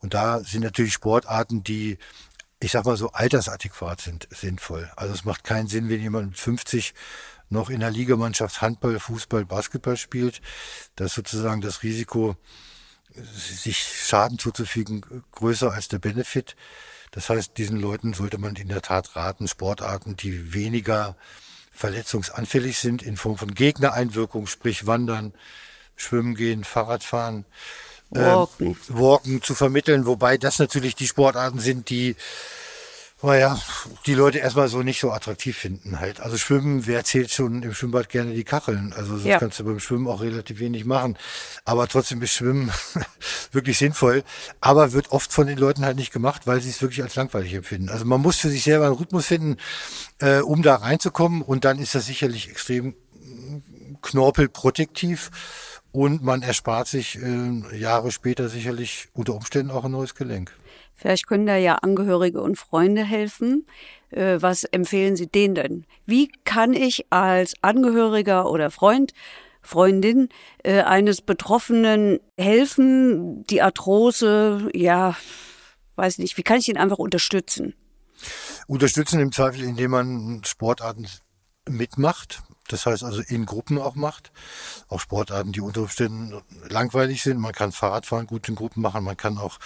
Und 0.00 0.12
da 0.12 0.40
sind 0.40 0.62
natürlich 0.62 0.92
Sportarten, 0.92 1.64
die, 1.64 1.96
ich 2.60 2.72
sag 2.72 2.86
mal 2.86 2.96
so, 2.96 3.10
altersadäquat 3.10 4.00
sind, 4.00 4.28
sinnvoll. 4.30 4.90
Also 4.96 5.14
es 5.14 5.24
macht 5.24 5.44
keinen 5.44 5.68
Sinn, 5.68 5.88
wenn 5.88 6.00
jemand 6.00 6.28
mit 6.28 6.38
50 6.38 6.94
noch 7.50 7.70
in 7.70 7.80
der 7.80 7.90
Ligamannschaft 7.90 8.62
Handball, 8.62 8.98
Fußball, 8.98 9.44
Basketball 9.44 9.96
spielt. 9.96 10.40
Da 10.96 11.04
ist 11.04 11.14
sozusagen 11.14 11.60
das 11.60 11.82
Risiko, 11.82 12.36
sich 13.14 13.78
Schaden 13.78 14.38
zuzufügen, 14.38 15.24
größer 15.32 15.72
als 15.72 15.88
der 15.88 15.98
Benefit. 15.98 16.56
Das 17.10 17.30
heißt, 17.30 17.56
diesen 17.58 17.78
Leuten 17.78 18.12
sollte 18.12 18.38
man 18.38 18.56
in 18.56 18.68
der 18.68 18.82
Tat 18.82 19.14
raten, 19.14 19.46
Sportarten, 19.46 20.16
die 20.16 20.52
weniger 20.52 21.16
verletzungsanfällig 21.70 22.78
sind, 22.78 23.02
in 23.02 23.16
Form 23.16 23.36
von 23.36 23.54
Gegnereinwirkung, 23.54 24.46
sprich 24.46 24.86
Wandern, 24.86 25.32
Schwimmen 25.96 26.34
gehen, 26.34 26.64
Fahrradfahren, 26.64 27.44
Walken. 28.14 28.72
Äh, 28.72 28.74
Walken 28.88 29.42
zu 29.42 29.54
vermitteln, 29.54 30.06
wobei 30.06 30.38
das 30.38 30.58
natürlich 30.58 30.94
die 30.94 31.08
Sportarten 31.08 31.58
sind, 31.58 31.90
die 31.90 32.16
naja, 33.22 33.58
die 34.04 34.12
Leute 34.14 34.38
erstmal 34.38 34.68
so 34.68 34.82
nicht 34.82 35.00
so 35.00 35.10
attraktiv 35.10 35.56
finden 35.56 35.98
halt. 35.98 36.20
Also 36.20 36.36
Schwimmen, 36.36 36.86
wer 36.86 37.04
zählt 37.04 37.30
schon 37.30 37.62
im 37.62 37.72
Schwimmbad 37.72 38.10
gerne 38.10 38.34
die 38.34 38.44
Kacheln? 38.44 38.92
Also 38.94 39.16
das 39.16 39.24
Ja. 39.24 39.38
kannst 39.38 39.58
du 39.58 39.64
beim 39.64 39.80
Schwimmen 39.80 40.06
auch 40.08 40.20
relativ 40.20 40.58
wenig 40.60 40.84
machen. 40.84 41.16
Aber 41.64 41.88
trotzdem 41.88 42.20
ist 42.20 42.32
Schwimmen 42.34 42.70
wirklich 43.52 43.78
sinnvoll, 43.78 44.24
aber 44.60 44.92
wird 44.92 45.10
oft 45.10 45.32
von 45.32 45.46
den 45.46 45.56
Leuten 45.56 45.86
halt 45.86 45.96
nicht 45.96 46.12
gemacht, 46.12 46.42
weil 46.46 46.60
sie 46.60 46.68
es 46.68 46.82
wirklich 46.82 47.02
als 47.02 47.14
langweilig 47.14 47.54
empfinden. 47.54 47.88
Also 47.88 48.04
man 48.04 48.20
muss 48.20 48.36
für 48.36 48.50
sich 48.50 48.62
selber 48.62 48.86
einen 48.86 48.96
Rhythmus 48.96 49.26
finden, 49.26 49.56
äh, 50.18 50.40
um 50.40 50.62
da 50.62 50.74
reinzukommen 50.74 51.40
und 51.40 51.64
dann 51.64 51.78
ist 51.78 51.94
das 51.94 52.04
sicherlich 52.04 52.50
extrem 52.50 52.94
knorpelprotektiv 54.02 55.30
und 55.94 56.24
man 56.24 56.42
erspart 56.42 56.88
sich 56.88 57.16
äh, 57.22 57.78
Jahre 57.78 58.10
später 58.10 58.48
sicherlich 58.48 59.06
unter 59.12 59.32
Umständen 59.34 59.70
auch 59.70 59.84
ein 59.84 59.92
neues 59.92 60.16
Gelenk. 60.16 60.52
Vielleicht 60.92 61.28
können 61.28 61.46
da 61.46 61.56
ja 61.56 61.76
Angehörige 61.76 62.42
und 62.42 62.56
Freunde 62.58 63.04
helfen. 63.04 63.64
Äh, 64.10 64.38
Was 64.40 64.64
empfehlen 64.64 65.14
Sie 65.14 65.28
denen 65.28 65.54
denn? 65.54 65.86
Wie 66.04 66.32
kann 66.44 66.72
ich 66.72 67.06
als 67.12 67.54
Angehöriger 67.62 68.50
oder 68.50 68.72
Freund, 68.72 69.12
Freundin 69.62 70.30
äh, 70.64 70.82
eines 70.82 71.22
Betroffenen 71.22 72.18
helfen, 72.36 73.44
die 73.44 73.62
Arthrose, 73.62 74.68
ja, 74.74 75.16
weiß 75.94 76.18
nicht, 76.18 76.36
wie 76.36 76.42
kann 76.42 76.58
ich 76.58 76.68
ihn 76.68 76.76
einfach 76.76 76.98
unterstützen? 76.98 77.72
Unterstützen 78.66 79.20
im 79.20 79.30
Zweifel, 79.30 79.62
indem 79.62 79.92
man 79.92 80.42
Sportarten 80.44 81.06
mitmacht. 81.68 82.42
Das 82.68 82.86
heißt 82.86 83.04
also 83.04 83.20
in 83.20 83.46
Gruppen 83.46 83.78
auch 83.78 83.94
macht. 83.94 84.32
Auch 84.88 85.00
Sportarten, 85.00 85.52
die 85.52 85.60
unter 85.60 85.82
Umständen 85.82 86.40
langweilig 86.68 87.22
sind. 87.22 87.38
Man 87.38 87.52
kann 87.52 87.72
Fahrradfahren 87.72 88.26
gut 88.26 88.48
in 88.48 88.54
Gruppen 88.54 88.82
machen. 88.82 89.04
Man 89.04 89.16
kann 89.16 89.38
auch 89.38 89.58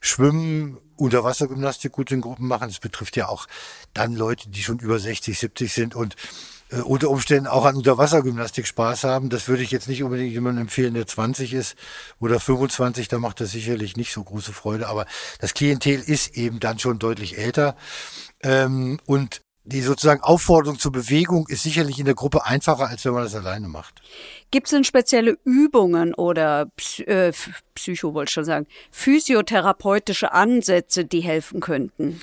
Schwimmen, 0.00 0.78
Unterwassergymnastik 0.96 1.92
gut 1.92 2.10
in 2.10 2.20
Gruppen 2.20 2.48
machen. 2.48 2.68
Das 2.68 2.80
betrifft 2.80 3.16
ja 3.16 3.28
auch 3.28 3.46
dann 3.94 4.14
Leute, 4.14 4.48
die 4.48 4.62
schon 4.62 4.78
über 4.80 4.98
60, 4.98 5.38
70 5.38 5.72
sind 5.72 5.94
und 5.94 6.16
äh, 6.72 6.80
unter 6.80 7.10
Umständen 7.10 7.46
auch 7.46 7.64
an 7.64 7.76
Unterwassergymnastik 7.76 8.66
Spaß 8.66 9.04
haben. 9.04 9.28
Das 9.28 9.46
würde 9.48 9.62
ich 9.62 9.70
jetzt 9.70 9.88
nicht 9.88 10.02
unbedingt 10.02 10.32
jemandem 10.32 10.62
empfehlen, 10.62 10.94
der 10.94 11.06
20 11.06 11.52
ist 11.52 11.76
oder 12.18 12.40
25. 12.40 13.08
Da 13.08 13.18
macht 13.18 13.40
das 13.40 13.52
sicherlich 13.52 13.96
nicht 13.96 14.12
so 14.12 14.24
große 14.24 14.52
Freude. 14.52 14.88
Aber 14.88 15.06
das 15.38 15.54
Klientel 15.54 16.00
ist 16.00 16.36
eben 16.36 16.60
dann 16.60 16.78
schon 16.78 16.98
deutlich 16.98 17.38
älter. 17.38 17.76
Ähm, 18.42 18.98
und 19.06 19.41
die 19.64 19.80
sozusagen 19.80 20.22
Aufforderung 20.22 20.78
zur 20.78 20.90
Bewegung 20.90 21.46
ist 21.48 21.62
sicherlich 21.62 21.98
in 21.98 22.04
der 22.04 22.14
Gruppe 22.14 22.44
einfacher, 22.44 22.88
als 22.88 23.04
wenn 23.04 23.12
man 23.12 23.22
das 23.22 23.34
alleine 23.34 23.68
macht. 23.68 24.02
Gibt 24.50 24.66
es 24.66 24.72
denn 24.72 24.84
spezielle 24.84 25.38
Übungen 25.44 26.14
oder 26.14 26.68
äh, 27.06 27.32
Psycho, 27.74 28.14
wollte 28.14 28.30
ich 28.30 28.34
schon 28.34 28.44
sagen, 28.44 28.66
physiotherapeutische 28.90 30.32
Ansätze, 30.32 31.04
die 31.04 31.20
helfen 31.20 31.60
könnten? 31.60 32.20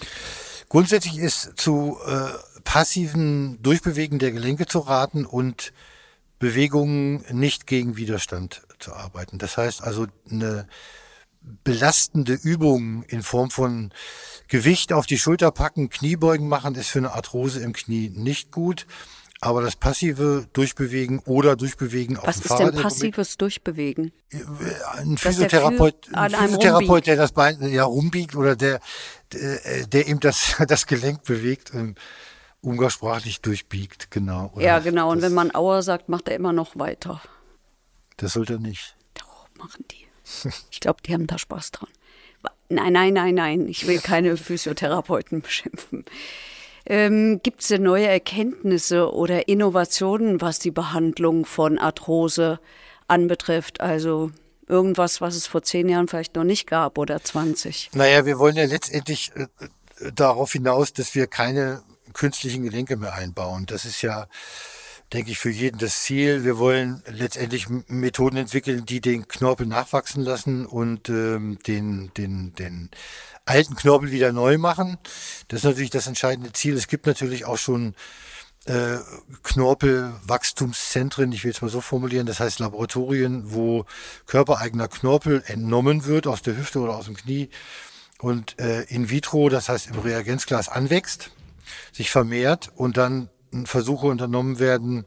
Grundsätzlich 0.68 1.18
ist 1.18 1.54
zu 1.56 1.98
äh, 2.06 2.62
passiven 2.64 3.62
Durchbewegen 3.64 4.20
der 4.20 4.32
Gelenke 4.32 4.66
zu 4.66 4.80
raten 4.80 5.26
und 5.26 5.72
Bewegungen 6.40 7.24
nicht 7.32 7.68
gegen 7.68 7.98
Widerstand 7.98 8.62
zu 8.80 8.94
arbeiten. 8.94 9.38
Das 9.40 9.58
heißt 9.58 9.82
also 9.82 10.08
eine 10.30 10.68
belastende 11.42 12.34
Übung 12.34 13.04
in 13.04 13.24
Form 13.24 13.50
von 13.50 13.94
Gewicht 14.48 14.94
auf 14.94 15.06
die 15.06 15.18
Schulter 15.18 15.52
packen, 15.52 15.90
Kniebeugen 15.90 16.48
machen, 16.48 16.76
ist 16.76 16.90
für 16.90 17.00
eine 17.00 17.14
Arthrose 17.14 17.62
im 17.62 17.74
Knie 17.74 18.10
nicht 18.10 18.52
gut. 18.52 18.86
Aber 19.42 19.62
das 19.62 19.78
passive 19.78 20.48
Durchbewegen 20.52 21.20
oder 21.20 21.56
Durchbewegen 21.56 22.18
auf 22.18 22.28
Was 22.28 22.38
dem 22.38 22.42
ist 22.42 22.48
Fahrrad 22.50 22.74
denn 22.74 22.82
passives 22.82 23.38
Durchbewegen? 23.38 24.12
ein 24.34 25.16
Dass 25.16 25.22
der 25.22 25.32
Physiotherapeut, 25.32 26.14
ein 26.14 26.32
Physiotherapeut, 26.32 27.08
der 27.08 27.16
das 27.16 27.32
Bein 27.32 27.62
ja 27.70 27.86
rumbiegt 27.86 28.36
oder 28.36 28.58
der, 28.58 28.82
der, 29.32 29.88
der 29.88 30.08
eben 30.10 30.20
das, 30.20 30.58
das 30.68 30.86
Gelenk 30.88 31.24
bewegt, 31.24 31.74
ähm, 31.74 31.96
umgangssprachlich 32.60 33.40
durchbiegt, 33.40 34.12
genau. 34.12 34.52
Ja, 34.58 34.80
genau. 34.80 35.10
Und 35.10 35.22
wenn 35.22 35.34
man 35.34 35.56
Aua 35.56 35.84
sagt, 35.84 36.10
macht 36.10 36.28
er 36.28 36.36
immer 36.36 36.52
noch 36.52 36.78
weiter. 36.78 37.22
das 38.18 38.34
sollte 38.34 38.54
er 38.54 38.60
nicht. 38.60 38.98
Doch, 39.14 39.48
machen 39.58 39.86
die. 39.90 40.09
Ich 40.72 40.80
glaube, 40.80 41.02
die 41.06 41.14
haben 41.14 41.28
da 41.28 41.38
Spaß 41.38 41.72
dran. 41.72 41.90
Nein, 42.70 42.94
nein, 42.94 43.14
nein, 43.14 43.36
nein. 43.36 43.68
Ich 43.68 43.88
will 43.88 44.00
keine 44.00 44.38
Physiotherapeuten 44.38 45.42
beschimpfen. 45.44 46.06
Ähm, 46.86 47.42
Gibt 47.44 47.62
es 47.62 47.70
neue 47.78 48.08
Erkenntnisse 48.08 49.14
oder 49.14 49.48
Innovationen, 49.48 50.42
was 50.42 50.60
die 50.60 50.72
Behandlung 50.72 51.46
von 51.46 51.78
Arthrose 51.78 52.60
anbetrifft? 53.08 53.82
Also 53.82 54.32
irgendwas, 54.68 55.20
was 55.20 55.36
es 55.36 55.48
vor 55.48 55.64
zehn 55.64 55.90
Jahren 55.90 56.08
vielleicht 56.08 56.36
noch 56.36 56.44
nicht 56.44 56.68
gab 56.68 56.98
oder 56.98 57.22
20. 57.22 57.90
Naja, 57.94 58.26
wir 58.26 58.40
wollen 58.40 58.56
ja 58.56 58.66
letztendlich 58.66 59.32
äh, 59.36 59.48
darauf 60.14 60.54
hinaus, 60.54 60.94
dass 60.94 61.16
wir 61.16 61.28
keine 61.28 61.82
künstlichen 62.14 62.64
Gelenke 62.64 62.98
mehr 62.98 63.14
einbauen. 63.14 63.66
Das 63.66 63.86
ist 63.86 64.02
ja, 64.02 64.28
denke 65.14 65.32
ich, 65.32 65.40
für 65.40 65.50
jeden 65.50 65.80
das 65.80 66.04
Ziel. 66.04 66.44
Wir 66.44 66.58
wollen 66.58 67.04
letztendlich 67.08 67.68
Methoden 67.88 68.38
entwickeln, 68.38 68.86
die 68.86 69.02
den 69.02 69.28
Knorpel 69.28 69.66
nachwachsen 69.66 70.24
lassen 70.24 70.66
und 70.66 71.10
ähm, 71.10 71.58
den, 71.66 72.12
den, 72.16 72.54
den 72.54 72.90
alten 73.46 73.76
Knorpel 73.76 74.12
wieder 74.12 74.32
neu 74.32 74.58
machen. 74.58 74.98
Das 75.48 75.62
ist 75.62 75.66
natürlich 75.66 75.90
das 75.90 76.08
entscheidende 76.08 76.54
Ziel. 76.54 76.76
Es 76.76 76.88
gibt 76.88 77.08
natürlich 77.08 77.46
auch 77.46 77.58
schon 77.58 77.96
äh, 78.66 78.98
Knorpelwachstumszentren, 79.44 81.32
ich 81.32 81.44
will 81.44 81.52
es 81.52 81.62
mal 81.62 81.70
so 81.70 81.82
formulieren, 81.82 82.28
das 82.28 82.40
heißt 82.40 82.60
Laboratorien, 82.60 83.52
wo 83.52 83.86
körpereigener 84.28 84.88
Knorpel 84.88 85.44
entnommen 85.48 86.06
wird 86.06 86.28
aus 86.28 86.42
der 86.42 86.58
Hüfte 86.58 86.80
oder 86.80 86.96
aus 86.96 87.06
dem 87.06 87.16
Knie 87.16 87.50
und 88.20 88.60
äh, 88.60 88.84
in 88.84 89.10
vitro, 89.10 89.50
das 89.50 89.70
heißt 89.70 89.88
im 89.88 90.00
Reagenzglas 90.00 90.70
anwächst, 90.70 91.32
sich 91.92 92.12
vermehrt 92.12 92.72
und 92.76 92.98
dann 92.98 93.30
Versuche 93.66 94.08
unternommen 94.08 94.60
werden, 94.60 95.06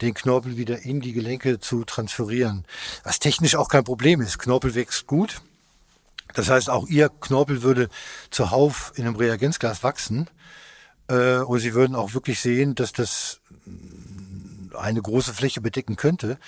den 0.00 0.14
Knorpel 0.14 0.56
wieder 0.56 0.80
in 0.80 1.00
die 1.00 1.12
Gelenke 1.12 1.58
zu 1.58 1.84
transferieren. 1.84 2.66
Was 3.02 3.18
technisch 3.18 3.56
auch 3.56 3.68
kein 3.68 3.84
Problem 3.84 4.20
ist. 4.20 4.38
Knorpel 4.38 4.74
wächst 4.74 5.06
gut. 5.06 5.40
Das 6.34 6.50
heißt, 6.50 6.68
auch 6.68 6.86
ihr 6.88 7.08
Knorpel 7.08 7.62
würde 7.62 7.88
zuhauf 8.30 8.92
in 8.96 9.06
einem 9.06 9.16
Reagenzglas 9.16 9.82
wachsen. 9.82 10.28
Äh, 11.08 11.38
und 11.38 11.60
sie 11.60 11.72
würden 11.74 11.96
auch 11.96 12.14
wirklich 12.14 12.40
sehen, 12.40 12.74
dass 12.74 12.92
das 12.92 13.40
mh, 13.64 14.78
eine 14.78 15.00
große 15.00 15.32
Fläche 15.32 15.60
bedecken 15.60 15.96
könnte. 15.96 16.38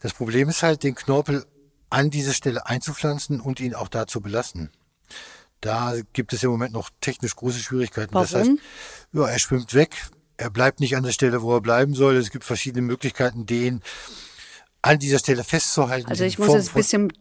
Das 0.00 0.12
Problem 0.12 0.48
ist 0.48 0.62
halt, 0.62 0.82
den 0.84 0.94
Knorpel 0.94 1.44
an 1.90 2.10
diese 2.10 2.34
Stelle 2.34 2.66
einzupflanzen 2.66 3.40
und 3.40 3.58
ihn 3.58 3.74
auch 3.74 3.88
da 3.88 4.06
zu 4.06 4.20
belassen. 4.20 4.70
Da 5.60 5.94
gibt 6.12 6.32
es 6.32 6.42
im 6.42 6.50
Moment 6.50 6.72
noch 6.72 6.90
technisch 7.00 7.36
große 7.36 7.58
Schwierigkeiten. 7.58 8.14
Das 8.14 8.34
heißt, 8.34 8.50
Warum? 8.50 8.58
ja, 9.12 9.28
er 9.28 9.38
schwimmt 9.38 9.74
weg. 9.74 9.96
Er 10.42 10.50
bleibt 10.50 10.80
nicht 10.80 10.96
an 10.96 11.04
der 11.04 11.12
Stelle, 11.12 11.42
wo 11.42 11.54
er 11.54 11.60
bleiben 11.60 11.94
soll. 11.94 12.16
Es 12.16 12.30
gibt 12.30 12.44
verschiedene 12.44 12.82
Möglichkeiten, 12.82 13.46
den 13.46 13.80
an 14.82 14.98
dieser 14.98 15.20
Stelle 15.20 15.44
festzuhalten. 15.44 16.08
Also 16.08 16.24
ich 16.24 16.38
muss 16.38 16.52
jetzt 16.52 16.70
ein 16.70 16.74
bisschen 16.74 17.12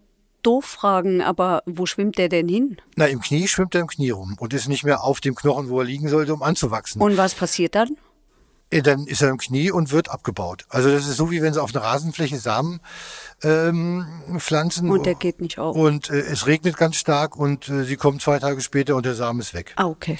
doof 0.41 0.65
fragen, 0.65 1.21
aber 1.21 1.61
wo 1.67 1.85
schwimmt 1.85 2.17
der 2.17 2.29
denn 2.29 2.47
hin? 2.47 2.77
Na, 2.95 3.05
im 3.05 3.21
Knie 3.21 3.47
schwimmt 3.47 3.75
er 3.75 3.81
im 3.81 3.87
Knie 3.87 4.09
rum 4.09 4.35
und 4.39 4.53
ist 4.53 4.67
nicht 4.67 4.83
mehr 4.83 5.03
auf 5.03 5.21
dem 5.21 5.35
Knochen, 5.35 5.69
wo 5.69 5.79
er 5.79 5.85
liegen 5.85 6.09
sollte, 6.09 6.33
um 6.33 6.41
anzuwachsen. 6.41 6.99
Und 6.99 7.15
was 7.17 7.35
passiert 7.35 7.75
dann? 7.75 7.95
Äh, 8.71 8.81
dann 8.81 9.05
ist 9.05 9.21
er 9.21 9.29
im 9.29 9.37
Knie 9.37 9.69
und 9.69 9.91
wird 9.91 10.09
abgebaut. 10.09 10.65
Also 10.69 10.89
das 10.89 11.07
ist 11.07 11.17
so, 11.17 11.29
wie 11.29 11.43
wenn 11.43 11.53
sie 11.53 11.61
auf 11.61 11.75
einer 11.75 11.83
Rasenfläche 11.83 12.39
Samen 12.39 12.79
ähm, 13.43 14.07
pflanzen. 14.39 14.89
Und 14.89 15.05
der 15.05 15.13
geht 15.13 15.41
nicht 15.41 15.59
auf. 15.59 15.75
Und 15.75 16.09
äh, 16.09 16.21
es 16.21 16.47
regnet 16.47 16.75
ganz 16.75 16.95
stark 16.95 17.35
und 17.35 17.69
äh, 17.69 17.83
sie 17.83 17.97
kommen 17.97 18.19
zwei 18.19 18.39
Tage 18.39 18.61
später 18.61 18.95
und 18.95 19.05
der 19.05 19.13
Samen 19.13 19.41
ist 19.41 19.53
weg. 19.53 19.73
Ah, 19.75 19.85
okay. 19.85 20.17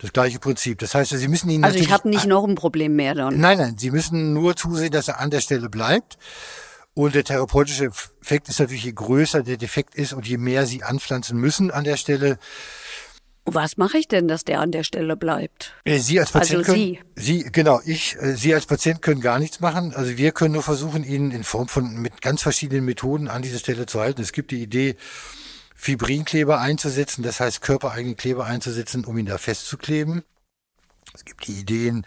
Das 0.00 0.12
gleiche 0.12 0.38
Prinzip. 0.38 0.78
Das 0.78 0.94
heißt, 0.94 1.10
Sie 1.10 1.28
müssen 1.28 1.50
ihn 1.50 1.62
Also 1.62 1.78
ich 1.78 1.92
habe 1.92 2.08
nicht 2.08 2.26
noch 2.26 2.44
ein 2.44 2.54
Problem 2.54 2.96
mehr 2.96 3.14
dann. 3.14 3.38
Nein, 3.38 3.58
nein, 3.58 3.76
Sie 3.78 3.90
müssen 3.90 4.32
nur 4.32 4.56
zusehen, 4.56 4.90
dass 4.90 5.08
er 5.08 5.20
an 5.20 5.30
der 5.30 5.40
Stelle 5.40 5.68
bleibt. 5.68 6.16
Und 6.94 7.14
der 7.14 7.22
therapeutische 7.22 7.90
Effekt 8.20 8.48
ist 8.48 8.58
natürlich, 8.58 8.84
je 8.84 8.92
größer 8.92 9.42
der 9.42 9.56
Defekt 9.58 9.94
ist 9.94 10.12
und 10.12 10.26
je 10.26 10.38
mehr 10.38 10.66
Sie 10.66 10.82
anpflanzen 10.82 11.38
müssen 11.38 11.70
an 11.70 11.84
der 11.84 11.96
Stelle, 11.96 12.38
Was 13.44 13.76
mache 13.76 13.98
ich 13.98 14.08
denn, 14.08 14.26
dass 14.28 14.44
der 14.44 14.60
an 14.60 14.70
der 14.72 14.84
Stelle 14.84 15.16
bleibt? 15.16 15.74
Äh, 15.84 15.98
Sie 15.98 16.18
als 16.18 16.30
Patient 16.32 16.60
Also 16.60 16.72
können, 16.72 16.98
Sie, 17.16 17.44
genau, 17.52 17.80
ich, 17.84 18.16
äh, 18.20 18.36
Sie 18.36 18.54
als 18.54 18.66
Patient 18.66 19.02
können 19.02 19.20
gar 19.20 19.38
nichts 19.38 19.60
machen. 19.60 19.92
Also 19.94 20.16
wir 20.16 20.32
können 20.32 20.52
nur 20.54 20.62
versuchen, 20.62 21.04
ihn 21.04 21.30
in 21.30 21.44
Form 21.44 21.68
von 21.68 22.00
mit 22.00 22.22
ganz 22.22 22.42
verschiedenen 22.42 22.84
Methoden 22.84 23.28
an 23.28 23.42
dieser 23.42 23.58
Stelle 23.58 23.86
zu 23.86 24.00
halten. 24.00 24.20
Es 24.22 24.32
gibt 24.32 24.50
die 24.50 24.62
Idee, 24.62 24.96
Fibrinkleber 25.80 26.60
einzusetzen, 26.60 27.22
das 27.22 27.40
heißt 27.40 27.62
körpereigene 27.62 28.14
Kleber 28.14 28.44
einzusetzen, 28.44 29.06
um 29.06 29.16
ihn 29.16 29.24
da 29.24 29.38
festzukleben. 29.38 30.22
Es 31.14 31.24
gibt 31.24 31.46
die 31.46 31.58
Ideen, 31.58 32.04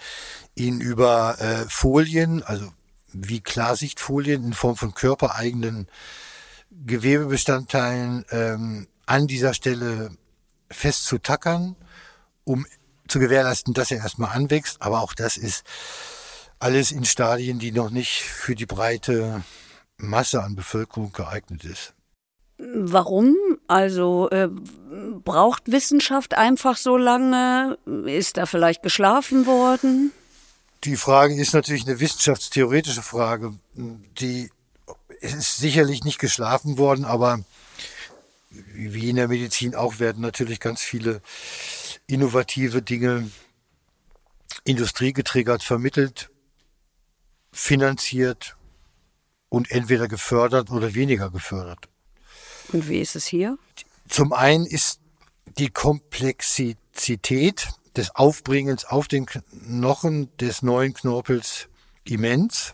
ihn 0.53 0.79
über 0.79 1.41
äh, 1.41 1.65
Folien, 1.67 2.43
also 2.43 2.71
wie 3.13 3.41
Klarsichtfolien 3.41 4.43
in 4.43 4.53
Form 4.53 4.75
von 4.75 4.93
körpereigenen 4.93 5.87
Gewebebestandteilen 6.69 8.25
ähm, 8.29 8.87
an 9.07 9.25
dieser 9.25 9.55
Stelle 9.55 10.11
festzutackern, 10.69 11.75
um 12.43 12.67
zu 13.07 13.17
gewährleisten, 13.17 13.73
dass 13.73 13.89
er 13.89 13.97
erstmal 13.97 14.35
anwächst. 14.35 14.83
Aber 14.83 15.01
auch 15.01 15.15
das 15.15 15.35
ist 15.35 15.63
alles 16.59 16.91
in 16.91 17.05
Stadien, 17.05 17.57
die 17.57 17.71
noch 17.71 17.89
nicht 17.89 18.21
für 18.21 18.53
die 18.53 18.67
breite 18.67 19.43
Masse 19.97 20.43
an 20.43 20.55
Bevölkerung 20.55 21.11
geeignet 21.11 21.63
ist. 21.63 21.95
Warum? 22.57 23.35
Also 23.73 24.29
äh, 24.29 24.49
braucht 25.25 25.71
Wissenschaft 25.71 26.37
einfach 26.37 26.77
so 26.77 26.95
lange? 26.95 27.79
Ist 28.05 28.37
da 28.37 28.45
vielleicht 28.45 28.83
geschlafen 28.83 29.47
worden? 29.47 30.11
Die 30.83 30.95
Frage 30.95 31.33
ist 31.33 31.55
natürlich 31.55 31.87
eine 31.87 31.99
wissenschaftstheoretische 31.99 33.01
Frage. 33.01 33.55
Die 33.73 34.51
ist 35.21 35.57
sicherlich 35.57 36.03
nicht 36.03 36.19
geschlafen 36.19 36.77
worden, 36.77 37.03
aber 37.03 37.39
wie 38.51 39.09
in 39.09 39.15
der 39.15 39.27
Medizin 39.27 39.73
auch 39.73 39.97
werden 39.97 40.21
natürlich 40.21 40.59
ganz 40.59 40.81
viele 40.81 41.23
innovative 42.05 42.83
Dinge 42.83 43.31
industriegetriggert 44.65 45.63
vermittelt, 45.63 46.29
finanziert 47.51 48.55
und 49.49 49.71
entweder 49.71 50.07
gefördert 50.07 50.69
oder 50.69 50.93
weniger 50.93 51.31
gefördert. 51.31 51.89
Und 52.73 52.89
wie 52.89 52.99
ist 52.99 53.15
es 53.15 53.25
hier? 53.25 53.57
Zum 54.09 54.33
einen 54.33 54.65
ist 54.65 54.99
die 55.57 55.69
Komplexität 55.69 57.67
des 57.95 58.15
Aufbringens 58.15 58.85
auf 58.85 59.07
den 59.07 59.25
Knochen 59.25 60.35
des 60.37 60.63
neuen 60.63 60.93
Knorpels 60.93 61.67
immens 62.03 62.73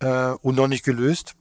äh, 0.00 0.30
und 0.42 0.56
noch 0.56 0.68
nicht 0.68 0.84
gelöst. 0.84 1.34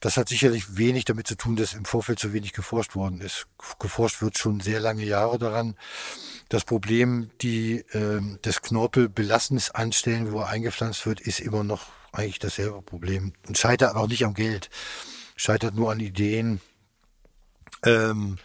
Das 0.00 0.16
hat 0.16 0.28
sicherlich 0.28 0.76
wenig 0.76 1.04
damit 1.04 1.26
zu 1.26 1.34
tun, 1.34 1.56
dass 1.56 1.72
im 1.72 1.84
Vorfeld 1.84 2.18
zu 2.18 2.32
wenig 2.32 2.52
geforscht 2.52 2.94
worden 2.94 3.20
ist. 3.20 3.46
Geforscht 3.78 4.20
wird 4.20 4.36
schon 4.36 4.60
sehr 4.60 4.80
lange 4.80 5.04
Jahre 5.04 5.38
daran. 5.38 5.76
Das 6.48 6.64
Problem, 6.64 7.30
die 7.40 7.78
äh, 7.92 8.20
das 8.42 8.60
Knorpel 8.60 9.08
Belastens 9.08 9.70
anstellen, 9.70 10.32
wo 10.32 10.40
er 10.40 10.48
eingepflanzt 10.48 11.06
wird, 11.06 11.20
ist 11.20 11.40
immer 11.40 11.64
noch 11.64 11.86
eigentlich 12.12 12.38
dasselbe 12.38 12.82
Problem 12.82 13.32
und 13.48 13.56
scheitert 13.56 13.96
auch 13.96 14.08
nicht 14.08 14.24
am 14.24 14.34
Geld, 14.34 14.70
scheitert 15.36 15.74
nur 15.74 15.90
an 15.90 16.00
Ideen. 16.00 16.60
Ähm, 17.84 18.38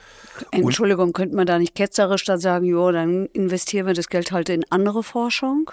Entschuldigung, 0.51 1.13
könnte 1.13 1.35
man 1.35 1.45
da 1.45 1.59
nicht 1.59 1.75
ketzerisch 1.75 2.23
dann 2.23 2.39
sagen, 2.39 2.65
jo, 2.65 2.91
dann 2.91 3.25
investieren 3.27 3.87
wir 3.87 3.93
das 3.93 4.07
Geld 4.07 4.31
halt 4.31 4.49
in 4.49 4.65
andere 4.69 5.03
Forschung? 5.03 5.71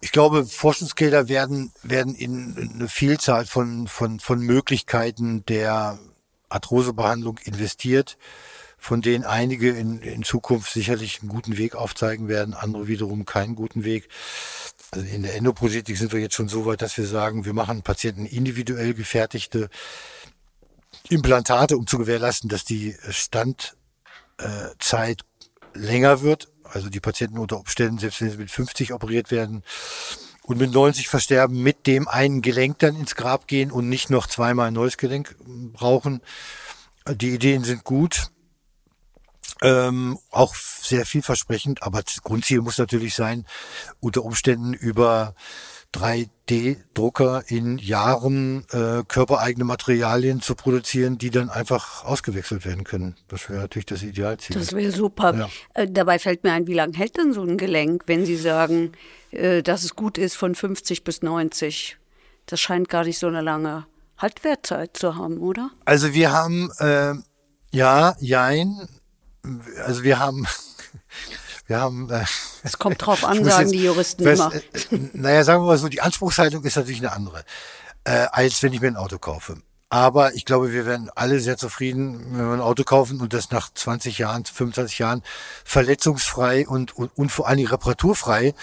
Ich 0.00 0.12
glaube, 0.12 0.44
Forschungsgelder 0.44 1.28
werden, 1.28 1.72
werden 1.82 2.14
in 2.14 2.72
eine 2.74 2.88
Vielzahl 2.88 3.46
von, 3.46 3.88
von, 3.88 4.20
von 4.20 4.40
Möglichkeiten 4.40 5.44
der 5.46 5.98
Arthrosebehandlung 6.48 7.38
investiert, 7.38 8.16
von 8.78 9.02
denen 9.02 9.24
einige 9.24 9.70
in, 9.70 9.98
in 10.00 10.22
Zukunft 10.22 10.72
sicherlich 10.72 11.20
einen 11.20 11.30
guten 11.30 11.58
Weg 11.58 11.74
aufzeigen 11.74 12.28
werden, 12.28 12.54
andere 12.54 12.86
wiederum 12.86 13.24
keinen 13.24 13.56
guten 13.56 13.82
Weg. 13.82 14.08
Also 14.92 15.04
in 15.04 15.22
der 15.22 15.34
Endoprothetik 15.34 15.98
sind 15.98 16.12
wir 16.12 16.20
jetzt 16.20 16.36
schon 16.36 16.48
so 16.48 16.64
weit, 16.64 16.80
dass 16.80 16.96
wir 16.96 17.06
sagen, 17.06 17.44
wir 17.44 17.52
machen 17.52 17.82
Patienten 17.82 18.24
individuell 18.24 18.94
gefertigte 18.94 19.68
Implantate, 21.08 21.76
um 21.76 21.86
zu 21.86 21.98
gewährleisten, 21.98 22.48
dass 22.48 22.64
die 22.64 22.96
Standzeit 23.10 23.74
länger 25.74 26.22
wird. 26.22 26.48
Also 26.64 26.90
die 26.90 27.00
Patienten 27.00 27.38
unter 27.38 27.58
Umständen, 27.58 27.98
selbst 27.98 28.20
wenn 28.20 28.30
sie 28.30 28.36
mit 28.36 28.50
50 28.50 28.92
operiert 28.92 29.30
werden 29.30 29.62
und 30.42 30.58
mit 30.58 30.72
90 30.72 31.08
versterben, 31.08 31.62
mit 31.62 31.86
dem 31.86 32.08
einen 32.08 32.42
Gelenk 32.42 32.78
dann 32.78 32.96
ins 32.96 33.14
Grab 33.14 33.46
gehen 33.46 33.70
und 33.70 33.88
nicht 33.88 34.10
noch 34.10 34.26
zweimal 34.26 34.68
ein 34.68 34.74
neues 34.74 34.96
Gelenk 34.96 35.36
brauchen. 35.72 36.20
Die 37.06 37.34
Ideen 37.34 37.64
sind 37.64 37.84
gut. 37.84 38.30
Ähm, 39.60 40.18
auch 40.30 40.54
sehr 40.54 41.04
vielversprechend, 41.04 41.82
aber 41.82 42.02
das 42.02 42.22
Grundziel 42.22 42.60
muss 42.60 42.78
natürlich 42.78 43.14
sein, 43.14 43.44
unter 43.98 44.24
Umständen 44.24 44.72
über 44.72 45.34
3D-Drucker 45.94 47.44
in 47.46 47.78
Jahren 47.78 48.66
äh, 48.70 49.02
körpereigene 49.08 49.64
Materialien 49.64 50.42
zu 50.42 50.54
produzieren, 50.54 51.16
die 51.16 51.30
dann 51.30 51.48
einfach 51.48 52.04
ausgewechselt 52.04 52.64
werden 52.66 52.84
können. 52.84 53.16
Das 53.28 53.48
wäre 53.48 53.60
natürlich 53.62 53.86
das 53.86 54.02
Idealziel. 54.02 54.56
Das 54.56 54.72
wäre 54.72 54.92
super. 54.92 55.34
Ja. 55.34 55.48
Äh, 55.74 55.88
dabei 55.90 56.18
fällt 56.18 56.44
mir 56.44 56.52
ein, 56.52 56.66
wie 56.66 56.74
lange 56.74 56.96
hält 56.96 57.16
denn 57.16 57.32
so 57.32 57.42
ein 57.42 57.56
Gelenk, 57.56 58.04
wenn 58.06 58.26
Sie 58.26 58.36
sagen, 58.36 58.92
äh, 59.30 59.62
dass 59.62 59.84
es 59.84 59.96
gut 59.96 60.18
ist 60.18 60.36
von 60.36 60.54
50 60.54 61.04
bis 61.04 61.22
90? 61.22 61.96
Das 62.46 62.60
scheint 62.60 62.88
gar 62.88 63.04
nicht 63.04 63.18
so 63.18 63.26
eine 63.26 63.40
lange 63.40 63.86
Haltwertzeit 64.18 64.96
zu 64.96 65.16
haben, 65.16 65.38
oder? 65.38 65.70
Also 65.84 66.12
wir 66.12 66.32
haben, 66.32 66.70
äh, 66.78 67.14
ja, 67.72 68.14
jein, 68.20 68.88
also 69.84 70.02
wir 70.02 70.18
haben, 70.18 70.46
wir 71.68 71.80
haben, 71.80 72.10
äh, 72.10 72.24
Es 72.64 72.78
kommt 72.78 73.00
drauf 73.06 73.24
an, 73.24 73.44
sagen 73.44 73.62
jetzt- 73.68 73.72
die 73.74 73.84
Juristen 73.84 74.24
was, 74.24 74.38
immer. 74.40 74.54
äh, 74.54 74.60
naja, 75.12 75.44
sagen 75.44 75.62
wir 75.62 75.66
mal 75.68 75.78
so, 75.78 75.88
die 75.88 76.00
Anspruchshaltung 76.00 76.64
ist 76.64 76.76
natürlich 76.76 77.00
eine 77.00 77.12
andere, 77.12 77.44
äh, 78.04 78.26
als 78.32 78.60
wenn 78.64 78.72
ich 78.72 78.80
mir 78.80 78.88
ein 78.88 78.96
Auto 78.96 79.18
kaufe. 79.18 79.58
Aber 79.90 80.34
ich 80.34 80.44
glaube, 80.44 80.72
wir 80.72 80.84
werden 80.84 81.08
alle 81.14 81.40
sehr 81.40 81.56
zufrieden, 81.56 82.36
wenn 82.36 82.46
wir 82.46 82.52
ein 82.54 82.60
Auto 82.60 82.84
kaufen 82.84 83.22
und 83.22 83.32
das 83.32 83.50
nach 83.52 83.72
20 83.72 84.18
Jahren, 84.18 84.44
25 84.44 84.98
Jahren 84.98 85.22
verletzungsfrei 85.64 86.66
und, 86.68 86.94
und, 86.96 87.10
und 87.16 87.30
vor 87.30 87.48
allem 87.48 87.64
reparaturfrei 87.66 88.54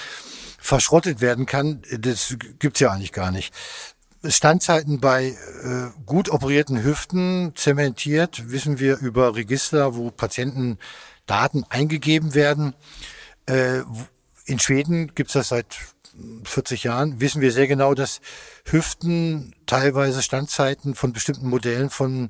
verschrottet 0.59 1.21
werden 1.21 1.45
kann. 1.47 1.81
Das 1.97 2.35
gibt's 2.59 2.79
ja 2.79 2.91
eigentlich 2.91 3.11
gar 3.11 3.31
nicht. 3.31 3.53
Standzeiten 4.23 4.99
bei 4.99 5.27
äh, 5.63 5.89
gut 6.05 6.29
operierten 6.29 6.83
Hüften 6.83 7.53
zementiert, 7.55 8.49
wissen 8.51 8.79
wir 8.79 8.97
über 8.97 9.35
Register, 9.35 9.95
wo 9.95 10.09
Patienten 10.11 10.77
Daten 11.25 11.63
eingegeben 11.69 12.33
werden. 12.33 12.73
Äh, 13.45 13.81
in 14.45 14.59
Schweden 14.59 15.13
gibt's 15.15 15.33
das 15.33 15.49
seit 15.49 15.77
40 16.43 16.83
Jahren, 16.83 17.19
wissen 17.19 17.41
wir 17.41 17.51
sehr 17.51 17.67
genau, 17.67 17.93
dass 17.93 18.21
Hüften 18.65 19.53
teilweise 19.65 20.21
Standzeiten 20.21 20.95
von 20.95 21.13
bestimmten 21.13 21.49
Modellen 21.49 21.89
von 21.89 22.29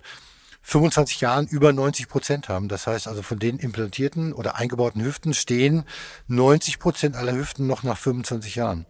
25 0.64 1.22
Jahren 1.22 1.48
über 1.48 1.72
90 1.72 2.08
Prozent 2.08 2.50
haben. 2.50 2.68
Das 2.68 2.88
heißt 2.88 3.08
also 3.08 3.22
von 3.22 3.38
den 3.38 3.60
implantierten 3.60 4.34
oder 4.34 4.56
eingebauten 4.56 5.04
Hüften 5.04 5.36
stehen 5.36 5.84
90 6.28 6.80
Prozent 6.80 7.16
aller 7.16 7.34
Hüften 7.34 7.68
noch 7.68 7.84
nach 7.84 7.98
25 7.98 8.56
Jahren. 8.56 8.88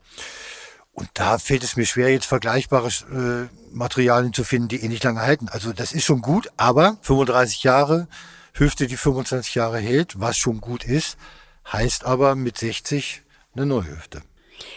Und 0.93 1.09
da 1.15 1.37
fällt 1.37 1.65
es 1.65 1.75
mir 1.75 1.85
schwer, 1.85 2.09
jetzt 2.09 2.25
vergleichbare 2.25 2.87
äh, 2.87 3.49
Materialien 3.75 4.33
zu 4.33 4.45
finden, 4.45 4.69
die 4.69 4.81
ähnlich 4.81 5.03
lange 5.03 5.21
halten. 5.21 5.49
Also 5.49 5.73
das 5.73 5.91
ist 5.91 6.05
schon 6.05 6.21
gut, 6.21 6.49
aber 6.55 6.97
35 7.01 7.63
Jahre 7.63 8.07
Hüfte, 8.57 8.87
die 8.87 8.97
25 8.97 9.55
Jahre 9.55 9.79
hält, 9.79 10.19
was 10.19 10.37
schon 10.37 10.61
gut 10.61 10.85
ist, 10.85 11.17
heißt 11.71 12.05
aber 12.05 12.35
mit 12.35 12.57
60 12.57 13.23
eine 13.53 13.65
neue 13.65 13.89
Hüfte. 13.89 14.21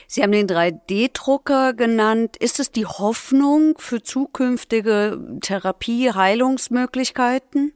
Sie 0.09 0.23
haben 0.23 0.33
den 0.33 0.49
3D-Drucker 0.49 1.73
genannt. 1.75 2.37
Ist 2.37 2.59
es 2.59 2.73
die 2.73 2.87
Hoffnung 2.87 3.77
für 3.79 4.03
zukünftige 4.03 5.19
Therapie, 5.41 6.13
Heilungsmöglichkeiten? 6.13 7.73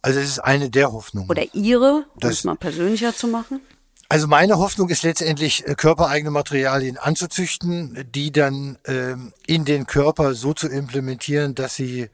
Also 0.00 0.20
es 0.20 0.28
ist 0.28 0.38
eine 0.38 0.70
der 0.70 0.92
Hoffnungen. 0.92 1.28
Oder 1.28 1.52
Ihre, 1.52 2.06
um 2.14 2.28
es 2.28 2.44
mal 2.44 2.54
persönlicher 2.54 3.14
zu 3.14 3.26
machen? 3.26 3.60
Also 4.08 4.26
meine 4.26 4.58
Hoffnung 4.58 4.88
ist 4.88 5.02
letztendlich, 5.02 5.66
äh, 5.66 5.74
körpereigene 5.74 6.30
Materialien 6.30 6.96
anzuzüchten, 6.96 8.06
die 8.14 8.30
dann 8.32 8.78
ähm, 8.86 9.34
in 9.46 9.64
den 9.64 9.86
Körper 9.86 10.34
so 10.34 10.54
zu 10.54 10.68
implementieren, 10.68 11.54
dass 11.54 11.74
sie 11.74 12.08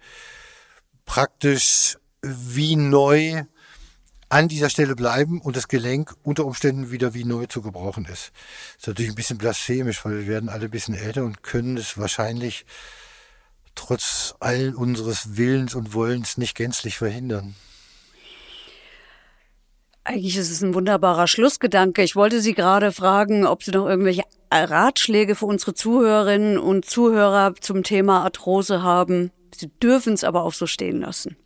praktisch 1.05 1.99
wie 2.25 2.77
neu 2.77 3.45
an 4.29 4.49
dieser 4.49 4.71
Stelle 4.71 4.97
bleiben 4.97 5.41
und 5.41 5.57
das 5.57 5.69
Gelenk 5.69 6.15
unter 6.23 6.45
Umständen 6.45 6.91
wieder 6.91 7.15
wie 7.15 7.25
neu 7.25 7.47
zu 7.47 7.63
gebrauchen 7.63 8.05
ist. 8.07 8.33
Das 8.33 8.83
ist 8.83 8.87
natürlich 8.89 9.13
ein 9.13 9.17
bisschen 9.17 9.39
blasphemisch, 9.39 10.05
weil 10.05 10.19
wir 10.19 10.27
werden 10.27 10.49
alle 10.49 10.65
ein 10.65 10.71
bisschen 10.71 10.95
älter 10.95 11.25
und 11.25 11.43
können 11.43 11.77
es 11.77 11.99
wahrscheinlich 11.99 12.65
trotz 13.75 14.35
all 14.41 14.75
unseres 14.75 15.37
Willens 15.37 15.75
und 15.75 15.95
Wollens 15.95 16.39
nicht 16.39 16.57
gänzlich 16.57 16.99
verhindern. 16.99 17.55
Eigentlich 20.05 20.37
ist 20.37 20.51
es 20.51 20.63
ein 20.63 20.75
wunderbarer 20.75 21.27
Schlussgedanke. 21.27 22.03
Ich 22.03 22.15
wollte 22.15 22.41
Sie 22.41 22.55
gerade 22.55 22.93
fragen, 22.93 23.47
ob 23.47 23.63
Sie 23.63 23.71
noch 23.71 23.87
irgendwelche 23.87 24.25
Ratschläge 24.53 25.35
für 25.35 25.47
unsere 25.47 25.75
Zuhörerinnen 25.75 26.59
und 26.59 26.85
Zuhörer 26.85 27.55
zum 27.61 27.83
Thema 27.83 28.23
Arthrose 28.23 28.83
haben. 28.83 29.31
Sie 29.55 29.69
dürfen 29.83 30.13
es 30.13 30.25
aber 30.25 30.43
auch 30.43 30.53
so 30.53 30.67
stehen 30.67 31.01
lassen. 31.01 31.37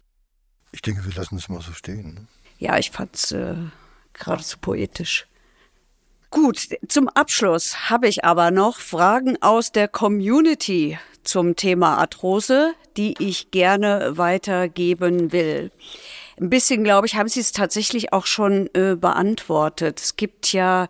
Ich 0.73 0.83
denke, 0.83 1.05
wir 1.05 1.15
lassen 1.15 1.37
es 1.37 1.49
mal 1.49 1.61
so 1.61 1.73
stehen. 1.73 2.15
Ne? 2.15 2.27
Ja, 2.59 2.79
ich 2.79 2.91
fand 2.91 3.15
es 3.15 3.33
äh, 3.33 3.55
geradezu 4.13 4.59
poetisch. 4.59 5.27
Gut, 6.31 6.69
zum 6.89 7.09
Abschluss 7.09 7.89
habe 7.89 8.07
ich 8.07 8.25
aber 8.25 8.51
noch 8.51 8.81
Fragen 8.81 9.41
aus 9.41 9.73
der 9.73 9.89
Community 9.89 10.99
zum 11.25 11.57
Thema 11.57 11.97
Arthrose, 11.97 12.75
die 12.99 13.15
ich 13.19 13.51
gerne 13.51 14.19
weitergeben 14.19 15.33
will. 15.33 15.71
Ein 16.39 16.51
bisschen, 16.51 16.85
glaube 16.85 17.07
ich, 17.07 17.17
haben 17.17 17.29
Sie 17.29 17.41
es 17.41 17.53
tatsächlich 17.53 18.13
auch 18.13 18.27
schon 18.27 18.69
äh, 18.75 18.95
beantwortet. 18.95 20.01
Es 20.01 20.17
gibt 20.17 20.53
ja 20.53 20.89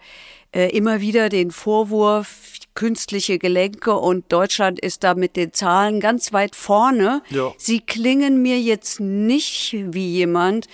äh, 0.52 0.76
immer 0.76 1.00
wieder 1.00 1.28
den 1.28 1.50
Vorwurf, 1.50 2.57
künstliche 2.78 3.40
Gelenke 3.40 3.96
und 3.96 4.30
Deutschland 4.30 4.78
ist 4.78 5.02
da 5.02 5.14
mit 5.14 5.34
den 5.34 5.52
Zahlen 5.52 5.98
ganz 5.98 6.32
weit 6.32 6.54
vorne. 6.54 7.22
Ja. 7.28 7.52
Sie 7.58 7.80
klingen 7.80 8.40
mir 8.40 8.60
jetzt 8.60 9.00
nicht 9.00 9.72
wie 9.72 10.12
jemand, 10.12 10.68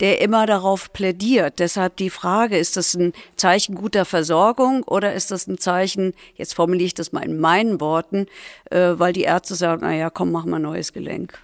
der 0.00 0.22
immer 0.22 0.46
darauf 0.46 0.90
plädiert. 0.90 1.58
Deshalb 1.58 1.98
die 1.98 2.08
Frage, 2.08 2.56
ist 2.56 2.78
das 2.78 2.94
ein 2.94 3.12
Zeichen 3.36 3.74
guter 3.74 4.06
Versorgung 4.06 4.84
oder 4.84 5.12
ist 5.12 5.32
das 5.32 5.46
ein 5.48 5.58
Zeichen, 5.58 6.14
jetzt 6.34 6.54
formuliere 6.54 6.86
ich 6.86 6.94
das 6.94 7.12
mal 7.12 7.24
in 7.24 7.38
meinen 7.38 7.78
Worten, 7.78 8.24
äh, 8.70 8.94
weil 8.94 9.12
die 9.12 9.24
Ärzte 9.24 9.54
sagen, 9.54 9.82
na 9.82 9.94
ja, 9.94 10.08
komm, 10.08 10.32
mach 10.32 10.46
mal 10.46 10.56
ein 10.56 10.62
neues 10.62 10.94
Gelenk. 10.94 11.38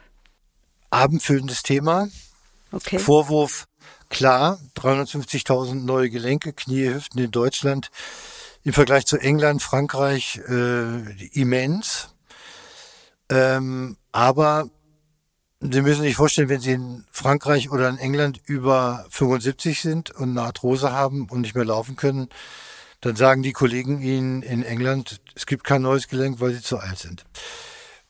Abendfüllendes 0.88 1.62
Thema. 1.62 2.08
Okay. 2.72 2.98
Vorwurf, 2.98 3.66
klar, 4.08 4.60
350.000 4.76 5.74
neue 5.74 6.08
Gelenke, 6.08 6.54
Knie, 6.54 6.94
Hüften 6.94 7.18
in 7.18 7.30
Deutschland 7.30 7.90
im 8.66 8.72
Vergleich 8.72 9.06
zu 9.06 9.16
England, 9.16 9.62
Frankreich 9.62 10.40
äh, 10.48 11.28
immens. 11.28 12.08
Ähm, 13.30 13.96
aber 14.10 14.68
Sie 15.60 15.82
müssen 15.82 16.02
sich 16.02 16.16
vorstellen, 16.16 16.48
wenn 16.48 16.60
Sie 16.60 16.72
in 16.72 17.04
Frankreich 17.12 17.70
oder 17.70 17.88
in 17.88 17.96
England 17.96 18.40
über 18.44 19.06
75 19.10 19.80
sind 19.80 20.10
und 20.10 20.30
eine 20.30 20.42
Arthrose 20.42 20.90
haben 20.90 21.28
und 21.30 21.42
nicht 21.42 21.54
mehr 21.54 21.64
laufen 21.64 21.94
können, 21.94 22.28
dann 23.00 23.14
sagen 23.14 23.44
die 23.44 23.52
Kollegen 23.52 24.02
Ihnen 24.02 24.42
in 24.42 24.64
England, 24.64 25.20
es 25.36 25.46
gibt 25.46 25.62
kein 25.62 25.82
neues 25.82 26.08
Gelenk, 26.08 26.40
weil 26.40 26.52
Sie 26.52 26.60
zu 26.60 26.78
alt 26.78 26.98
sind. 26.98 27.24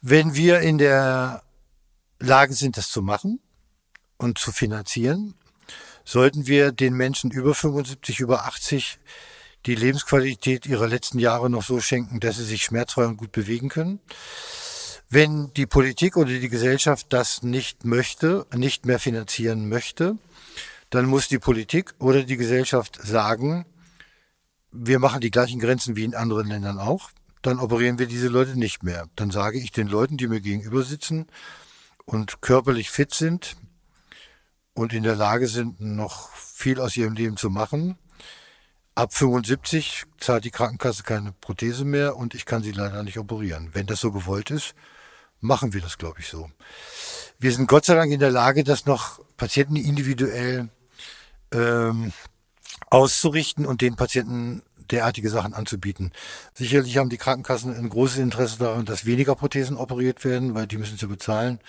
Wenn 0.01 0.35
wir 0.37 0.61
in 0.61 0.79
der 0.79 1.43
Lage 2.19 2.55
sind, 2.55 2.79
das 2.79 2.89
zu 2.89 3.03
machen, 3.03 3.41
und 4.17 4.39
zu 4.39 4.53
finanzieren, 4.53 5.35
sollten 6.07 6.47
wir 6.47 6.73
den 6.73 6.95
Menschen 6.95 7.31
über 7.31 7.55
75, 7.55 8.21
über 8.21 8.47
80 8.47 8.99
die 9.67 9.75
Lebensqualität 9.75 10.67
ihrer 10.67 10.87
letzten 10.87 11.19
Jahre 11.19 11.51
noch 11.51 11.63
so 11.63 11.81
schenken, 11.81 12.21
dass 12.21 12.37
sie 12.37 12.45
sich 12.45 12.63
schmerzfrei 12.63 13.05
und 13.07 13.17
gut 13.17 13.33
bewegen 13.33 13.69
können. 13.69 14.01
Wenn 15.09 15.53
die 15.55 15.67
Politik 15.67 16.17
oder 16.17 16.31
die 16.31 16.49
Gesellschaft 16.49 17.07
das 17.11 17.43
nicht 17.43 17.85
möchte, 17.85 18.47
nicht 18.55 18.87
mehr 18.87 18.99
finanzieren 18.99 19.69
möchte, 19.69 20.19
dann 20.91 21.07
muss 21.07 21.29
die 21.29 21.39
Politik 21.39 21.95
oder 21.99 22.23
die 22.23 22.37
Gesellschaft 22.37 22.99
sagen, 23.03 23.67
wir 24.73 24.99
machen 24.99 25.21
die 25.21 25.31
gleichen 25.31 25.61
Grenzen 25.61 25.97
wie 25.97 26.05
in 26.05 26.15
anderen 26.15 26.49
Ländern 26.49 26.79
auch, 26.79 27.11
dann 27.43 27.59
operieren 27.61 27.99
wir 27.99 28.07
diese 28.07 28.29
Leute 28.29 28.59
nicht 28.59 28.83
mehr. 28.83 29.09
Dann 29.17 29.31
sage 29.31 29.59
ich 29.59 29.71
den 29.71 29.87
Leuten, 29.89 30.17
die 30.17 30.27
mir 30.27 30.41
gegenüber 30.41 30.83
sitzen 30.83 31.27
und 32.05 32.41
körperlich 32.41 32.91
fit 32.91 33.15
sind, 33.15 33.57
und 34.77 34.93
in 34.93 35.03
der 35.03 35.17
Lage 35.17 35.49
sind, 35.49 35.81
noch 35.81 36.31
viel 36.35 36.81
aus 36.81 36.97
ihrem 36.97 37.15
Leben 37.15 37.37
zu 37.37 37.49
machen. 37.49 37.99
Ab 38.97 39.13
75 39.13 40.05
zahlt 40.19 40.47
die 40.47 40.51
Krankenkasse 40.51 41.03
keine 41.03 41.33
Prothese 41.33 41.85
mehr 41.85 42.17
und 42.17 42.35
ich 42.35 42.47
kann 42.47 42.63
sie 42.63 42.73
leider 42.73 43.03
nicht 43.03 43.19
operieren. 43.19 43.69
Wenn 43.75 43.87
das 43.87 44.01
so 44.01 44.11
gewollt 44.11 44.51
ist, 44.51 44.75
machen 45.41 45.75
wir 45.75 45.83
das, 45.83 45.99
glaube 45.99 46.21
ich, 46.21 46.29
so. 46.29 46.49
Wir 47.39 47.53
sind 47.53 47.69
Gott 47.69 47.85
sei 47.85 47.95
Dank 47.95 48.11
in 48.11 48.21
der 48.21 48.31
Lage, 48.31 48.65
das 48.65 48.87
noch 48.87 49.21
Patienten 49.37 49.77
individuell 49.77 50.71
ähm, 51.53 52.15
auszurichten 52.89 53.67
und 53.67 53.83
den 53.83 53.97
Patienten 53.97 54.63
derartige 54.91 55.29
Sachen 55.29 55.53
anzubieten. 55.53 56.13
Sicherlich 56.55 56.97
haben 56.97 57.11
die 57.11 57.19
Krankenkassen 57.19 57.77
ein 57.77 57.91
großes 57.91 58.17
Interesse 58.17 58.59
daran, 58.59 58.87
dass 58.87 59.05
weniger 59.05 59.35
Prothesen 59.35 59.77
operiert 59.77 60.25
werden, 60.25 60.55
weil 60.55 60.67
die 60.67 60.79
müssen 60.79 60.97
sie 60.97 61.07
bezahlen. 61.07 61.61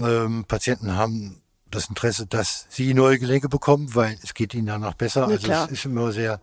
Ähm, 0.00 0.46
Patienten 0.48 0.96
haben 0.96 1.42
das 1.70 1.88
Interesse, 1.88 2.26
dass 2.26 2.66
sie 2.68 2.94
neue 2.94 3.18
Gelenke 3.18 3.48
bekommen, 3.48 3.94
weil 3.94 4.16
es 4.22 4.34
geht 4.34 4.54
ihnen 4.54 4.66
danach 4.66 4.94
besser. 4.94 5.22
Ja, 5.22 5.26
also 5.28 5.46
klar. 5.46 5.64
es 5.66 5.72
ist 5.72 5.84
immer 5.84 6.12
sehr 6.12 6.40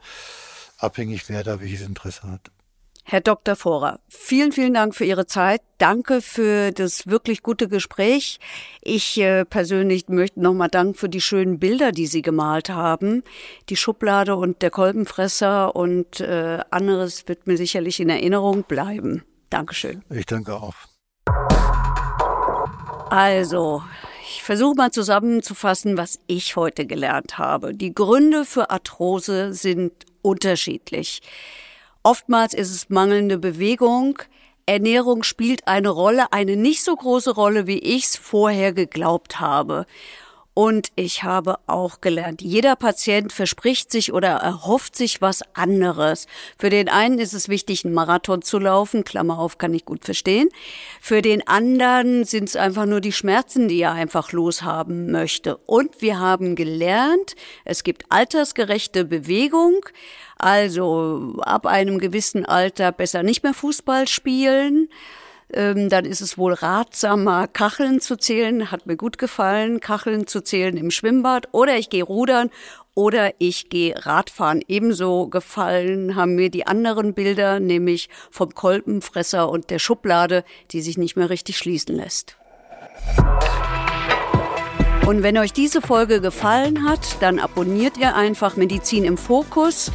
abhängig, 0.78 1.28
wer 1.30 1.44
da 1.44 1.60
welches 1.60 1.82
Interesse 1.82 2.24
hat. 2.24 2.52
Herr 3.10 3.22
Dr. 3.22 3.56
Vorer, 3.56 4.02
vielen, 4.10 4.52
vielen 4.52 4.74
Dank 4.74 4.94
für 4.94 5.06
Ihre 5.06 5.26
Zeit. 5.26 5.62
Danke 5.78 6.22
für 6.22 6.74
das 6.74 7.08
wirklich 7.08 7.42
gute 7.42 7.70
Gespräch. 7.70 8.38
Ich 8.82 9.18
äh, 9.18 9.46
persönlich 9.46 10.10
möchte 10.10 10.42
nochmal 10.42 10.68
danken 10.68 10.94
für 10.94 11.08
die 11.08 11.22
schönen 11.22 11.58
Bilder, 11.58 11.94
die 11.94 12.06
Sie 12.06 12.22
gemalt 12.22 12.70
haben. 12.70 13.24
Die 13.70 13.78
Schublade 13.78 14.36
und 14.36 14.62
der 14.62 14.72
Kolbenfresser 14.72 15.74
und 15.74 16.20
äh, 16.20 16.60
anderes 16.70 17.30
wird 17.30 17.48
mir 17.48 17.56
sicherlich 17.56 18.02
in 18.02 18.10
Erinnerung 18.10 18.64
bleiben. 18.64 19.24
Dankeschön. 19.50 20.04
Ich 20.10 20.26
danke 20.26 20.56
auch. 20.56 20.76
Also, 23.10 23.84
ich 24.30 24.44
versuche 24.44 24.76
mal 24.76 24.92
zusammenzufassen, 24.92 25.98
was 25.98 26.20
ich 26.28 26.56
heute 26.56 26.86
gelernt 26.86 27.38
habe. 27.38 27.74
Die 27.74 27.94
Gründe 27.94 28.46
für 28.46 28.70
Arthrose 28.70 29.54
sind 29.54 29.92
unterschiedlich. 30.22 31.22
Oftmals 32.04 32.54
ist 32.54 32.72
es 32.72 32.90
mangelnde 32.90 33.38
Bewegung. 33.38 34.20
Ernährung 34.66 35.24
spielt 35.24 35.68
eine 35.68 35.90
Rolle, 35.90 36.32
eine 36.34 36.58
nicht 36.58 36.84
so 36.84 36.96
große 36.96 37.32
Rolle, 37.32 37.68
wie 37.68 37.80
ich 37.80 38.06
es 38.06 38.16
vorher 38.18 38.74
geglaubt 38.74 39.40
habe. 39.40 39.86
Und 40.58 40.88
ich 40.96 41.22
habe 41.22 41.60
auch 41.68 42.02
gelernt, 42.02 42.42
jeder 42.42 42.76
Patient 42.76 43.32
verspricht 43.32 43.92
sich 43.92 44.12
oder 44.12 44.30
erhofft 44.30 44.96
sich 44.96 45.22
was 45.22 45.44
anderes. 45.54 46.26
Für 46.58 46.72
den 46.72 46.90
einen 46.90 47.20
ist 47.20 47.36
es 47.36 47.48
wichtig, 47.48 47.86
einen 47.86 47.94
Marathon 47.94 48.42
zu 48.42 48.58
laufen, 48.58 49.04
Klammer 49.04 49.38
auf, 49.38 49.60
kann 49.60 49.76
ich 49.76 49.86
gut 49.86 50.04
verstehen. 50.04 50.50
Für 51.00 51.22
den 51.22 51.48
anderen 51.48 52.24
sind 52.24 52.50
es 52.50 52.56
einfach 52.56 52.88
nur 52.88 53.02
die 53.02 53.12
Schmerzen, 53.12 53.68
die 53.68 53.82
er 53.82 53.92
einfach 53.92 54.32
loshaben 54.32 55.12
möchte. 55.12 55.58
Und 55.58 56.02
wir 56.02 56.18
haben 56.18 56.56
gelernt, 56.56 57.36
es 57.64 57.84
gibt 57.84 58.06
altersgerechte 58.10 59.06
Bewegung. 59.06 59.86
Also 60.40 61.36
ab 61.42 61.68
einem 61.68 62.00
gewissen 62.00 62.48
Alter 62.48 62.92
besser 62.92 63.22
nicht 63.22 63.44
mehr 63.44 63.54
Fußball 63.54 64.08
spielen 64.08 64.90
ähm, 65.54 65.90
dann 65.90 66.06
ist 66.06 66.22
es 66.22 66.38
wohl 66.38 66.54
ratsamer, 66.54 67.48
Kacheln 67.48 68.02
zu 68.02 68.18
zählen. 68.18 68.72
Hat 68.72 68.86
mir 68.86 68.98
gut 68.98 69.18
gefallen, 69.18 69.80
Kacheln 69.80 70.28
zu 70.28 70.42
zählen 70.42 70.76
im 70.78 70.92
Schwimmbad. 70.92 71.48
Oder 71.54 71.78
ich 71.78 71.90
gehe 71.90 72.04
rudern 72.04 72.50
oder 72.96 73.34
ich 73.38 73.70
gehe 73.70 73.94
Radfahren. 74.06 74.62
Ebenso 74.68 75.28
gefallen 75.28 76.16
haben 76.16 76.36
mir 76.36 76.50
die 76.50 76.68
anderen 76.68 77.14
Bilder, 77.14 77.60
nämlich 77.60 78.10
vom 78.32 78.54
Kolbenfresser 78.54 79.50
und 79.50 79.70
der 79.70 79.80
Schublade, 79.80 80.44
die 80.72 80.82
sich 80.82 80.98
nicht 80.98 81.16
mehr 81.16 81.30
richtig 81.30 81.58
schließen 81.58 81.96
lässt. 81.96 82.38
Und 85.06 85.24
wenn 85.24 85.38
euch 85.38 85.54
diese 85.54 85.82
Folge 85.82 86.20
gefallen 86.20 86.84
hat, 86.84 87.22
dann 87.22 87.40
abonniert 87.40 87.98
ihr 87.98 88.16
einfach 88.16 88.58
Medizin 88.58 89.06
im 89.06 89.16
Fokus. 89.16 89.90